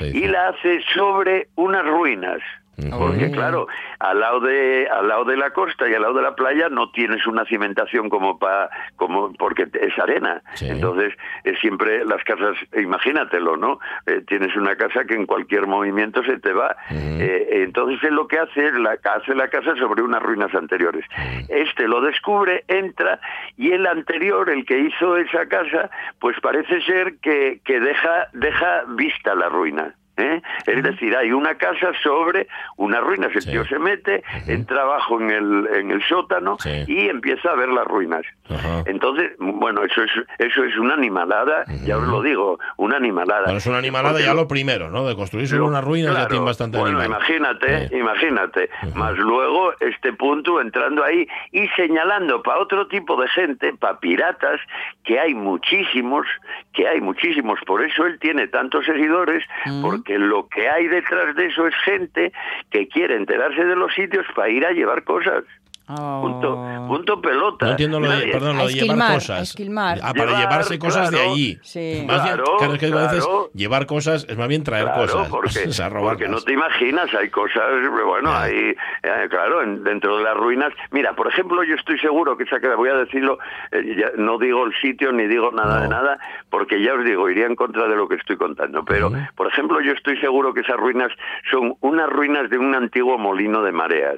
y 0.00 0.26
la 0.26 0.48
hace 0.48 0.80
sobre 0.94 1.48
unas 1.54 1.86
ruinas. 1.86 2.40
Porque 2.76 3.30
claro, 3.30 3.66
al 3.98 4.20
lado 4.20 4.40
de 4.40 4.86
al 4.88 5.08
lado 5.08 5.24
de 5.24 5.36
la 5.36 5.50
costa 5.50 5.88
y 5.88 5.94
al 5.94 6.02
lado 6.02 6.14
de 6.14 6.22
la 6.22 6.34
playa 6.34 6.68
no 6.68 6.90
tienes 6.90 7.26
una 7.26 7.46
cimentación 7.46 8.10
como 8.10 8.38
pa, 8.38 8.68
como 8.96 9.32
porque 9.32 9.66
es 9.80 9.98
arena. 9.98 10.42
Sí. 10.54 10.68
Entonces 10.68 11.14
es 11.44 11.58
siempre 11.60 12.04
las 12.04 12.22
casas, 12.24 12.56
imagínatelo, 12.76 13.56
¿no? 13.56 13.80
Eh, 14.06 14.22
tienes 14.26 14.54
una 14.56 14.76
casa 14.76 15.04
que 15.04 15.14
en 15.14 15.24
cualquier 15.24 15.66
movimiento 15.66 16.22
se 16.24 16.38
te 16.38 16.52
va. 16.52 16.76
Eh, 16.90 17.62
entonces 17.64 18.02
él 18.04 18.14
lo 18.14 18.28
que 18.28 18.38
hace 18.38 18.66
es 18.66 18.74
la 18.74 18.98
hace 19.14 19.34
la 19.34 19.48
casa 19.48 19.74
sobre 19.76 20.02
unas 20.02 20.22
ruinas 20.22 20.54
anteriores. 20.54 21.04
Este 21.48 21.88
lo 21.88 22.02
descubre, 22.02 22.64
entra 22.68 23.20
y 23.56 23.72
el 23.72 23.86
anterior, 23.86 24.50
el 24.50 24.66
que 24.66 24.78
hizo 24.80 25.16
esa 25.16 25.46
casa, 25.46 25.90
pues 26.18 26.38
parece 26.40 26.82
ser 26.82 27.16
que, 27.22 27.60
que 27.64 27.80
deja 27.80 28.28
deja 28.34 28.84
vista 28.88 29.34
la 29.34 29.48
ruina. 29.48 29.94
¿Eh? 30.16 30.40
Es 30.66 30.82
decir, 30.82 31.16
hay 31.16 31.32
una 31.32 31.54
casa 31.56 31.92
sobre 32.02 32.46
unas 32.76 33.02
ruinas. 33.02 33.30
El 33.34 33.42
Sí. 33.42 33.50
tío 33.50 33.64
se 33.66 33.78
mete, 33.78 34.22
entra 34.46 34.82
abajo 34.82 35.20
en 35.20 35.30
el, 35.30 35.68
en 35.74 35.90
el 35.90 36.02
sótano 36.04 36.56
Sí. 36.60 36.84
y 36.86 37.08
empieza 37.08 37.50
a 37.50 37.54
ver 37.54 37.68
las 37.68 37.86
ruinas. 37.86 38.22
Ajá. 38.48 38.82
Entonces, 38.86 39.32
bueno, 39.38 39.82
eso 39.84 40.02
es 40.02 40.10
eso 40.38 40.64
es 40.64 40.76
una 40.78 40.94
animalada, 40.94 41.64
ya 41.84 41.98
os 41.98 42.06
lo 42.08 42.22
digo, 42.22 42.58
una 42.76 42.96
animalada. 42.96 43.44
Bueno, 43.44 43.58
es 43.58 43.66
una 43.66 43.78
animalada 43.78 44.14
Porque 44.14 44.26
ya 44.26 44.34
lo- 44.34 44.48
primero, 44.48 44.90
¿no? 44.90 45.06
De 45.06 45.14
construir 45.16 45.48
sobre 45.48 45.62
unas 45.62 45.84
ruinas 45.84 46.16
ya 46.16 46.28
tiene 46.28 46.44
bastante 46.44 46.78
Bueno, 46.78 46.98
animal. 47.00 47.18
imagínate, 47.18 47.96
imagínate. 47.96 48.70
Más 48.94 49.16
luego 49.18 49.72
este 49.80 50.12
punto 50.12 50.60
entrando 50.60 51.04
ahí 51.04 51.26
y 51.52 51.66
señalando 51.68 52.42
para 52.42 52.58
otro 52.60 52.86
tipo 52.88 53.20
de 53.20 53.28
gente, 53.28 53.72
para 53.74 53.98
piratas, 53.98 54.60
que 55.04 55.18
hay 55.18 55.34
muchísimos, 55.34 56.26
que 56.72 56.86
hay 56.88 57.00
muchísimos. 57.00 57.58
Por 57.66 57.82
eso 57.84 58.06
él 58.06 58.18
tiene 58.18 58.46
tantos 58.48 58.84
seguidores, 58.86 59.44
porque 59.82 60.05
lo 60.08 60.48
que 60.48 60.68
hay 60.68 60.88
detrás 60.88 61.34
de 61.34 61.46
eso 61.46 61.66
es 61.66 61.74
gente 61.84 62.32
que 62.70 62.88
quiere 62.88 63.16
enterarse 63.16 63.64
de 63.64 63.76
los 63.76 63.92
sitios 63.94 64.26
para 64.34 64.48
ir 64.48 64.64
a 64.64 64.72
llevar 64.72 65.04
cosas. 65.04 65.44
Oh. 65.88 66.20
Punto, 66.20 66.86
punto 66.88 67.20
pelota. 67.20 67.64
No 67.66 67.70
entiendo 67.70 68.00
lo 68.00 68.08
de, 68.10 68.16
Nadie- 68.16 68.32
perdón, 68.32 68.56
lo 68.56 68.64
A 68.64 68.66
de 68.66 68.72
llevar 68.72 69.14
cosas. 69.14 69.42
esquilmar. 69.50 69.98
Ah, 70.02 70.12
para 70.12 70.24
Llevar, 70.26 70.40
llevarse 70.42 70.78
cosas 70.80 71.10
de 71.12 71.20
allí. 71.20 71.58
Sí. 71.62 72.04
Más 72.08 72.24
bien, 72.24 72.34
Claro, 72.36 72.56
claro, 72.58 72.72
es 72.74 72.80
que 72.80 72.90
veces 72.90 73.24
llevar 73.54 73.86
cosas 73.86 74.26
es 74.28 74.36
más 74.36 74.48
bien 74.48 74.64
traer 74.64 74.86
Claro, 74.86 75.00
cosas. 75.02 75.28
porque, 75.30 75.68
o 75.68 75.72
sea, 75.72 75.88
porque 75.88 76.00
robarlas. 76.24 76.30
no 76.30 76.40
te 76.40 76.52
imaginas, 76.54 77.14
hay 77.14 77.30
cosas, 77.30 77.62
bueno, 78.04 78.32
hay, 78.36 78.74
eh, 79.02 79.26
claro, 79.30 79.62
en- 79.62 79.84
dentro 79.84 80.18
de 80.18 80.24
las 80.24 80.36
ruinas. 80.36 80.72
Mira, 80.90 81.14
por 81.14 81.28
ejemplo, 81.28 81.62
yo 81.62 81.76
estoy 81.76 81.98
seguro 82.00 82.36
que 82.36 82.42
esa 82.42 82.58
que 82.58 82.68
voy 82.74 82.88
a 82.88 82.94
decirlo, 82.94 83.38
eh, 83.70 83.94
ya 83.96 84.10
no 84.16 84.38
digo 84.38 84.66
el 84.66 84.72
sitio 84.82 85.12
ni 85.12 85.26
digo 85.28 85.52
nada 85.52 85.76
No. 85.76 85.82
de 85.82 85.88
nada, 85.88 86.18
porque 86.50 86.82
ya 86.82 86.94
os 86.94 87.04
digo, 87.04 87.30
iría 87.30 87.46
en 87.46 87.54
contra 87.54 87.86
de 87.86 87.94
lo 87.94 88.08
que 88.08 88.16
estoy 88.16 88.36
contando. 88.36 88.84
Pero, 88.84 89.12
por 89.36 89.46
ejemplo, 89.46 89.80
yo 89.80 89.92
estoy 89.92 90.18
seguro 90.18 90.52
que 90.52 90.62
esas 90.62 90.76
ruinas 90.78 91.12
son 91.50 91.74
unas 91.80 92.08
ruinas 92.10 92.50
de 92.50 92.58
un 92.58 92.74
antiguo 92.74 93.18
molino 93.18 93.62
de 93.62 93.70
mareas. 93.70 94.16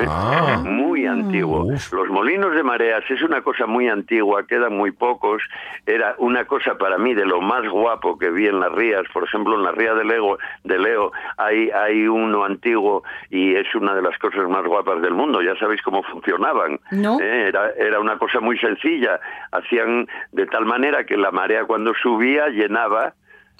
¿Eh? 0.00 0.06
Ah. 0.08 0.62
Muy 0.64 1.06
antiguo. 1.06 1.64
Uf. 1.64 1.92
Los 1.92 2.08
molinos 2.08 2.54
de 2.54 2.62
mareas 2.62 3.02
es 3.08 3.22
una 3.22 3.42
cosa 3.42 3.66
muy 3.66 3.88
antigua, 3.88 4.46
quedan 4.46 4.76
muy 4.76 4.90
pocos. 4.90 5.42
Era 5.86 6.14
una 6.18 6.44
cosa 6.44 6.76
para 6.78 6.98
mí 6.98 7.14
de 7.14 7.26
lo 7.26 7.40
más 7.40 7.68
guapo 7.68 8.18
que 8.18 8.30
vi 8.30 8.46
en 8.46 8.60
las 8.60 8.72
rías. 8.72 9.04
Por 9.12 9.24
ejemplo, 9.24 9.54
en 9.56 9.62
la 9.62 9.72
ría 9.72 9.94
de 9.94 10.04
Leo, 10.04 10.38
de 10.64 10.78
Leo 10.78 11.12
hay, 11.36 11.70
hay 11.70 12.06
uno 12.06 12.44
antiguo 12.44 13.02
y 13.30 13.54
es 13.54 13.74
una 13.74 13.94
de 13.94 14.02
las 14.02 14.18
cosas 14.18 14.48
más 14.48 14.64
guapas 14.64 15.00
del 15.02 15.14
mundo. 15.14 15.42
Ya 15.42 15.56
sabéis 15.56 15.82
cómo 15.82 16.02
funcionaban. 16.02 16.80
No. 16.90 17.20
¿eh? 17.20 17.48
Era, 17.48 17.70
era 17.78 18.00
una 18.00 18.18
cosa 18.18 18.40
muy 18.40 18.58
sencilla. 18.58 19.20
Hacían 19.52 20.06
de 20.32 20.46
tal 20.46 20.64
manera 20.64 21.04
que 21.04 21.16
la 21.16 21.30
marea 21.30 21.64
cuando 21.64 21.92
subía 21.94 22.48
llenaba. 22.48 23.14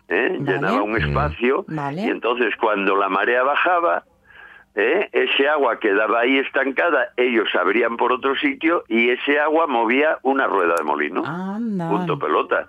¿eh? 0.08 0.36
Vale. 0.38 0.52
Llenaba 0.52 0.82
un 0.82 0.96
espacio 0.96 1.64
Vale. 1.68 2.02
y 2.02 2.08
entonces 2.10 2.54
cuando 2.60 2.96
la 2.96 3.08
marea 3.08 3.42
bajaba, 3.42 4.04
¿eh? 4.74 5.08
ese 5.12 5.48
agua 5.48 5.78
quedaba 5.78 6.20
ahí 6.20 6.38
estancada, 6.38 7.12
ellos 7.16 7.48
abrían 7.58 7.96
por 7.96 8.12
otro 8.12 8.34
sitio 8.36 8.84
y 8.88 9.10
ese 9.10 9.38
agua 9.38 9.66
movía 9.66 10.18
una 10.22 10.46
rueda 10.46 10.74
de 10.78 10.84
molino. 10.84 11.22
Anda. 11.26 11.88
Punto 11.88 12.18
pelota. 12.18 12.68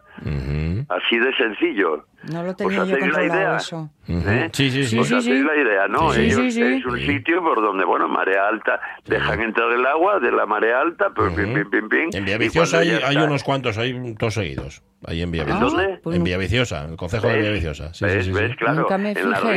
Así 0.87 1.17
de 1.17 1.33
sencillo. 1.35 2.05
No 2.31 2.43
lo 2.43 2.51
¿Os 2.51 2.57
tenía 2.57 2.75
yo 2.77 2.83
hacéis 2.83 2.99
la 2.99 3.05
controlado 3.09 3.35
idea? 3.39 3.57
eso. 3.57 3.89
¿Eh? 4.07 4.49
Sí, 4.53 4.69
sí, 4.69 4.83
sí. 4.85 4.99
¿Os 4.99 5.07
Sí, 5.07 5.13
sí, 5.13 5.17
hacéis 5.19 5.39
sí. 5.39 5.43
la 5.47 5.55
idea, 5.55 5.87
no? 5.87 6.11
Sí, 6.11 6.21
Ellos 6.21 6.35
sí, 6.41 6.51
sí. 6.51 6.61
es 6.61 6.85
un 6.85 6.99
sitio 6.99 7.41
por 7.41 7.59
donde, 7.61 7.85
bueno, 7.85 8.07
marea 8.07 8.47
alta, 8.47 8.79
dejan 9.05 9.41
entrar 9.41 9.71
el 9.71 9.83
agua 9.85 10.19
de 10.19 10.31
la 10.31 10.45
marea 10.45 10.81
alta, 10.81 11.09
pues 11.15 11.33
pim, 11.33 11.53
pim, 11.55 11.69
pim, 11.71 11.89
pim. 11.89 12.09
En 12.13 12.21
y 12.21 12.25
Villaviciosa 12.25 12.79
hay, 12.79 13.17
unos 13.17 13.43
cuantos, 13.43 13.79
hay 13.79 13.93
dos 14.13 14.35
seguidos. 14.35 14.83
Ahí 15.07 15.19
en 15.21 15.25
¿En 15.25 15.31
Villaviciosa. 15.31 15.75
dónde? 15.75 15.97
Pues 16.03 16.15
En 16.15 16.19
no- 16.19 16.25
Villaviciosa, 16.25 16.85
el 16.85 16.97
concejo 16.97 17.27
de 17.27 17.33
¿Ves? 17.33 17.41
Villaviciosa. 17.41 17.93
Sí, 17.93 18.05
¿Ves? 18.05 18.25
sí, 18.25 18.33
sí, 18.33 18.39
¿Ves? 18.39 18.55
Claro, 18.57 18.81
Nunca 18.81 18.97
me 18.99 19.11
en 19.11 19.29
las 19.31 19.39
fijé. 19.41 19.51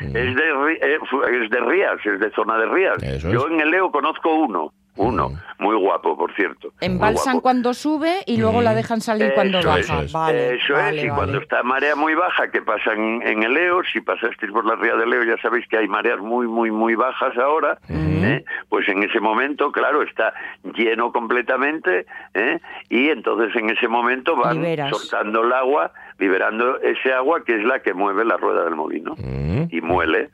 Es 0.00 0.12
de, 0.12 0.78
eh, 0.80 0.98
es 1.42 1.50
de 1.50 1.60
rías, 1.60 2.04
es 2.04 2.18
de 2.20 2.30
zona 2.32 2.56
de 2.58 2.66
rías. 2.66 3.22
Yo 3.22 3.48
en 3.48 3.60
el 3.60 3.70
Leo 3.70 3.90
conozco 3.90 4.34
uno, 4.34 4.72
uno, 4.96 5.30
muy 5.58 5.76
guapo, 5.76 6.16
por 6.16 6.34
cierto. 6.34 6.72
Embalsan 6.80 7.40
cuando 7.40 7.72
sube 7.74 8.18
y 8.26 8.36
luego 8.38 8.60
la 8.60 8.74
dejan 8.74 9.00
salir 9.00 9.32
cuando 9.34 9.58
Eso 9.60 9.68
baja. 9.68 9.80
es, 9.80 9.86
eso 9.88 10.00
es. 10.02 10.12
Vale, 10.12 10.54
Eso 10.56 10.72
vale, 10.74 10.98
es, 10.98 11.04
y 11.04 11.08
vale. 11.08 11.16
cuando 11.16 11.38
está 11.38 11.62
marea 11.62 11.94
muy 11.96 12.14
baja, 12.14 12.50
que 12.50 12.60
pasan 12.60 13.22
en 13.22 13.42
el 13.42 13.54
Leo, 13.54 13.82
si 13.90 14.00
pasasteis 14.00 14.52
por 14.52 14.66
la 14.66 14.74
ría 14.76 14.96
del 14.96 15.08
Leo, 15.10 15.22
ya 15.24 15.40
sabéis 15.40 15.66
que 15.68 15.78
hay 15.78 15.88
mareas 15.88 16.18
muy, 16.18 16.46
muy, 16.48 16.70
muy 16.70 16.94
bajas 16.96 17.36
ahora, 17.38 17.78
¿eh? 17.88 18.44
pues 18.68 18.86
en 18.88 19.02
ese 19.02 19.20
momento, 19.20 19.72
claro, 19.72 20.02
está 20.02 20.34
lleno 20.74 21.12
completamente, 21.12 22.04
¿eh? 22.34 22.58
y 22.90 23.08
entonces 23.08 23.54
en 23.56 23.70
ese 23.70 23.88
momento 23.88 24.36
van 24.36 24.56
Liberas. 24.60 24.90
soltando 24.90 25.42
el 25.44 25.52
agua, 25.52 25.92
liberando 26.20 26.78
ese 26.80 27.12
agua 27.12 27.42
que 27.44 27.56
es 27.56 27.64
la 27.64 27.80
que 27.80 27.94
mueve 27.94 28.24
la 28.24 28.36
rueda 28.36 28.64
del 28.64 28.76
molino, 28.76 29.14
Mm. 29.18 29.64
y 29.70 29.80
muele. 29.80 30.30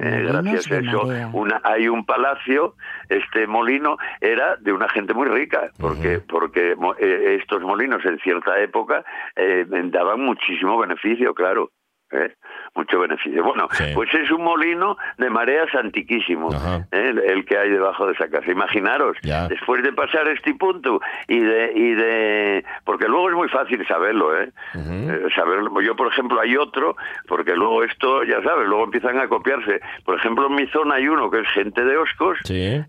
eh, 0.00 0.24
gracias 0.28 0.70
a 0.70 0.78
eso, 0.78 1.02
una, 1.32 1.60
hay 1.64 1.88
un 1.88 2.04
palacio, 2.06 2.74
este 3.08 3.48
molino 3.48 3.96
era 4.20 4.54
de 4.56 4.72
una 4.72 4.88
gente 4.88 5.12
muy 5.12 5.26
rica, 5.28 5.70
porque, 5.80 6.20
porque 6.20 6.76
mo- 6.76 6.94
eh, 7.00 7.38
estos 7.40 7.62
molinos 7.62 8.04
en 8.04 8.16
cierta 8.20 8.60
época 8.60 9.04
eh, 9.34 9.64
daban 9.68 10.20
muchísimo 10.20 10.78
beneficio, 10.78 11.34
claro. 11.34 11.70
¿Eh? 12.12 12.34
Mucho 12.74 13.00
beneficio. 13.00 13.42
Bueno, 13.44 13.66
Sí. 13.72 13.84
pues 13.94 14.12
es 14.14 14.30
un 14.30 14.42
molino 14.44 14.96
de 15.18 15.30
mareas 15.30 15.74
antiquísimo. 15.74 16.50
¿eh? 16.52 16.84
el, 16.92 17.18
el 17.18 17.44
que 17.44 17.58
hay 17.58 17.70
debajo 17.70 18.06
de 18.06 18.12
esa 18.12 18.28
casa. 18.28 18.50
Imaginaros, 18.50 19.16
Ya. 19.22 19.48
después 19.48 19.82
de 19.82 19.92
pasar 19.92 20.28
este 20.28 20.54
punto 20.54 21.00
y 21.26 21.40
de, 21.40 21.72
y 21.74 21.94
de... 21.94 22.64
Porque 22.84 23.06
luego 23.08 23.28
es 23.30 23.34
muy 23.36 23.48
fácil 23.48 23.84
saberlo, 23.86 24.38
¿eh? 24.40 24.50
Eh, 24.74 25.26
saberlo. 25.34 25.80
Yo, 25.80 25.96
por 25.96 26.08
ejemplo, 26.08 26.40
hay 26.40 26.56
otro, 26.56 26.96
porque 27.26 27.54
luego 27.54 27.82
esto, 27.84 28.22
ya 28.24 28.42
sabes, 28.42 28.66
luego 28.68 28.84
empiezan 28.84 29.18
a 29.18 29.28
copiarse. 29.28 29.80
Por 30.04 30.16
ejemplo, 30.18 30.46
en 30.46 30.54
mi 30.54 30.66
zona 30.68 30.96
hay 30.96 31.08
uno 31.08 31.30
que 31.30 31.40
es 31.40 31.48
gente 31.50 31.84
de 31.84 31.96
Oscos, 31.96 32.38
Sí. 32.44 32.80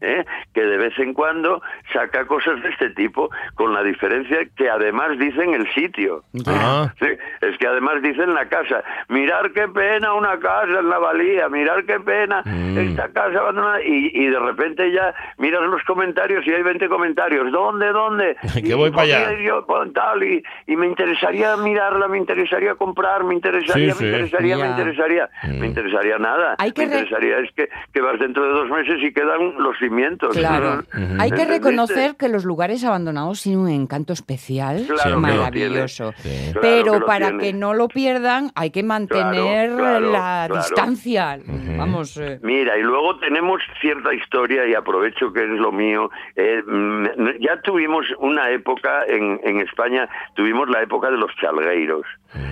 que 0.53 0.61
de 0.61 0.78
vez 0.78 0.97
en 0.99 1.13
cuando 1.13 1.61
saca 1.93 2.26
cosas 2.26 2.61
de 2.61 2.70
este 2.70 2.89
tipo, 2.91 3.30
con 3.55 3.74
la 3.74 3.84
diferencia 3.84 4.39
que 4.55 4.70
además 4.70 5.17
dicen 5.17 5.53
el 5.53 5.70
sitio. 5.74 6.24
Ah. 6.47 6.93
Sí, 6.99 7.07
es 7.41 7.57
que 7.57 7.67
además 7.67 8.01
dicen 8.01 8.34
la 8.34 8.47
casa, 8.47 8.84
mirar 9.10 9.51
qué 9.51 9.68
pena 9.68 10.14
una 10.14 10.39
casa 10.39 10.80
en 10.80 10.89
la 10.89 10.97
valía, 10.99 11.49
mirar 11.49 11.84
qué 11.86 11.99
pena 11.99 12.41
Mm. 12.45 12.78
esta 12.78 13.10
casa 13.10 13.39
abandonada, 13.39 13.84
y, 13.84 14.12
y 14.14 14.28
de 14.28 14.39
repente 14.39 14.91
ya 14.91 15.14
miras 15.38 15.62
los 15.64 15.84
comentarios 15.84 16.45
y 16.47 16.51
hay 16.53 16.62
20 16.64 16.88
comentarios, 16.88 17.51
¿dónde, 17.51 17.91
dónde? 17.91 18.38
Que 18.53 18.70
Y 18.70 18.74
voy 18.74 18.91
pa' 18.91 19.01
allá. 19.01 19.32
yo 19.45 19.66
tal, 19.93 20.24
y, 20.24 20.41
y 20.68 20.76
me 20.76 20.88
interesaría 20.88 21.57
mirarla, 21.57 22.07
me 22.07 22.18
interesaría 22.18 22.76
comprar, 22.76 23.24
me 23.24 23.34
interesaría, 23.36 23.93
Sí, 23.93 23.99
sí. 23.99 24.03
me 24.05 24.10
interesaría, 24.12 24.57
me 24.57 24.68
interesaría, 24.68 25.30
Mm. 25.43 25.60
me 25.60 25.68
interesaría 25.68 26.18
nada, 26.18 26.55
Hay 26.60 26.72
que 26.72 26.86
me 26.86 26.93
re- 26.93 26.99
interesaría 27.01 27.39
es 27.39 27.51
que, 27.53 27.70
que 27.93 28.01
vas 28.01 28.20
dentro 28.20 28.43
de 28.45 28.51
dos 28.51 28.70
meses 28.70 28.97
y 29.01 29.12
quedan 29.14 29.55
los 29.57 29.78
cimientos. 29.80 30.36
Claro. 30.38 30.84
Hay 31.20 31.32
que 31.32 31.45
reconocer 31.45 32.16
que 32.16 32.30
los 32.30 32.45
lugares 32.45 32.84
abandonados 32.84 33.41
tienen 33.41 33.62
un 33.62 33.70
encanto 33.70 34.14
especial, 34.14 34.86
Claro 34.88 35.20
maravilloso. 35.20 36.14
Claro 36.22 36.60
Pero 36.62 36.93
que 36.93 37.05
para 37.05 37.28
tiene. 37.30 37.43
que 37.43 37.53
no 37.53 37.74
lo 37.74 37.88
pierdan, 37.88 38.51
hay 38.55 38.70
que 38.72 38.84
mantener 38.84 38.99
claro, 39.08 40.00
la 40.00 40.10
claro. 40.10 40.56
distancia. 40.56 41.39
Vamos. 41.78 42.18
eh, 42.18 42.39
Mira, 42.41 42.78
y 42.78 42.82
luego 42.84 43.18
tenemos 43.20 43.62
cierta 43.82 44.14
historia, 44.14 44.66
y 44.68 44.74
aprovecho 44.76 45.32
que 45.34 45.43
es 45.43 45.50
lo 45.50 45.72
mío. 45.72 46.10
eh, 46.36 46.62
mm, 46.66 47.06
ya 47.39 47.60
tuvimos 47.62 48.06
una 48.20 48.50
época 48.52 49.06
en, 49.08 49.39
en 49.43 49.60
España, 49.62 50.08
tuvimos 50.36 50.70
la 50.70 50.82
época 50.82 51.10
de 51.12 51.18
los 51.18 51.32
chalgueiros. 51.36 52.06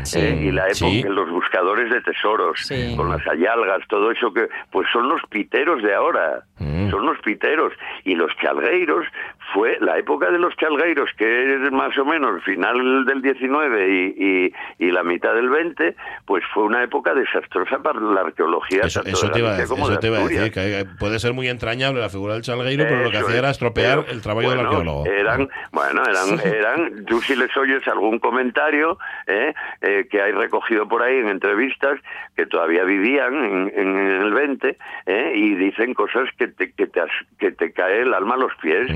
Sí. 0.04 0.18
eh, 0.20 0.40
y 0.46 0.52
la 0.52 0.64
época 0.64 0.74
Sí. 0.90 1.04
de 1.04 1.10
los 1.10 1.30
buscadores 1.30 1.92
de 1.92 2.02
tesoros, 2.02 2.60
Sí. 2.66 2.96
con 2.98 3.10
las 3.10 3.26
ayalgas, 3.28 3.80
todo 3.90 4.10
eso 4.10 4.34
que, 4.34 4.48
pues 4.72 4.88
son 4.92 5.08
los 5.08 5.22
piteros 5.30 5.84
de 5.84 5.94
ahora, 5.94 6.44
Mm. 6.60 6.90
son 6.90 7.06
los 7.06 7.20
piteros. 7.20 7.74
Y 8.04 8.16
los 8.16 8.36
chalgueiros 8.38 9.06
fue 9.54 9.78
la 9.80 9.98
época 9.98 10.30
de 10.32 10.40
los 10.40 10.56
chalgueiros, 10.58 11.10
que 11.18 11.56
es 11.56 11.72
más 11.72 11.98
o 11.98 12.06
menos 12.06 12.44
final 12.44 13.06
del 13.06 13.22
19 13.22 13.90
y, 13.90 14.54
y, 14.80 14.86
y 14.86 14.92
la 14.92 15.04
mitad 15.04 15.34
del 15.34 15.50
20, 15.50 15.96
pues 16.26 16.44
fue 16.54 16.64
una 16.64 16.84
época 16.84 17.14
desastrosa 17.14 17.80
para 17.80 18.00
la 18.00 18.22
arqueología. 18.22 18.82
Eso, 18.84 19.02
tanto 19.02 19.18
eso 19.18 19.28
de 19.28 19.34
te 19.34 19.40
iba 19.40 19.50
a 19.50 19.52
decir, 19.54 19.68
como 19.68 19.86
eso 19.86 19.94
de 19.94 19.98
te 20.00 20.08
iba 20.08 20.18
a 20.18 20.22
decir, 20.22 20.42
Asturias. 20.42 20.54
que 20.54 20.80
eh, 20.82 20.86
puede 21.00 21.20
ser 21.20 21.34
muy 21.34 21.48
entrañable 21.48 22.02
la 22.02 22.10
figura 22.10 22.34
del 22.34 22.44
chalgueiro, 22.44 22.84
pero 22.88 23.04
lo 23.04 23.12
que 23.12 23.18
hacía 23.18 23.38
era 23.38 23.50
es. 23.50 23.56
estropear 23.58 24.02
Pero, 24.02 24.12
el 24.12 24.22
trabajo 24.22 24.50
del 24.50 24.60
arqueólogo. 24.60 25.06
Eran, 25.06 25.50
bueno, 25.72 26.04
eran, 26.04 26.40
eran, 26.46 27.06
tú 27.06 27.22
si 27.22 27.36
les 27.36 27.56
oyes 27.56 27.88
algún 27.88 28.20
comentario 28.20 28.98
eh, 29.28 29.54
eh, 29.82 30.08
que 30.10 30.22
hay 30.22 30.32
recogido 30.32 30.88
por 30.88 31.02
ahí 31.04 31.18
en 31.18 31.30
entrevistas 31.30 32.00
que 32.36 32.46
todavía 32.46 32.84
vivían 32.84 33.34
en, 33.34 33.72
en 33.76 33.98
el 33.98 34.34
20 34.34 34.78
eh, 35.06 35.34
y 35.36 35.56
dicen 35.56 35.94
cosas 35.94 36.30
que 36.38 36.48
te, 36.48 36.72
que, 36.72 36.88
te, 36.88 37.02
que 37.40 37.52
te 37.52 37.72
cae 37.72 38.02
el 38.02 38.14
alma 38.14 38.36
a 38.36 38.38
los 38.38 38.54
pies. 38.62 38.88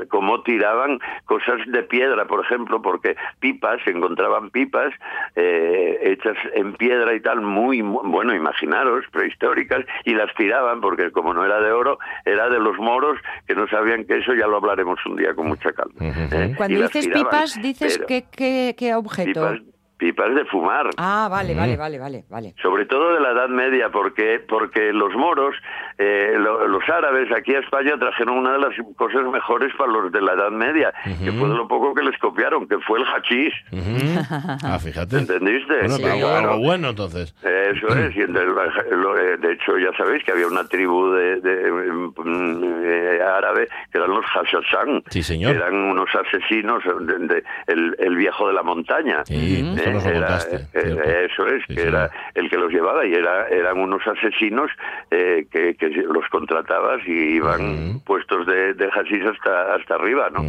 De 0.00 0.08
cómo 0.08 0.42
tiraban 0.42 0.98
cosas 1.26 1.60
de 1.66 1.82
piedra, 1.82 2.26
por 2.26 2.44
ejemplo, 2.44 2.80
porque 2.82 3.16
pipas, 3.40 3.80
se 3.84 3.90
encontraban 3.90 4.50
pipas 4.50 4.92
eh, 5.36 5.98
hechas 6.02 6.36
en 6.54 6.74
piedra 6.74 7.14
y 7.14 7.20
tal, 7.20 7.40
muy, 7.40 7.82
mu- 7.82 8.02
bueno, 8.02 8.34
imaginaros, 8.34 9.04
prehistóricas, 9.10 9.84
y 10.04 10.14
las 10.14 10.32
tiraban 10.34 10.80
porque 10.80 11.10
como 11.10 11.34
no 11.34 11.44
era 11.44 11.60
de 11.60 11.72
oro, 11.72 11.98
era 12.24 12.48
de 12.48 12.58
los 12.60 12.76
moros 12.78 13.18
que 13.46 13.54
no 13.54 13.66
sabían 13.68 14.04
que 14.04 14.18
eso 14.18 14.34
ya 14.34 14.46
lo 14.46 14.56
hablaremos 14.56 14.98
un 15.06 15.16
día 15.16 15.34
con 15.34 15.48
mucha 15.48 15.72
calma. 15.72 15.94
¿eh? 16.00 16.54
Cuando 16.56 16.80
dices 16.82 17.04
tiraban, 17.04 17.24
pipas, 17.24 17.62
dices 17.62 17.94
pero 17.96 18.06
qué, 18.06 18.24
qué, 18.30 18.74
qué 18.78 18.94
objeto. 18.94 19.32
pipas, 19.50 19.60
pipas 20.04 20.34
de 20.34 20.44
fumar. 20.46 20.90
Ah, 20.98 21.28
vale, 21.30 21.54
vale, 21.54 21.76
vale, 21.78 21.98
vale, 21.98 22.24
vale. 22.28 22.54
Sobre 22.60 22.84
todo 22.84 23.14
de 23.14 23.20
la 23.20 23.30
Edad 23.30 23.48
Media, 23.48 23.88
porque 23.90 24.38
porque 24.46 24.92
los 24.92 25.14
moros, 25.14 25.54
eh, 25.96 26.34
lo- 26.38 26.68
los 26.68 26.82
árabes 26.90 27.32
aquí 27.32 27.54
a 27.54 27.60
España 27.60 27.92
trajeron 27.98 28.36
una 28.38 28.52
de 28.52 28.58
las 28.58 28.74
cosas 28.96 29.24
mejores 29.32 29.72
para 29.78 29.90
los 29.90 30.12
de 30.12 30.20
la 30.20 30.34
Edad 30.34 30.50
Media, 30.50 30.92
que 31.24 31.32
fue 31.32 31.48
de 31.48 31.54
lo 31.54 31.66
poco 31.68 31.94
que 31.94 32.02
les 32.02 32.18
copiaron, 32.18 32.68
que 32.68 32.78
fue 32.80 32.98
el 33.00 33.06
hachís. 33.06 33.54
Ah, 34.62 34.78
fíjate. 34.78 35.18
¿Entendiste? 35.18 35.74
Bueno, 35.74 35.96
Sí, 35.96 36.02
pero 36.04 36.28
algo, 36.28 36.58
bueno 36.58 36.90
entonces. 36.90 37.34
Eso 37.42 37.86
es, 37.96 38.14
y 38.16 38.20
entonces, 38.22 38.52
lo- 38.90 39.16
eh, 39.18 39.36
de 39.38 39.52
hecho 39.52 39.78
ya 39.78 39.96
sabéis 39.96 40.22
que 40.24 40.32
había 40.32 40.46
una 40.48 40.64
tribu 40.68 41.10
de, 41.12 41.40
de, 41.40 41.72
mm, 41.72 42.62
eh, 42.84 43.20
árabe 43.22 43.68
que 43.90 43.98
eran 43.98 44.10
los 44.10 44.24
Hashashan, 44.26 45.02
Sí, 45.08 45.22
señor. 45.22 45.52
que 45.52 45.58
eran 45.58 45.74
unos 45.74 46.08
asesinos, 46.14 46.82
de, 46.84 47.18
de- 47.26 47.44
el, 47.68 47.96
el 47.98 48.16
viejo 48.16 48.48
de 48.48 48.54
la 48.54 48.62
montaña. 48.62 49.24
Sí, 49.24 49.64
esto 49.76 49.93
nos 49.94 50.04
lo 50.04 50.10
Era- 50.10 50.26
contaste. 50.26 50.56
eso 51.26 51.46
es, 51.46 51.62
Sí, 51.66 51.74
que 51.74 51.82
sí. 51.82 51.88
era 51.88 52.10
el 52.34 52.50
que 52.50 52.56
los 52.58 52.70
llevaba 52.70 53.06
y 53.06 53.14
era, 53.14 53.48
eran 53.48 53.78
unos 53.78 54.06
asesinos 54.06 54.70
eh, 55.10 55.46
que, 55.50 55.74
que 55.76 55.88
los 55.88 56.26
contratabas 56.28 57.00
y 57.06 57.36
iban 57.36 58.00
puestos 58.04 58.46
de, 58.46 58.74
de 58.74 58.90
hashish 58.90 59.24
hasta, 59.26 59.74
hasta 59.74 59.94
arriba, 59.94 60.28
¿no? 60.30 60.42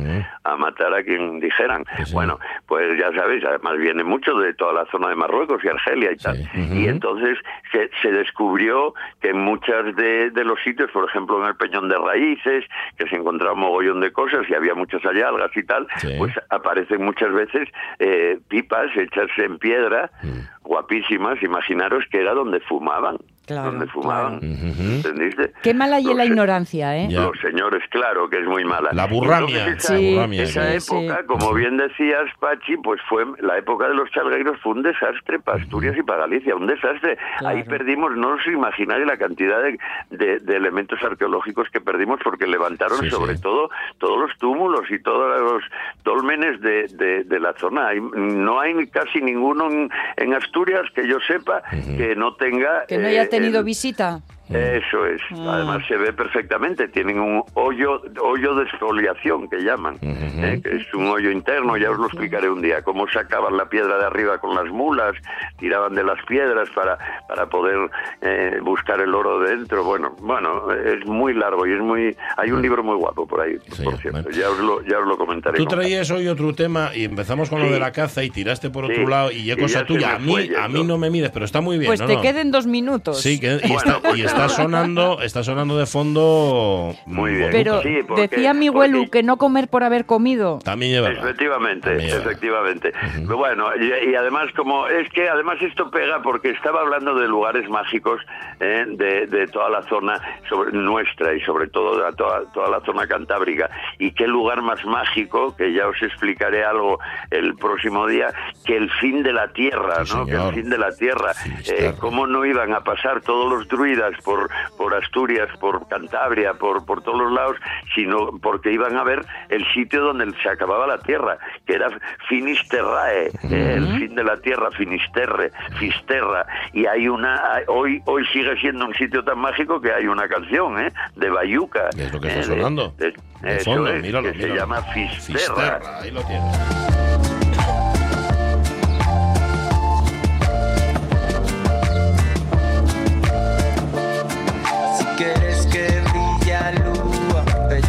A 0.43 0.55
matar 0.57 0.93
a 0.93 1.03
quien 1.03 1.39
dijeran. 1.39 1.83
Sí. 2.05 2.13
Bueno, 2.13 2.39
pues 2.67 2.97
ya 2.99 3.11
sabéis, 3.13 3.43
además 3.45 3.77
viene 3.77 4.03
mucho 4.03 4.35
de 4.35 4.53
toda 4.53 4.73
la 4.73 4.85
zona 4.91 5.09
de 5.09 5.15
Marruecos 5.15 5.63
y 5.63 5.67
Argelia 5.69 6.11
y 6.11 6.17
tal. 6.17 6.37
Y 6.73 6.87
entonces 6.87 7.37
se, 7.71 7.89
se 8.01 8.11
descubrió 8.11 8.93
que 9.21 9.29
en 9.29 9.39
muchas 9.39 9.95
de, 9.95 10.29
de 10.31 10.43
los 10.43 10.59
sitios, 10.63 10.91
por 10.91 11.07
ejemplo 11.09 11.41
en 11.41 11.47
el 11.49 11.55
Peñón 11.55 11.87
de 11.89 11.97
Raíces, 11.97 12.65
que 12.97 13.07
se 13.07 13.15
encontraba 13.15 13.53
un 13.53 13.59
mogollón 13.61 13.99
de 14.01 14.11
cosas 14.11 14.41
y 14.49 14.53
había 14.53 14.73
muchas 14.75 15.03
algas 15.05 15.51
y 15.55 15.63
tal, 15.63 15.87
pues 16.17 16.33
aparecen 16.49 17.03
muchas 17.03 17.31
veces 17.33 17.67
eh, 17.99 18.37
pipas 18.49 18.87
hechas 18.95 19.27
en 19.37 19.57
piedra, 19.59 20.09
Mm. 20.23 20.63
guapísimas, 20.63 21.41
imaginaros 21.43 22.05
que 22.11 22.19
era 22.21 22.33
donde 22.33 22.59
fumaban. 22.61 23.17
Claro, 23.45 23.71
donde 23.71 23.87
fumaban. 23.87 24.39
claro. 24.39 24.55
¿Entendiste? 24.95 25.51
Qué 25.61 25.73
mala 25.73 25.99
y 25.99 26.13
la 26.13 26.25
ignorancia, 26.25 26.97
¿eh? 26.97 27.07
Ya. 27.09 27.21
Los 27.21 27.39
señores, 27.39 27.83
claro, 27.89 28.29
que 28.29 28.39
es 28.39 28.45
muy 28.45 28.63
mala. 28.65 28.89
La 28.93 29.05
burramia, 29.07 29.65
Entonces, 29.67 29.89
esa, 29.91 29.97
burramia, 30.15 30.43
esa 30.43 30.61
claro. 30.61 30.75
época, 30.77 31.17
Sí. 31.21 31.25
como 31.27 31.53
bien 31.53 31.77
decías, 31.77 32.23
Pachi, 32.39 32.77
pues 32.77 32.99
fue 33.07 33.25
la 33.39 33.57
época 33.57 33.87
de 33.87 33.93
los 33.95 34.09
chalgueiros 34.11 34.59
fue 34.61 34.73
un 34.73 34.81
desastre 34.83 35.39
para 35.39 35.61
Asturias 35.61 35.95
y 35.97 36.03
para 36.03 36.21
Galicia, 36.21 36.55
un 36.55 36.67
desastre. 36.67 37.17
Claro. 37.39 37.55
Ahí 37.57 37.63
perdimos, 37.63 38.15
no 38.15 38.33
os 38.35 38.45
imagináis 38.47 39.05
la 39.05 39.17
cantidad 39.17 39.61
de, 39.61 39.77
de- 40.09 40.39
de 40.39 40.55
elementos 40.55 41.01
arqueológicos 41.03 41.69
que 41.69 41.81
perdimos 41.81 42.19
porque 42.23 42.47
levantaron 42.47 42.99
Sí, 43.01 43.09
sobre 43.09 43.35
sí. 43.35 43.41
todo 43.41 43.69
todos 43.99 44.17
los 44.19 44.37
túmulos 44.37 44.89
y 44.89 44.99
todos 45.01 45.39
los 45.41 45.63
dólmenes 46.03 46.59
de, 46.61 46.87
de- 46.93 47.23
de 47.23 47.39
la 47.39 47.53
zona. 47.53 47.87
Hay- 47.89 48.01
no 48.01 48.59
hay 48.59 48.87
casi 48.87 49.21
ninguno 49.21 49.69
en, 49.69 49.89
en 50.17 50.33
Asturias 50.33 50.83
que 50.93 51.07
yo 51.07 51.17
sepa 51.27 51.61
que 51.97 52.15
no 52.15 52.35
tenga... 52.35 52.85
Que 52.87 52.97
no 52.97 53.07
haya 53.07 53.23
eh, 53.23 53.27
tenido 53.39 53.63
visita. 53.63 54.21
Eso 54.49 55.05
es. 55.05 55.21
Ah. 55.31 55.53
Además 55.55 55.83
se 55.87 55.97
ve 55.97 56.13
perfectamente. 56.13 56.87
Tienen 56.87 57.19
un 57.19 57.43
hoyo, 57.53 58.01
hoyo 58.21 58.55
de 58.55 58.63
exfoliación 58.63 59.47
que 59.49 59.57
llaman. 59.61 59.97
¿eh? 60.01 60.59
que 60.63 60.75
es 60.77 60.93
un 60.93 61.07
hoyo 61.07 61.31
interno. 61.31 61.77
Ya 61.77 61.91
os 61.91 61.97
lo 61.97 62.05
explicaré 62.07 62.49
un 62.49 62.61
día. 62.61 62.81
Cómo 62.83 63.07
sacaban 63.07 63.57
la 63.57 63.65
piedra 63.69 63.97
de 63.97 64.05
arriba 64.05 64.37
con 64.37 64.55
las 64.55 64.65
mulas, 64.71 65.13
tiraban 65.57 65.95
de 65.95 66.03
las 66.03 66.23
piedras 66.27 66.69
para 66.75 66.97
para 67.27 67.47
poder 67.47 67.89
eh, 68.21 68.59
buscar 68.61 68.99
el 69.01 69.13
oro 69.13 69.39
dentro. 69.39 69.83
Bueno, 69.83 70.15
bueno, 70.19 70.71
es 70.71 71.05
muy 71.05 71.33
largo 71.33 71.65
y 71.65 71.73
es 71.73 71.79
muy. 71.79 72.15
Hay 72.37 72.51
un 72.51 72.61
libro 72.61 72.83
muy 72.83 72.95
guapo 72.95 73.27
por 73.27 73.41
ahí, 73.41 73.55
Sí, 73.71 73.83
por 73.83 73.97
cierto. 73.97 74.21
bueno. 74.23 74.37
Ya 74.37 74.49
os 74.49 74.59
lo 74.59 74.81
ya 74.83 74.99
os 74.99 75.07
lo 75.07 75.17
comentaré. 75.17 75.57
Tú 75.57 75.65
traías 75.65 76.09
hoy 76.11 76.27
otro 76.27 76.53
tema 76.53 76.91
y 76.93 77.03
empezamos 77.05 77.49
con 77.49 77.61
lo 77.61 77.71
de 77.71 77.79
la 77.79 77.91
caza 77.91 78.23
y 78.23 78.29
tiraste 78.29 78.69
por 78.69 78.85
otro 78.85 78.95
Sí. 78.95 79.05
lado 79.05 79.31
y 79.31 79.49
cosa 79.55 79.67
ya 79.67 79.79
se 79.79 79.85
tuya. 79.85 80.15
A 80.15 80.19
mí, 80.19 80.35
a 80.59 80.67
mí 80.67 80.83
no 80.83 80.97
me 80.97 81.09
mires, 81.09 81.31
pero 81.31 81.45
está 81.45 81.61
muy 81.61 81.77
bien. 81.77 81.89
Pues 81.89 82.01
¿no? 82.01 82.07
te 82.07 82.19
queden 82.21 82.51
dos 82.51 82.67
minutos. 82.67 83.21
Sí, 83.21 83.39
que- 83.39 83.55
y, 83.63 83.67
Bueno, 83.67 83.77
está, 83.77 83.99
pues 84.01 84.17
y 84.17 84.23
está 84.23 84.34
nada. 84.37 84.49
sonando, 84.49 85.21
está 85.21 85.43
sonando 85.43 85.77
de 85.77 85.85
fondo. 85.85 86.93
Muy 87.05 87.33
bien. 87.35 87.49
Pero 87.51 87.75
bonito. 87.77 87.89
Sí, 87.89 88.03
porque- 88.07 88.27
decía 88.27 88.53
mi 88.53 88.69
porque- 88.69 89.09
que 89.11 89.23
no 89.23 89.37
comer 89.37 89.67
por 89.67 89.83
haber 89.83 90.05
comido. 90.05 90.59
También 90.63 90.91
lleva. 90.93 91.09
Efectivamente, 91.09 91.89
También 91.89 92.09
efectivamente. 92.17 92.93
Pero 93.13 93.37
Bueno, 93.37 93.67
y, 93.79 94.11
y 94.11 94.15
además 94.15 94.47
como 94.55 94.87
es 94.87 95.09
que 95.09 95.29
además 95.29 95.57
esto 95.61 95.89
pega 95.91 96.21
porque 96.21 96.49
estaba 96.51 96.81
hablando 96.81 97.15
de 97.15 97.27
lugares 97.27 97.69
mágicos 97.69 98.21
eh, 98.59 98.85
de, 98.87 99.27
de 99.27 99.47
toda 99.47 99.69
la 99.69 99.83
zona 99.83 100.19
sobre, 100.49 100.71
nuestra 100.71 101.33
y 101.33 101.41
sobre 101.41 101.67
todo 101.67 101.97
de 102.03 102.13
toda, 102.13 102.41
toda 102.53 102.69
la 102.69 102.81
zona 102.85 103.07
cantábrica. 103.07 103.69
Y 103.99 104.11
qué 104.11 104.27
lugar 104.27 104.61
más 104.61 104.83
mágico, 104.85 105.55
que 105.55 105.73
ya 105.73 105.87
os 105.87 106.01
explicaré 106.01 106.63
algo 106.63 106.99
el 107.31 107.55
próximo 107.55 108.07
día, 108.07 108.33
que 108.65 108.77
el 108.77 108.89
fin 108.99 109.23
de 109.23 109.33
la 109.33 109.47
tierra, 109.49 110.05
Sí, 110.05 110.13
¿no? 110.15 110.25
Que 110.25 110.33
el 110.33 110.53
fin 110.53 110.69
de 110.69 110.77
la 110.77 110.91
tierra. 110.95 111.31
Eh, 111.67 111.93
¿Cómo 111.99 112.27
no 112.27 112.45
iban 112.45 112.73
a 112.73 112.81
pasar 112.81 113.21
todos 113.21 113.51
los 113.51 113.67
druidas 113.67 114.13
por, 114.25 114.49
por 114.77 114.93
Asturias, 114.95 115.47
por 115.59 115.87
Cantabria, 115.87 116.53
por, 116.55 116.85
por 116.85 117.01
todos 117.03 117.19
los 117.21 117.31
lados, 117.31 117.55
sino 117.93 118.31
porque 118.41 118.71
iban 118.73 118.97
a 118.97 119.03
ver 119.03 119.25
el 119.49 119.65
sitio 119.73 120.01
donde 120.01 120.29
se 120.41 120.49
acababa 120.49 120.87
la 120.87 120.97
tierra, 120.97 121.37
que 121.65 121.73
era 121.75 121.87
Finisterrae, 122.27 123.27
eh, 123.43 123.73
el 123.77 123.87
fin 123.99 124.15
de 124.15 124.23
la 124.23 124.37
tierra, 124.37 124.71
Finisterre, 124.71 125.51
Fisterra. 125.79 126.45
Y 126.73 126.85
hay 126.87 127.07
una, 127.07 127.41
hoy, 127.67 128.01
hoy 128.05 128.25
sigue 128.33 128.57
siendo 128.59 128.85
un 128.85 128.93
sitio 128.95 129.23
tan 129.23 129.37
mágico 129.39 129.79
que 129.79 129.93
hay 129.93 130.07
una 130.07 130.27
canción, 130.27 130.79
¿eh? 130.79 130.91
De 131.15 131.29
Bayuca. 131.29 131.89
Es 131.97 132.11
lo 132.11 132.19
que 132.19 132.27
eh, 132.27 132.39
está 132.39 132.53
de- 132.53 132.57
sonando. 132.57 132.93
de- 132.97 133.13
De 133.41 133.55
eso 133.57 133.71
fondo, 133.73 133.89
es, 133.91 134.01
míralo, 134.01 134.23
que 134.31 134.31
se 134.39 134.47
míralo. 134.47 134.55
llama 134.55 134.81
Fisterra. 134.93 135.79
Fisterra, 135.79 135.99
ahí 136.01 136.11
lo 136.11 136.21
tienes. 136.23 137.14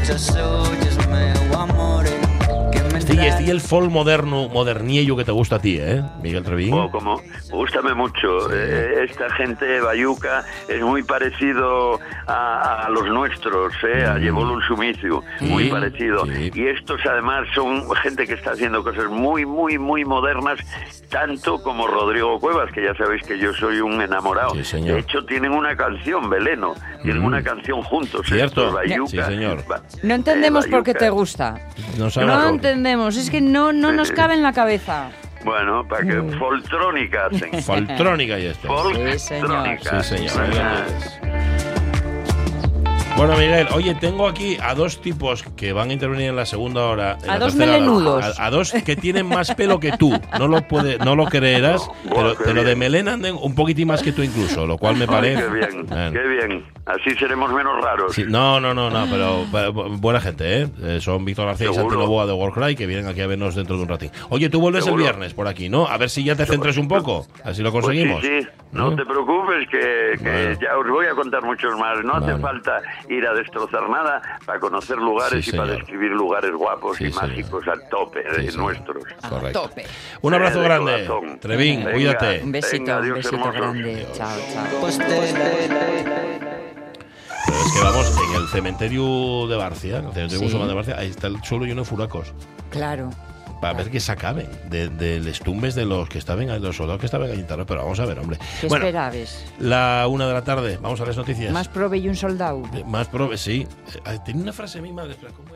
Pecho 0.06 0.18
suyos 0.20 0.96
meu 1.08 1.60
amore, 1.60 2.10
que 2.10 2.18
me 2.18 2.25
Este, 2.25 2.25
y 3.16 3.50
el 3.50 3.60
folk 3.60 3.90
moderno, 3.90 4.48
moderniello 4.48 5.16
que 5.16 5.24
te 5.24 5.32
gusta 5.32 5.56
a 5.56 5.58
ti, 5.58 5.78
¿eh? 5.80 6.02
Miguel 6.22 6.42
Trevín. 6.44 6.74
O 6.74 6.90
como, 6.90 7.20
gústame 7.50 7.94
mucho. 7.94 8.52
Eh, 8.52 9.04
esta 9.08 9.30
gente 9.30 9.80
bayuca 9.80 10.44
es 10.68 10.80
muy 10.82 11.02
parecido 11.02 11.98
a, 12.26 12.84
a 12.86 12.90
los 12.90 13.06
nuestros, 13.08 13.72
¿eh? 13.84 14.04
a 14.04 14.18
Yebolun 14.18 14.62
Sumicio, 14.62 15.22
muy 15.40 15.64
Sí, 15.64 15.70
parecido. 15.70 16.26
sí. 16.26 16.50
Y 16.54 16.66
estos 16.68 17.00
además 17.06 17.46
son 17.54 17.88
gente 17.96 18.26
que 18.26 18.34
está 18.34 18.52
haciendo 18.52 18.82
cosas 18.82 19.06
muy, 19.10 19.46
muy, 19.46 19.78
muy 19.78 20.04
modernas, 20.04 20.58
tanto 21.10 21.62
como 21.62 21.86
Rodrigo 21.86 22.38
Cuevas, 22.40 22.70
que 22.72 22.82
ya 22.84 22.94
sabéis 22.94 23.22
que 23.22 23.38
yo 23.38 23.52
soy 23.54 23.80
un 23.80 24.00
enamorado. 24.02 24.50
Sí, 24.54 24.64
señor. 24.64 24.94
De 24.94 25.00
hecho, 25.00 25.24
tienen 25.24 25.52
una 25.52 25.76
canción, 25.76 26.28
Beleno, 26.28 26.74
tienen 27.02 27.22
Mm. 27.22 27.26
una 27.26 27.42
canción 27.42 27.82
juntos. 27.82 28.22
Cierto. 28.26 28.46
estos 28.46 28.72
bayuca. 28.74 29.10
Sí, 29.10 29.22
señor. 29.22 29.64
Ba- 29.66 29.82
No 30.02 30.12
eh, 30.12 30.16
entendemos 30.16 30.66
por 30.66 30.82
qué 30.82 30.94
te 30.94 31.08
gusta. 31.10 31.54
No 31.98 32.08
No 32.16 32.26
lo- 32.26 32.48
entendemos, 33.06 33.16
es 33.16 33.30
que 33.30 33.40
no, 33.40 33.72
no 33.72 33.92
nos 33.92 34.12
cabe 34.12 34.34
en 34.34 34.42
la 34.42 34.52
cabeza. 34.52 35.10
Bueno, 35.44 35.86
para 35.86 36.04
que 36.04 36.20
foltrónica 36.38 37.26
hacen. 37.26 37.62
Foltrónica 37.62 38.38
y 38.38 38.46
esto. 38.46 38.68
Sí, 38.92 39.18
señor. 39.18 39.48
Foltrónica. 39.48 40.02
Sí, 40.02 40.28
señor. 40.28 41.25
Bueno, 43.16 43.34
Miguel, 43.38 43.66
oye, 43.74 43.94
tengo 43.94 44.28
aquí 44.28 44.58
a 44.62 44.74
dos 44.74 45.00
tipos 45.00 45.42
que 45.56 45.72
van 45.72 45.88
a 45.88 45.94
intervenir 45.94 46.28
en 46.28 46.36
la 46.36 46.44
segunda 46.44 46.84
hora. 46.84 47.16
en 47.24 47.30
A 47.30 47.34
la 47.34 47.38
dos 47.38 47.54
tercera 47.56 47.70
hora. 47.72 47.80
melenudos. 47.80 48.38
A, 48.38 48.46
a 48.46 48.50
dos 48.50 48.72
que 48.84 48.94
tienen 48.94 49.26
más 49.26 49.54
pelo 49.54 49.80
que 49.80 49.92
tú. 49.92 50.12
No 50.38 50.48
lo 50.48 50.60
puede, 50.68 50.98
no 50.98 51.16
lo 51.16 51.24
creerás, 51.24 51.88
pero, 52.14 52.34
pero 52.44 52.62
de 52.62 52.76
melena 52.76 53.14
anden 53.14 53.34
un 53.40 53.54
poquitín 53.54 53.88
más 53.88 54.02
que 54.02 54.12
tú 54.12 54.22
incluso, 54.22 54.66
lo 54.66 54.76
cual 54.76 54.96
me 54.96 55.04
Ay, 55.04 55.06
parece. 55.08 55.42
qué 55.44 55.48
bien, 55.48 55.86
Bueno. 55.86 56.12
qué 56.12 56.28
bien. 56.28 56.64
Así 56.84 57.10
seremos 57.18 57.50
menos 57.52 57.82
raros. 57.82 58.14
Sí, 58.14 58.24
no, 58.28 58.60
no, 58.60 58.74
no, 58.74 58.90
no, 58.90 59.06
pero, 59.10 59.44
pero 59.50 59.72
buena 59.72 60.20
gente, 60.20 60.62
¿eh? 60.62 60.68
Eh, 60.82 60.98
Son 61.00 61.24
Víctor 61.24 61.46
García 61.46 61.70
y 61.70 61.74
Seguro. 61.74 61.90
Santi 61.94 62.04
Novoa 62.04 62.26
de 62.26 62.32
Warcry 62.34 62.76
que 62.76 62.86
vienen 62.86 63.08
aquí 63.08 63.22
a 63.22 63.26
vernos 63.26 63.54
dentro 63.54 63.76
de 63.76 63.82
un 63.82 63.88
ratín. 63.88 64.10
Oye, 64.28 64.50
tú 64.50 64.60
vuelves 64.60 64.84
Seguro. 64.84 65.02
el 65.02 65.08
viernes 65.10 65.32
por 65.34 65.48
aquí, 65.48 65.68
¿no? 65.70 65.86
A 65.88 65.96
ver 65.96 66.10
si 66.10 66.22
ya 66.22 66.36
te 66.36 66.44
centres 66.46 66.76
un 66.76 66.86
poco. 66.86 67.26
Así 67.44 67.62
lo 67.62 67.72
Pues 67.72 67.82
conseguimos. 67.86 68.20
sí, 68.22 68.28
sí, 68.42 68.46
no, 68.72 68.94
te 68.94 69.04
preocupes 69.04 69.66
que, 69.70 70.22
que 70.22 70.30
Bueno. 70.30 70.58
ya 70.60 70.78
os 70.78 70.86
voy 70.88 71.06
a 71.06 71.10
contar 71.14 71.42
muchos 71.42 71.76
más. 71.78 71.98
No 72.04 72.12
Vale. 72.12 72.32
hace 72.32 72.40
falta 72.42 72.82
ir 73.08 73.26
a 73.26 73.34
destrozar 73.34 73.88
nada 73.88 74.20
para 74.44 74.58
conocer 74.60 74.96
lugares 74.98 75.44
Sí, 75.44 75.50
y 75.52 75.56
para 75.56 75.72
describir 75.72 76.10
lugares 76.12 76.52
guapos 76.52 76.96
Sí, 76.96 77.04
y 77.06 77.12
señor. 77.12 77.28
mágicos 77.28 77.68
al 77.68 77.88
tope 77.88 78.22
Sí, 78.36 78.46
señor. 78.50 78.56
nuestros. 78.56 79.04
Correcto. 79.28 79.62
tope. 79.62 79.86
Un 80.22 80.34
abrazo 80.34 80.58
Eh, 80.58 80.62
de 80.62 80.64
grande. 80.68 81.06
corazón. 81.06 81.38
Trevín, 81.40 81.78
Venga. 81.80 81.92
cuídate. 81.92 82.40
Un 82.42 82.52
besito, 82.52 82.84
Venga, 82.84 82.98
un 83.00 83.14
besito 83.14 83.52
grande. 83.52 84.06
Chao, 84.12 84.38
chao. 84.52 84.80
Pues 84.80 84.98
Pero 87.46 87.58
es 87.64 87.72
que 87.72 87.80
vamos, 87.82 88.12
en 88.28 88.42
el 88.42 88.48
cementerio 88.48 89.46
de 89.46 89.56
Barcia, 89.56 89.98
en 89.98 90.06
el 90.06 90.12
cementerio 90.12 90.42
musulmán 90.42 90.68
de 90.68 90.74
Barcia, 90.74 90.96
ahí 90.98 91.08
está 91.10 91.28
el 91.28 91.42
suelo 91.44 91.64
lleno 91.64 91.82
de 91.82 91.86
furacos. 91.88 92.32
Claro. 92.70 93.10
Para 93.60 93.74
ver 93.74 93.90
que 93.90 94.00
se 94.00 94.12
acaben 94.12 94.48
de, 94.68 94.88
de 94.88 95.20
los 95.20 95.40
tumbes 95.40 95.74
de 95.74 95.84
los 95.84 96.08
que 96.08 96.18
estaban 96.18 96.46
de 96.46 96.58
los 96.60 96.76
soldados 96.76 97.00
que 97.00 97.06
estaban 97.06 97.30
Tarragona. 97.46 97.66
Pero 97.66 97.82
vamos 97.82 98.00
a 98.00 98.06
ver, 98.06 98.18
hombre. 98.18 98.38
¿Qué 98.60 98.68
Bueno, 98.68 98.86
esperabas? 98.86 99.44
la 99.58 100.06
una 100.08 100.26
de 100.28 100.32
la 100.34 100.42
tarde, 100.42 100.78
vamos 100.80 101.00
a 101.00 101.06
las 101.06 101.16
noticias. 101.16 101.52
Más 101.52 101.68
prove 101.68 101.98
y 101.98 102.08
un 102.08 102.16
soldado. 102.16 102.62
Más 102.86 103.08
prove, 103.08 103.38
sí. 103.38 103.66
Eh, 104.06 104.18
Tiene 104.24 104.42
una 104.42 104.52
frase 104.52 104.80
mi 104.82 104.92
madre, 104.92 105.16
¿cómo? 105.34 105.55